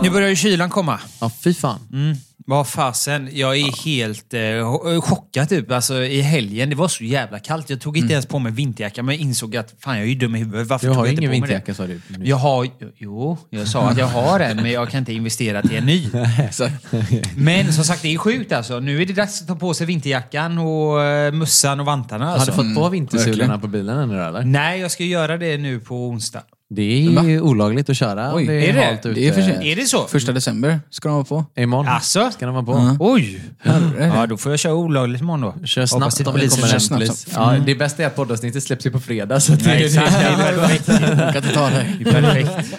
Nu 0.05 0.11
börjar 0.11 0.29
ju 0.29 0.35
kylan 0.35 0.69
komma. 0.69 0.99
Ja, 1.21 1.31
fy 1.43 1.53
fan. 1.53 1.79
Mm. 1.93 2.17
Vad 2.47 2.67
fasen, 2.67 3.29
jag 3.33 3.57
är 3.57 3.83
helt 3.85 4.33
eh, 4.33 4.39
cho- 4.39 5.01
chockad 5.01 5.49
typ. 5.49 5.71
Alltså 5.71 6.03
i 6.03 6.21
helgen, 6.21 6.69
det 6.69 6.75
var 6.75 6.87
så 6.87 7.03
jävla 7.03 7.39
kallt. 7.39 7.69
Jag 7.69 7.81
tog 7.81 7.97
inte 7.97 8.13
ens 8.13 8.25
på 8.25 8.39
mig 8.39 8.51
vinterjacka 8.51 9.03
men 9.03 9.15
jag 9.15 9.21
insåg 9.21 9.55
att 9.57 9.73
fan 9.79 9.95
jag 9.95 10.03
är 10.03 10.09
ju 10.09 10.15
dum 10.15 10.35
i 10.35 10.39
huvudet. 10.39 10.67
Varför 10.67 10.87
Du 10.87 10.93
tog 10.93 10.97
har 10.97 11.05
jag 11.05 11.07
ju 11.07 11.11
inte 11.11 11.21
ingen 11.35 11.41
på 11.41 11.47
mig 11.47 11.49
det? 11.49 11.71
vinterjacka 11.73 12.01
sa 12.13 12.17
du. 12.23 12.25
Jag 12.29 12.35
har, 12.35 12.67
jo, 12.97 13.37
jag 13.49 13.67
sa 13.67 13.89
att 13.89 13.97
jag 13.97 14.07
har 14.07 14.39
en 14.39 14.57
men 14.57 14.71
jag 14.71 14.89
kan 14.89 14.99
inte 14.99 15.13
investera 15.13 15.61
till 15.61 15.75
en 15.75 15.85
ny. 15.85 16.09
Men 17.35 17.73
som 17.73 17.83
sagt, 17.83 18.01
det 18.01 18.13
är 18.13 18.17
sjukt 18.17 18.51
alltså. 18.51 18.79
Nu 18.79 19.01
är 19.01 19.05
det 19.05 19.13
dags 19.13 19.41
att 19.41 19.47
ta 19.47 19.55
på 19.55 19.73
sig 19.73 19.87
vinterjackan 19.87 20.57
och 20.57 21.01
eh, 21.03 21.31
mössan 21.31 21.79
och 21.79 21.85
vantarna. 21.85 22.25
Har 22.25 22.33
Alltså. 22.33 22.51
du 22.51 22.57
fått 22.57 22.75
på 22.75 22.89
vintersulorna 22.89 23.37
verkligen. 23.37 23.61
på 23.61 23.67
bilen 23.67 23.97
ännu 23.97 24.21
eller? 24.23 24.41
Nej, 24.43 24.79
jag 24.79 24.91
ska 24.91 25.03
göra 25.03 25.37
det 25.37 25.57
nu 25.57 25.79
på 25.79 26.07
onsdag. 26.07 26.41
Det 26.75 26.81
är 26.81 27.23
ju 27.23 27.41
olagligt 27.41 27.89
att 27.89 27.97
köra. 27.97 28.35
Oj, 28.35 28.45
det 28.45 28.69
är 28.69 28.73
det? 28.73 28.85
halt 28.85 29.05
ute. 29.05 29.19
Det 29.19 29.27
är 29.27 29.33
för 29.33 29.41
sent. 29.41 29.63
Är 29.63 29.75
det 29.75 29.85
så? 29.85 30.07
Första 30.07 30.31
december 30.31 30.79
ska 30.89 31.07
de 31.09 31.13
vara 31.15 31.25
på. 31.25 31.45
Imorgon 31.61 31.87
Alltså? 31.87 32.31
ska 32.31 32.45
de 32.45 32.55
vara 32.55 32.65
på. 32.65 32.71
Ja. 32.71 32.97
Oj! 32.99 33.41
Herre. 33.59 34.11
Ja, 34.15 34.27
då 34.27 34.37
får 34.37 34.51
jag 34.51 34.59
köra 34.59 34.73
olagligt 34.73 35.21
imorgon 35.21 35.41
då. 35.41 35.65
Kör 35.65 35.85
snabbt 35.85 36.19
om 36.19 36.25
det 36.25 36.31
polisen 36.31 36.61
kommer 36.63 36.79
snabbt. 36.79 36.99
polis. 36.99 37.27
Ja, 37.33 37.55
det 37.65 37.75
bästa 37.75 38.03
är 38.03 38.07
att 38.07 38.15
poddavsnittet 38.15 38.63
släpps 38.63 38.85
ju 38.85 38.91
på 38.91 38.99
fredag. 38.99 39.39
Så 39.39 39.51
det, 39.51 39.65
Nej, 39.65 39.79
det. 39.83 39.89
Det 39.95 39.99
är 39.99 40.57
perfekt. 40.57 40.85
Det 40.85 42.09
är 42.09 42.21
perfekt. 42.21 42.75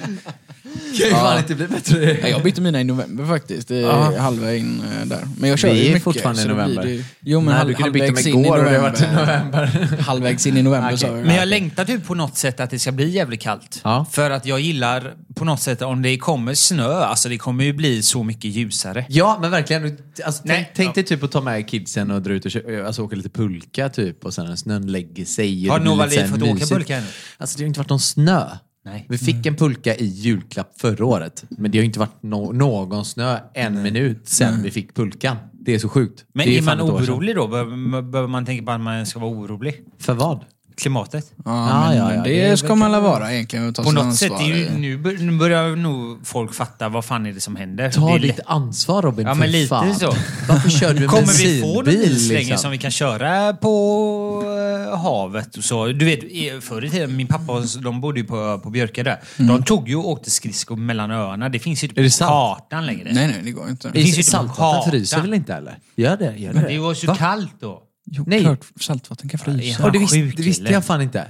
Kan 0.96 1.06
ju 1.08 1.14
fan 1.14 1.38
inte 1.38 1.54
bli 1.54 1.66
bättre. 1.66 2.18
Ja, 2.22 2.28
jag 2.28 2.42
bytte 2.42 2.60
mina 2.60 2.80
i 2.80 2.84
november 2.84 3.24
faktiskt. 3.26 3.68
Det 3.68 3.76
är 3.76 3.80
Ja. 3.80 4.18
halva 4.18 4.54
in 4.54 4.82
eh, 5.00 5.06
där. 5.06 5.28
Men 5.38 5.50
jag 5.50 5.58
kör 5.58 5.68
ju 5.74 5.80
är 5.80 5.88
mycket. 5.88 6.02
fortfarande 6.02 6.40
så 6.42 6.46
i 6.46 6.48
då 6.48 6.54
blir 6.54 6.64
november. 6.64 6.84
det- 6.84 7.04
Jo, 7.20 7.40
men 7.40 7.46
Nej, 7.48 7.54
halv, 7.54 7.68
du 7.68 7.74
kunde 7.74 7.90
byta 7.90 8.04
halvvägs 8.04 8.26
in 8.26 8.38
i 8.38 8.40
igår 8.46 8.58
och 8.58 8.64
det 8.64 8.70
har 8.70 8.82
varit 8.82 9.00
i 9.02 9.06
november. 9.06 9.70
november. 9.74 9.96
halvvägs 10.02 10.46
in 10.46 10.56
i 10.56 10.62
november 10.62 10.88
Okej. 10.88 10.98
sa. 10.98 11.12
Men 11.12 11.34
jag 11.36 11.48
längtar 11.48 11.84
typ 11.84 12.06
på 12.06 12.14
något 12.14 12.36
sätt 12.36 12.60
att 12.60 12.70
det 12.70 12.78
ska 12.78 12.92
bli 12.92 13.08
jävligt 13.10 13.40
kallt. 13.40 13.80
Ja. 13.84 14.06
För 14.12 14.30
att 14.30 14.46
jag 14.46 14.60
gillar 14.60 15.14
på 15.34 15.44
något 15.44 15.60
sätt 15.60 15.82
om 15.82 16.02
det 16.02 16.18
kommer 16.18 16.54
snö, 16.54 16.92
alltså 16.94 17.28
det 17.28 17.38
kommer 17.38 17.64
ju 17.64 17.72
bli 17.72 18.02
så 18.02 18.22
mycket 18.22 18.44
ljusare. 18.50 19.06
Ja, 19.08 19.38
men 19.40 19.50
verkligen. 19.50 19.98
Alltså, 20.24 20.42
tänk, 20.46 20.58
Nej. 20.58 20.72
tänk 20.76 20.94
dig 20.94 21.04
typ 21.04 21.22
att 21.22 21.32
ta 21.32 21.40
med 21.40 21.68
kidsen 21.68 22.10
och 22.10 22.22
dra 22.22 22.32
ut 22.32 22.44
och 22.44 22.52
kö- 22.52 22.86
alltså, 22.86 23.02
åka 23.02 23.16
lite 23.16 23.28
pulka 23.28 23.88
typ 23.88 24.24
och 24.24 24.34
sen 24.34 24.46
när 24.46 24.56
snön 24.56 24.92
lägger 24.92 25.24
sig. 25.24 25.66
och 25.68 25.72
Har 25.72 25.78
det 25.78 25.82
blir 25.82 25.90
Novali 25.92 26.10
lite 26.10 26.22
så 26.22 26.28
här 26.28 26.34
fått 26.34 26.42
åka 26.42 26.52
mysigt. 26.54 26.70
pulka 26.72 26.96
ännu? 26.96 27.06
Alltså 27.38 27.58
det 27.58 27.64
har 27.64 27.66
inte 27.68 27.80
varit 27.80 27.90
någon 27.90 28.00
snö. 28.00 28.44
Nej. 28.86 29.06
Vi 29.08 29.18
fick 29.18 29.46
en 29.46 29.56
pulka 29.56 29.94
i 29.96 30.04
julklapp 30.06 30.80
förra 30.80 31.04
året. 31.04 31.44
Men 31.48 31.70
det 31.70 31.78
har 31.78 31.84
inte 31.84 31.98
varit 31.98 32.20
no- 32.22 32.52
någon 32.52 33.04
snö 33.04 33.38
en 33.54 33.82
minut 33.82 34.28
sen 34.28 34.62
vi 34.62 34.70
fick 34.70 34.94
pulkan. 34.94 35.36
Det 35.52 35.74
är 35.74 35.78
så 35.78 35.88
sjukt. 35.88 36.24
Men 36.32 36.46
det 36.46 36.58
är 36.58 36.62
man 36.62 36.78
sedan. 36.78 36.90
orolig 36.90 37.36
då? 37.36 37.46
Behöver 37.48 38.26
man 38.26 38.44
tänka 38.46 38.64
på 38.64 38.72
att 38.72 38.80
man 38.80 39.06
ska 39.06 39.18
vara 39.18 39.30
orolig? 39.30 39.74
För 39.98 40.14
vad? 40.14 40.44
Klimatet? 40.76 41.32
Ja, 41.44 41.66
men, 41.88 41.96
ja, 41.96 42.14
ja, 42.14 42.22
det, 42.22 42.48
det 42.50 42.56
ska 42.56 42.68
väl 42.68 42.76
man 42.76 42.94
alla 42.94 43.00
vara 43.00 43.32
egentligen. 43.32 43.72
Ta 43.74 43.82
På 43.82 43.92
något 43.92 44.04
ansvar. 44.04 44.28
sätt, 44.28 44.40
är 44.40 44.44
ju, 44.56 44.70
nu, 44.70 44.96
bör, 44.98 45.12
nu 45.12 45.38
börjar 45.38 45.76
nog 45.76 46.26
folk 46.26 46.54
fatta 46.54 46.88
vad 46.88 47.04
fan 47.04 47.26
är 47.26 47.32
det 47.32 47.40
som 47.40 47.56
händer. 47.56 47.84
det 47.84 47.92
Ta 47.92 48.14
är 48.14 48.18
lite 48.18 48.42
ansvar 48.46 49.02
Robin, 49.02 49.26
Ja, 49.26 49.32
för 49.34 49.38
men 49.40 49.50
lite 49.50 49.68
fan. 49.68 49.94
så. 49.94 50.14
Varför 50.48 50.70
kör 50.70 50.94
du 50.94 51.08
Kommer 51.08 51.44
vi 51.44 51.60
få 51.60 51.66
någon 51.74 51.84
bensinbil, 51.84 52.12
is 52.16 52.28
länge 52.28 52.38
liksom? 52.40 52.58
som 52.58 52.70
vi 52.70 52.78
kan 52.78 52.90
köra 52.90 53.52
på 53.54 54.42
eh, 54.92 54.98
havet 54.98 55.56
och 55.56 55.64
så? 55.64 55.86
Du 55.86 56.04
vet, 56.04 56.24
i- 56.24 56.58
förr 56.62 56.84
i 56.84 56.90
tiden, 56.90 57.16
min 57.16 57.26
pappa 57.26 57.52
och- 57.52 57.82
de 57.82 58.00
bodde 58.00 58.20
ju 58.20 58.26
på, 58.26 58.60
på 58.62 58.70
Björke 58.70 59.02
där. 59.02 59.20
De 59.36 59.62
tog 59.62 59.88
ju 59.88 59.96
och 59.96 60.08
åkte 60.08 60.30
skridskor 60.30 60.76
mellan 60.76 61.10
öarna. 61.10 61.48
Det 61.48 61.58
finns 61.58 61.84
ju 61.84 61.88
inte 61.88 62.00
Är 62.00 62.02
det 62.02 62.08
på 62.08 62.12
sant? 62.12 62.30
kartan 62.30 62.86
längre. 62.86 63.10
Nej, 63.12 63.26
nej, 63.26 63.40
det 63.44 63.50
går 63.50 63.68
inte. 63.68 63.88
Det 63.88 64.02
finns 64.02 64.06
ju 64.06 64.20
inte 64.20 64.30
på 64.30 64.36
saltvatten 64.36 64.56
kartan. 64.74 64.90
fryser 64.90 65.20
väl 65.20 65.34
inte 65.34 65.54
eller? 65.54 65.78
Gör 65.96 66.16
det? 66.16 66.36
Gör 66.36 66.52
det? 66.52 66.68
Det 66.68 66.78
var 66.78 66.94
så 66.94 67.06
Va? 67.06 67.14
kallt 67.16 67.52
då. 67.60 67.82
Jo, 68.06 68.24
Nej. 68.26 68.40
klart 68.40 68.64
saltvatten 68.80 69.28
kan 69.28 69.38
frysa. 69.38 69.78
Ja. 69.80 69.86
Och 69.86 69.92
det, 69.92 69.98
visste, 69.98 70.16
sjuk 70.16 70.36
det 70.36 70.42
visste 70.42 70.64
jag 70.64 70.84
fan 70.84 71.02
inte. 71.02 71.26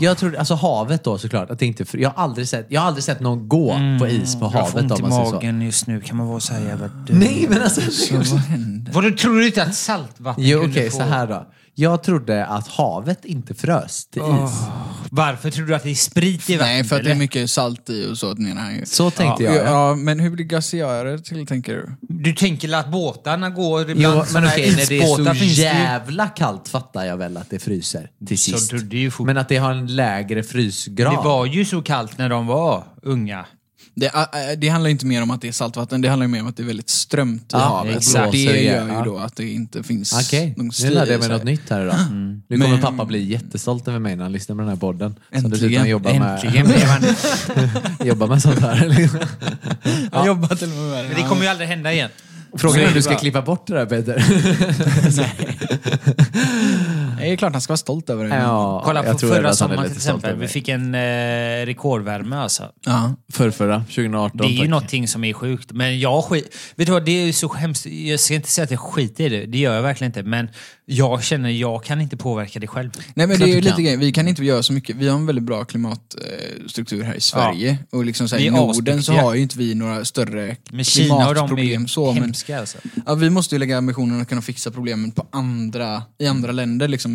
Jag 0.00 0.18
tror, 0.18 0.36
alltså 0.36 0.54
havet 0.54 1.04
då 1.04 1.18
såklart, 1.18 1.50
att 1.50 1.58
det 1.58 1.66
inte, 1.66 1.84
jag, 1.92 2.10
har 2.10 2.22
aldrig 2.24 2.48
sett, 2.48 2.66
jag 2.70 2.80
har 2.80 2.88
aldrig 2.88 3.04
sett 3.04 3.20
någon 3.20 3.48
gå 3.48 3.68
på 4.00 4.08
is 4.08 4.36
på 4.36 4.46
Mm, 4.46 4.56
Jag 4.56 4.70
får 4.70 4.78
havet 4.80 4.90
ont 4.90 4.98
i 4.98 5.02
man 5.02 5.12
säger 5.12 5.24
så. 5.24 5.34
magen 5.34 5.62
just 5.62 5.86
nu. 5.86 6.00
Kan 6.00 6.16
man 6.16 6.26
vara 6.26 6.40
så 6.40 6.54
här 6.54 6.60
jävla 6.60 6.88
dum? 6.88 7.18
Nej 7.18 7.46
men 7.48 7.62
alltså... 7.62 7.80
Vad 8.16 8.40
hände? 8.40 8.90
Vad 8.92 9.04
du 9.04 9.10
tror 9.10 9.34
du 9.34 9.46
inte 9.46 9.62
att 9.62 9.74
saltvatten 9.74 10.44
Jo 10.46 10.60
kunde 10.60 10.72
okej, 10.78 10.90
få- 10.90 10.96
så 10.96 11.02
här 11.02 11.26
då. 11.26 11.46
Jag 11.80 12.02
trodde 12.02 12.46
att 12.46 12.68
havet 12.68 13.24
inte 13.24 13.54
frös 13.54 14.06
till 14.06 14.22
is. 14.22 14.52
Varför 15.10 15.50
tror 15.50 15.66
du 15.66 15.74
att 15.74 15.82
det 15.82 15.90
är 15.90 15.94
sprit 15.94 16.50
i 16.50 16.56
vattnet? 16.56 16.68
Nej, 16.74 16.84
för 16.84 16.96
att 16.96 17.02
det 17.02 17.08
är 17.08 17.10
eller? 17.10 17.18
mycket 17.18 17.50
salt 17.50 17.90
i 17.90 18.06
och 18.12 18.18
så 18.18 18.34
menar 18.38 18.62
han 18.62 18.74
ju. 18.76 18.86
Så 18.86 19.10
tänkte 19.10 19.42
Ja, 19.42 19.54
jag. 19.54 19.66
Ja. 19.66 19.70
ja, 19.88 19.94
men 19.94 20.20
hur 20.20 20.30
blir 20.30 20.44
gaseörer 20.44 21.18
till 21.18 21.46
tänker 21.46 21.74
du? 21.74 21.92
Du 22.00 22.32
tänker 22.32 22.74
att 22.76 22.88
båtarna 22.88 23.50
går 23.50 23.90
ibland 23.90 24.16
Jo, 24.18 24.24
men 24.32 24.44
här 24.44 24.52
okej, 24.56 24.70
när 24.76 24.86
det 24.86 24.94
isbåtar 24.96 25.22
är 25.30 25.34
så 25.34 25.40
finns 25.40 25.56
det 25.56 25.62
ju- 25.62 25.68
jävla 25.68 26.26
kallt 26.28 26.68
fattar 26.68 27.04
jag 27.04 27.16
väl 27.16 27.36
att 27.36 27.50
det 27.50 27.58
fryser 27.58 28.10
till 28.26 28.38
Så 28.38 28.58
sist. 28.58 28.70
du- 28.70 28.78
det 28.78 28.96
är 28.96 29.00
ju 29.00 29.10
fort- 29.10 29.26
Men 29.26 29.36
att 29.36 29.48
det 29.48 29.56
har 29.56 29.70
en 29.72 29.96
lägre 29.96 30.42
frysgrad. 30.42 31.12
Det 31.12 31.16
var 31.28 31.46
ju 31.46 31.64
så 31.64 31.82
kallt 31.82 32.18
när 32.18 32.28
de 32.28 32.46
var 32.46 32.84
unga. 33.02 33.44
Det, 34.00 34.06
äh, 34.06 34.58
det 34.58 34.68
handlar 34.68 34.90
inte 34.90 35.06
mer 35.06 35.22
om 35.22 35.30
att 35.30 35.40
det 35.40 35.48
är 35.48 35.52
saltvatten, 35.52 36.00
det 36.00 36.08
handlar 36.08 36.26
mer 36.26 36.40
om 36.40 36.46
att 36.46 36.56
det 36.56 36.62
är 36.62 36.66
väldigt 36.66 36.90
strömt 36.90 37.42
i 37.42 37.46
Ja, 37.50 37.58
havet. 37.58 37.96
exakt. 37.96 38.32
Det 38.32 38.38
gör 38.38 38.54
ju 38.54 38.92
ja. 38.92 39.02
då 39.04 39.18
att 39.18 39.36
det 39.36 39.48
inte 39.50 39.82
finns 39.82 40.12
Okej, 40.12 40.54
någon 40.56 40.66
nu 40.66 40.72
stil 40.72 40.94
lärde 40.94 41.12
jag 41.12 41.20
mig 41.20 41.28
något 41.28 41.44
nytt 41.44 41.70
här 41.70 41.82
idag. 41.84 41.96
Nu 42.48 42.56
kommer 42.58 42.68
Men- 42.68 42.80
pappa 42.80 43.04
bli 43.04 43.24
jättestolt 43.24 43.88
över 43.88 43.98
mig 43.98 44.16
när 44.16 44.22
han 44.22 44.32
lyssnar 44.32 44.56
på 44.56 44.60
den 44.60 44.68
här 44.68 44.76
podden. 44.76 45.14
Äntligen, 45.32 45.88
jobbar 45.88 46.10
Äntligen 46.10 46.66
med, 46.66 46.76
blev 46.76 46.88
han... 46.88 47.02
jobbar 48.06 48.26
med 48.26 48.42
sånt 48.42 48.58
här. 48.58 49.08
Han 50.12 50.26
jobbar 50.26 50.56
till 50.56 50.70
och 50.70 50.76
med 50.78 50.88
med 50.90 51.04
det. 51.04 51.08
Men 51.08 51.22
det 51.22 51.28
kommer 51.28 51.42
ju 51.42 51.48
aldrig 51.48 51.68
hända 51.68 51.92
igen. 51.92 52.10
Frågan 52.54 52.74
Så 52.74 52.80
är 52.80 52.88
om 52.88 52.94
du 52.94 53.02
ska 53.02 53.14
klippa 53.18 53.42
bort 53.42 53.66
det 53.66 53.74
där 53.74 53.86
Peter. 53.86 54.24
Det 57.18 57.32
är 57.32 57.36
klart 57.36 57.52
han 57.52 57.60
ska 57.60 57.70
vara 57.70 57.76
stolt 57.76 58.10
över 58.10 58.24
det. 58.24 58.36
Ja, 58.36 58.82
Kolla 58.84 59.04
jag 59.04 59.12
på 59.12 59.18
tror 59.18 59.30
förra 59.30 59.38
att 59.50 59.60
han 59.60 59.70
är 59.70 59.74
sommaren 59.74 59.82
till 59.84 59.88
lite 59.90 60.00
stolt 60.00 60.16
exempel. 60.18 60.30
över 60.30 60.40
Vi 60.40 60.48
fick 60.48 60.68
en 60.68 60.94
eh, 60.94 61.66
rekordvärme 61.66 62.36
alltså. 62.36 62.62
Ja. 62.86 63.14
Förrförra, 63.32 63.78
2018. 63.80 64.36
Det 64.38 64.44
är 64.44 64.48
ju 64.48 64.58
tack. 64.58 64.68
någonting 64.68 65.08
som 65.08 65.24
är 65.24 65.32
sjukt. 65.32 65.72
Men 65.72 66.00
jag 66.00 66.24
skit... 66.24 66.56
Vet 66.76 66.86
du 66.86 66.92
vad, 66.92 67.04
det 67.04 67.12
är 67.22 67.26
ju 67.26 67.32
så 67.32 67.52
hemskt. 67.54 67.86
Jag 67.86 68.20
ska 68.20 68.34
inte 68.34 68.48
säga 68.50 68.64
att 68.64 68.70
jag 68.70 68.80
skiter 68.80 69.24
i 69.24 69.28
det. 69.28 69.46
Det 69.46 69.58
gör 69.58 69.74
jag 69.74 69.82
verkligen 69.82 70.08
inte. 70.08 70.22
Men 70.22 70.48
jag 70.84 71.22
känner, 71.24 71.48
jag 71.50 71.84
kan 71.84 72.00
inte 72.00 72.16
påverka 72.16 72.58
det 72.60 72.66
själv. 72.66 72.90
Nej 73.14 73.26
men 73.26 73.36
Klart 73.36 73.38
det 73.46 73.52
är 73.52 73.54
ju 73.54 73.60
lite 73.60 73.74
kan. 73.74 73.84
grej, 73.84 73.96
vi 73.96 74.12
kan 74.12 74.28
inte 74.28 74.44
göra 74.44 74.62
så 74.62 74.72
mycket. 74.72 74.96
Vi 74.96 75.08
har 75.08 75.16
en 75.18 75.26
väldigt 75.26 75.44
bra 75.44 75.64
klimatstruktur 75.64 77.02
här 77.02 77.14
i 77.14 77.20
Sverige. 77.20 77.78
Och 77.92 78.04
liksom 78.04 78.28
så 78.28 78.34
här, 78.36 78.40
Vi 78.40 78.44
i 78.44 78.48
är 78.48 78.52
Norden 78.52 78.74
så 79.02 79.12
asduktiga. 79.12 79.22
har 79.22 79.34
ju 79.34 79.42
inte 79.42 79.58
vi 79.58 79.74
några 79.74 80.04
större 80.04 80.56
Men 80.70 80.84
Kina 80.84 81.14
och 81.14 81.20
de 81.20 81.28
är 81.28 81.34
klimatproblem. 81.34 81.82
ju 81.82 81.88
Så, 81.88 82.12
men, 82.12 82.22
hemska 82.22 82.60
alltså. 82.60 82.78
ja, 83.06 83.14
vi 83.14 83.30
måste 83.30 83.54
ju 83.54 83.58
lägga 83.58 83.78
ambitionen 83.78 84.20
att 84.22 84.28
kunna 84.28 84.42
fixa 84.42 84.70
problemen 84.70 85.10
på 85.10 85.26
andra, 85.32 86.02
i 86.18 86.26
andra 86.26 86.52
länder. 86.52 86.88
Liksom, 86.88 87.07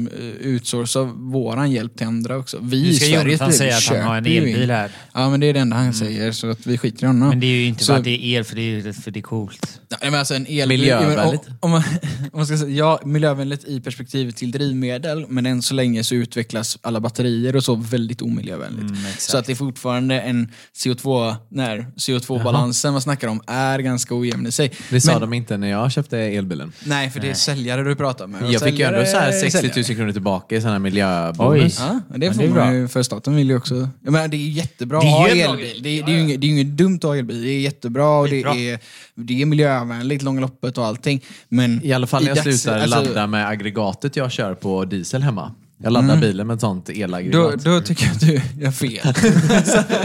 eh, 0.44 0.48
outsourca 0.54 1.04
våran 1.04 1.72
hjälp 1.72 1.98
till 1.98 2.08
andra 2.08 2.38
också. 2.38 2.58
Vi 2.62 2.88
i 2.90 2.94
ska 2.94 3.06
Sverige 3.06 3.24
Jonathan 3.24 3.54
säga 3.54 3.78
att 3.78 3.88
han 3.88 4.02
har 4.02 4.18
en 4.18 4.26
elbil 4.26 4.72
här. 4.72 4.92
Ja 5.14 5.30
men 5.30 5.40
det 5.40 5.46
är 5.48 5.54
det 5.54 5.60
enda 5.60 5.76
han 5.76 5.94
säger, 5.94 6.32
så 6.32 6.50
att 6.50 6.68
vi 6.68 6.78
skiter 6.78 7.04
i 7.04 7.08
honom. 7.08 7.30
Men 7.30 7.40
det 7.40 7.48
är 7.48 7.56
ju 7.56 7.66
inte 7.66 7.84
Så- 7.84 7.94
för 7.94 7.98
att 7.98 8.04
det 8.04 8.10
är 8.10 8.38
el, 8.38 8.44
för 8.44 8.56
det 8.56 8.62
är, 8.62 8.94
för 8.94 9.12
det 9.12 9.20
är 9.20 9.22
coolt. 9.22 9.80
Nej, 9.90 10.12
men 10.12 10.20
alltså 10.20 10.36
en 10.36 10.46
elbil, 10.50 10.80
Miljövänligt. 10.80 11.48
Om, 11.48 11.56
om, 11.60 11.72
man, 11.72 11.84
om 12.20 12.30
man 12.34 12.46
ska 12.46 12.58
säga, 12.58 12.70
ja, 12.70 13.00
miljövänligt 13.06 13.64
i 13.68 13.82
perspektiv 13.82 14.32
till 14.32 14.52
drivmedel, 14.52 15.26
men 15.30 15.46
än 15.46 15.62
så 15.62 15.74
länge 15.74 16.04
så 16.04 16.16
utvecklas 16.16 16.78
alla 16.82 17.00
batterier 17.00 17.56
och 17.56 17.64
så 17.64 17.76
väldigt 17.76 18.22
omiljövänligt. 18.22 18.90
Mm, 18.90 18.98
så 19.18 19.38
att 19.38 19.46
det 19.46 19.54
är 19.54 19.56
fortfarande 19.56 20.22
en 20.22 20.52
CO2, 20.76 21.36
när 21.50 21.86
CO2-balansen 21.98 22.92
man 22.92 23.02
snackar 23.02 23.28
om 23.28 23.42
är 23.48 23.80
ganska 23.80 24.16
ojämn 24.16 24.48
i 24.48 24.52
sig. 24.52 24.72
Det 24.90 25.02
sa 25.02 25.12
men, 25.12 25.22
de 25.22 25.34
inte 25.34 25.58
när 25.58 25.70
jag 25.70 25.92
köpte 25.92 26.18
elbilen. 26.20 26.72
Nej, 26.86 27.10
för 27.10 27.20
det 27.20 27.30
är 27.30 27.34
säljare 27.34 27.84
du 27.84 27.96
pratar 27.96 28.28
med. 28.28 28.52
Jag 28.52 28.62
fick 28.62 28.80
ju 28.80 28.86
ändå 28.86 29.06
så 29.06 29.18
här 29.18 29.32
säljare 29.32 29.48
är 29.48 29.50
60 29.50 29.80
000 29.80 29.83
säljare. 29.84 29.98
kronor 30.00 30.12
tillbaka 30.12 30.56
i 30.56 30.62
sån 30.62 30.72
här 30.72 30.80
miljöbonus. 30.80 31.80
Ja, 31.80 32.00
det 32.18 32.32
får 32.34 32.40
det 32.40 32.46
är 32.46 32.50
man 32.50 32.54
bra. 32.58 32.74
ju, 32.74 32.88
för 32.88 33.04
staten 33.04 33.36
vill 33.36 33.50
ju 33.50 33.58
också... 33.58 33.90
Jag 34.04 34.12
menar, 34.12 34.28
det 34.28 34.38
är 34.38 34.40
ju 34.40 34.50
jättebra 34.50 34.98
att 34.98 35.04
ha 35.04 35.28
elbil. 35.28 35.80
Det 35.84 35.90
är, 36.00 36.04
det, 36.06 36.12
är 36.12 36.16
ju 36.16 36.22
inget, 36.22 36.42
det 36.42 36.48
är 36.48 36.50
ju 36.50 36.54
inget 36.62 36.78
dumt 36.78 36.96
att 36.96 37.04
ha 37.04 37.16
elbil. 37.18 37.42
Det 37.44 37.50
är 37.50 37.60
jättebra 37.60 38.08
och 38.20 38.26
det 38.26 38.32
Skitbra. 38.32 38.54
är, 38.56 38.80
det 39.16 39.42
är 39.42 39.46
miljövänligt, 39.46 40.22
långa 40.22 40.42
loppet 40.42 40.78
och 40.78 40.86
allting. 40.86 41.22
Men 41.50 41.82
I 41.86 41.94
alla 41.94 42.08
fall 42.08 42.22
när 42.24 42.30
jag 42.30 42.38
dags- 42.38 42.62
slutar 42.62 42.80
alltså, 42.80 43.00
ladda 43.04 43.28
med 43.28 43.48
aggregatet 43.48 44.16
jag 44.16 44.32
kör 44.32 44.54
på 44.54 44.86
diesel 44.86 45.24
hemma. 45.24 45.52
Jag 45.84 45.94
laddar 45.94 46.18
bilen 46.18 46.48
med 46.48 46.54
ett 46.54 46.62
sånt 46.62 46.86
Då, 46.86 46.92
elaggregat. 46.94 47.64
då 47.64 47.82
tycker 47.82 48.06
jag 48.06 48.14
att 48.14 48.20
du 48.20 48.42
gör 48.64 48.72
fel. 48.72 49.14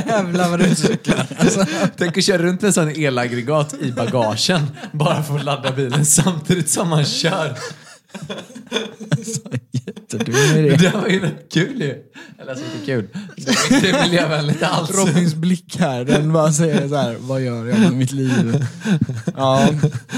jävlar 0.07 0.49
vad 0.51 0.59
du 0.61 0.75
cyklar. 0.75 1.27
Alltså, 1.39 1.65
Tänk 1.97 2.19
att 2.19 2.25
köra 2.25 2.43
runt 2.43 2.61
med 2.61 2.67
en 2.69 2.73
sån 2.73 2.91
elaggregat 2.91 3.75
i 3.81 3.93
bagagen 3.93 4.61
bara 4.93 5.23
för 5.23 5.37
att 5.37 5.45
ladda 5.45 5.73
bilen 5.73 6.07
samtidigt 6.07 6.69
som 6.69 6.89
man 6.89 7.05
kör. 7.05 7.57
Jättedum 9.73 10.35
idé. 10.57 10.77
Det 10.77 10.91
var 10.95 11.09
ju 11.09 11.21
rätt 11.21 11.53
kul 11.53 11.81
ju. 11.81 11.95
Eller 12.39 12.51
alltså 12.51 12.65
inte 12.65 12.87
kul. 12.87 13.09
Det 13.37 13.51
är 13.51 13.75
inte 13.87 14.03
miljövänligt 14.03 14.63
alls. 14.63 14.91
Robins 14.91 15.35
blick 15.35 15.77
här, 15.79 16.05
den 16.05 16.33
bara 16.33 16.53
säger 16.53 16.89
så 16.89 16.97
här, 16.97 17.17
vad 17.21 17.41
gör 17.41 17.67
jag 17.67 17.79
med 17.81 17.93
mitt 17.93 18.13
liv? 18.13 18.67
Ja, 19.37 19.69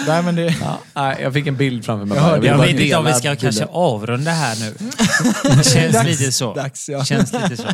nej 0.06 0.22
men 0.22 0.34
det... 0.34 0.56
Ja, 0.60 0.78
nej, 0.94 1.18
jag 1.22 1.32
fick 1.32 1.46
en 1.46 1.56
bild 1.56 1.84
framför 1.84 2.06
mig. 2.06 2.16
Jag 2.18 2.24
hörde- 2.24 2.46
Jag 2.46 2.56
bara 2.58 2.66
vet 2.66 2.80
inte 2.80 2.96
om 2.96 3.04
vi 3.04 3.12
ska 3.12 3.20
bilden. 3.22 3.36
kanske 3.36 3.64
avrunda 3.64 4.30
här 4.30 4.56
nu. 4.60 4.74
Känns 5.62 5.92
Dags- 5.96 6.04
lite 6.06 6.32
så. 6.32 6.54
dags, 6.54 6.88
ja. 6.88 7.04
Känns 7.04 7.32
lite 7.32 7.56
så. 7.56 7.68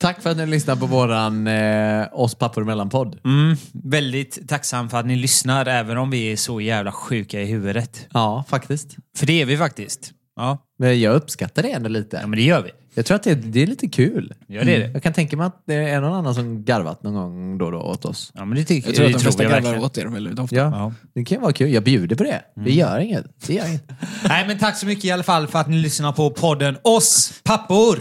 Tack 0.00 0.22
för 0.22 0.30
att 0.30 0.36
ni 0.36 0.46
lyssnar 0.46 0.76
på 0.76 0.86
våran 0.86 1.46
eh, 1.46 2.06
Oss 2.12 2.34
pappor 2.34 2.62
emellan-podd. 2.62 3.18
Mm, 3.24 3.56
väldigt 3.72 4.48
tacksam 4.48 4.90
för 4.90 4.98
att 5.00 5.06
ni 5.06 5.16
lyssnar, 5.16 5.66
även 5.66 5.96
om 5.98 6.10
vi 6.10 6.32
är 6.32 6.36
så 6.36 6.60
jävla 6.60 6.92
sjuka 6.92 7.40
i 7.40 7.44
huvudet. 7.44 8.06
Ja, 8.12 8.44
faktiskt. 8.48 8.96
För 9.16 9.26
det 9.26 9.42
är 9.42 9.46
vi 9.46 9.56
faktiskt. 9.56 10.12
Ja, 10.36 10.58
Men 10.78 11.00
jag 11.00 11.14
uppskattar 11.14 11.62
det 11.62 11.70
ändå 11.72 11.88
lite. 11.88 12.16
ja 12.16 12.26
men 12.26 12.36
det 12.38 12.42
gör 12.44 12.62
vi. 12.62 12.70
Jag 12.94 13.06
tror 13.06 13.14
att 13.16 13.22
det, 13.22 13.34
det 13.34 13.62
är 13.62 13.66
lite 13.66 13.88
kul. 13.88 14.34
Ja, 14.46 14.64
det 14.64 14.74
är 14.74 14.78
det. 14.80 14.90
Jag 14.92 15.02
kan 15.02 15.12
tänka 15.12 15.36
mig 15.36 15.46
att 15.46 15.62
det 15.66 15.74
är 15.74 16.00
någon 16.00 16.12
annan 16.12 16.34
som 16.34 16.64
garvat 16.64 17.02
någon 17.02 17.14
gång 17.14 17.58
då 17.58 17.64
och 17.64 17.72
då 17.72 17.78
åt 17.78 18.04
oss. 18.04 18.32
Ja, 18.34 18.44
men 18.44 18.58
det 18.58 18.64
tycker 18.64 18.88
Jag 18.88 18.96
tror 18.96 19.06
att 19.06 19.12
det 19.12 19.18
de 19.18 19.22
flesta 19.22 19.42
jag 19.42 19.52
garvar 19.52 19.62
verkligen. 19.70 19.84
åt 19.84 19.98
er 19.98 20.06
väldigt 20.06 20.38
ofta. 20.38 20.56
Ja, 20.56 20.62
Ja. 20.70 20.92
det 21.14 21.24
kan 21.24 21.40
vara 21.40 21.52
kul. 21.52 21.70
Jag 21.72 21.84
bjuder 21.84 22.16
på 22.16 22.24
det. 22.24 22.42
Det 22.64 22.72
gör 22.72 22.98
inget. 22.98 23.24
Det 23.46 23.54
gör 23.54 23.66
inget. 23.68 23.90
Nej, 24.28 24.46
men 24.48 24.58
tack 24.58 24.76
så 24.76 24.86
mycket 24.86 25.04
i 25.04 25.10
alla 25.10 25.22
fall 25.22 25.46
för 25.46 25.58
att 25.58 25.68
ni 25.68 25.76
lyssnar 25.76 26.12
på 26.12 26.30
podden 26.30 26.76
Oss 26.82 27.32
pappor. 27.44 27.98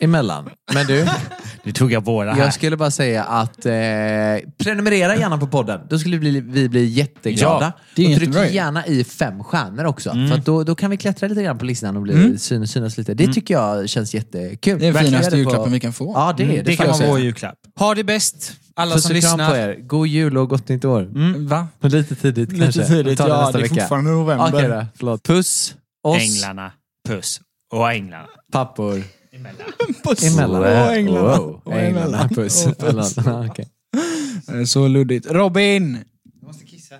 Emellan. 0.00 0.50
Men 0.74 0.86
du, 0.86 1.06
Nu 1.62 1.72
tog 1.72 1.92
jag 1.92 2.04
våra 2.04 2.32
här. 2.32 2.42
jag 2.44 2.54
skulle 2.54 2.76
bara 2.76 2.90
säga 2.90 3.24
att 3.24 3.66
eh, 3.66 3.72
prenumerera 4.58 5.16
gärna 5.16 5.38
på 5.38 5.46
podden. 5.46 5.80
Då 5.90 5.98
skulle 5.98 6.16
vi, 6.18 6.40
vi 6.40 6.68
bli 6.68 6.84
jätteglada. 6.84 7.72
Ja, 7.76 7.82
det 7.96 8.02
är 8.04 8.08
och 8.10 8.16
tryck 8.16 8.28
jättebra 8.28 8.48
gärna 8.48 8.86
i 8.86 9.04
fem 9.04 9.44
stjärnor 9.44 9.84
också. 9.84 10.10
För 10.10 10.32
att 10.34 10.44
då, 10.44 10.64
då 10.64 10.74
kan 10.74 10.90
vi 10.90 10.96
klättra 10.96 11.28
lite 11.28 11.42
grann 11.42 11.58
på 11.58 11.64
listan 11.64 11.96
och 11.96 12.02
bli, 12.02 12.38
syn, 12.38 12.68
synas 12.68 12.98
lite. 12.98 13.14
Det 13.14 13.32
tycker 13.32 13.54
jag 13.54 13.88
känns 13.88 14.14
jättekul. 14.14 14.78
Det 14.78 14.84
är 14.86 14.92
den 14.92 14.92
Verkligen 14.92 15.12
finaste 15.12 15.30
på- 15.30 15.36
julklappen 15.36 15.72
vi 15.72 15.80
kan 15.80 15.92
få. 15.92 16.12
Ja, 16.14 16.34
det 16.36 16.42
är 16.42 16.46
det. 16.48 16.62
det 16.62 16.76
kan 16.76 16.86
jag 16.86 16.92
vara 16.92 16.98
säga. 16.98 17.10
vår 17.10 17.20
julklapp. 17.20 17.58
Ha 17.78 17.94
det 17.94 18.04
bäst, 18.04 18.52
alla 18.76 18.94
Puss 18.94 19.02
som 19.04 19.16
och 19.16 19.22
kram 19.22 19.30
lyssnar. 19.38 19.50
på 19.50 19.56
er. 19.56 19.78
God 19.80 20.06
jul 20.06 20.38
och 20.38 20.48
gott 20.48 20.68
nytt 20.68 20.84
år. 20.84 21.08
Va? 21.48 21.68
Lite 21.80 22.14
tidigt 22.14 22.52
Lite 22.52 22.62
kanske. 22.64 22.84
tidigt, 22.86 23.06
Vi 23.06 23.16
tar 23.16 23.28
ja, 23.28 23.40
nästa 23.40 23.52
det 23.58 23.64
är 23.64 23.68
vecka. 23.68 23.74
fortfarande 23.74 24.10
november. 24.10 24.48
Okej 24.54 24.68
då, 24.68 24.86
förlåt. 24.96 25.22
Puss, 25.22 25.74
oss, 26.02 26.18
Änglarna. 26.22 26.72
Puss. 27.08 27.40
Och 27.72 27.92
änglarna. 27.92 28.26
pappor. 28.52 29.02
Puss. 30.04 30.24
Emellan. 30.32 30.62
Och 30.62 30.92
änglarna. 30.92 31.38
Wow. 31.38 31.60
Och 31.64 31.72
Änglarna. 31.72 32.00
emellan. 32.00 32.28
Puss. 32.28 32.66
Och 32.66 32.78
puss. 32.78 33.18
Emellan. 33.18 33.46
Okej. 33.50 33.68
Det 34.46 34.52
är 34.52 34.64
Så 34.64 34.88
luddigt. 34.88 35.26
Robin! 35.30 35.98
Jag 36.40 36.46
måste 36.46 36.64
kissa. 36.66 36.94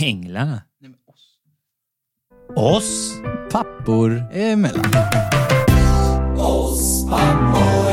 Änglarna? 0.00 0.62
Oss? 2.56 3.12
Pappor. 3.50 4.24
Emellan. 4.32 4.84
Oss 6.36 7.06
pappor 7.10 7.92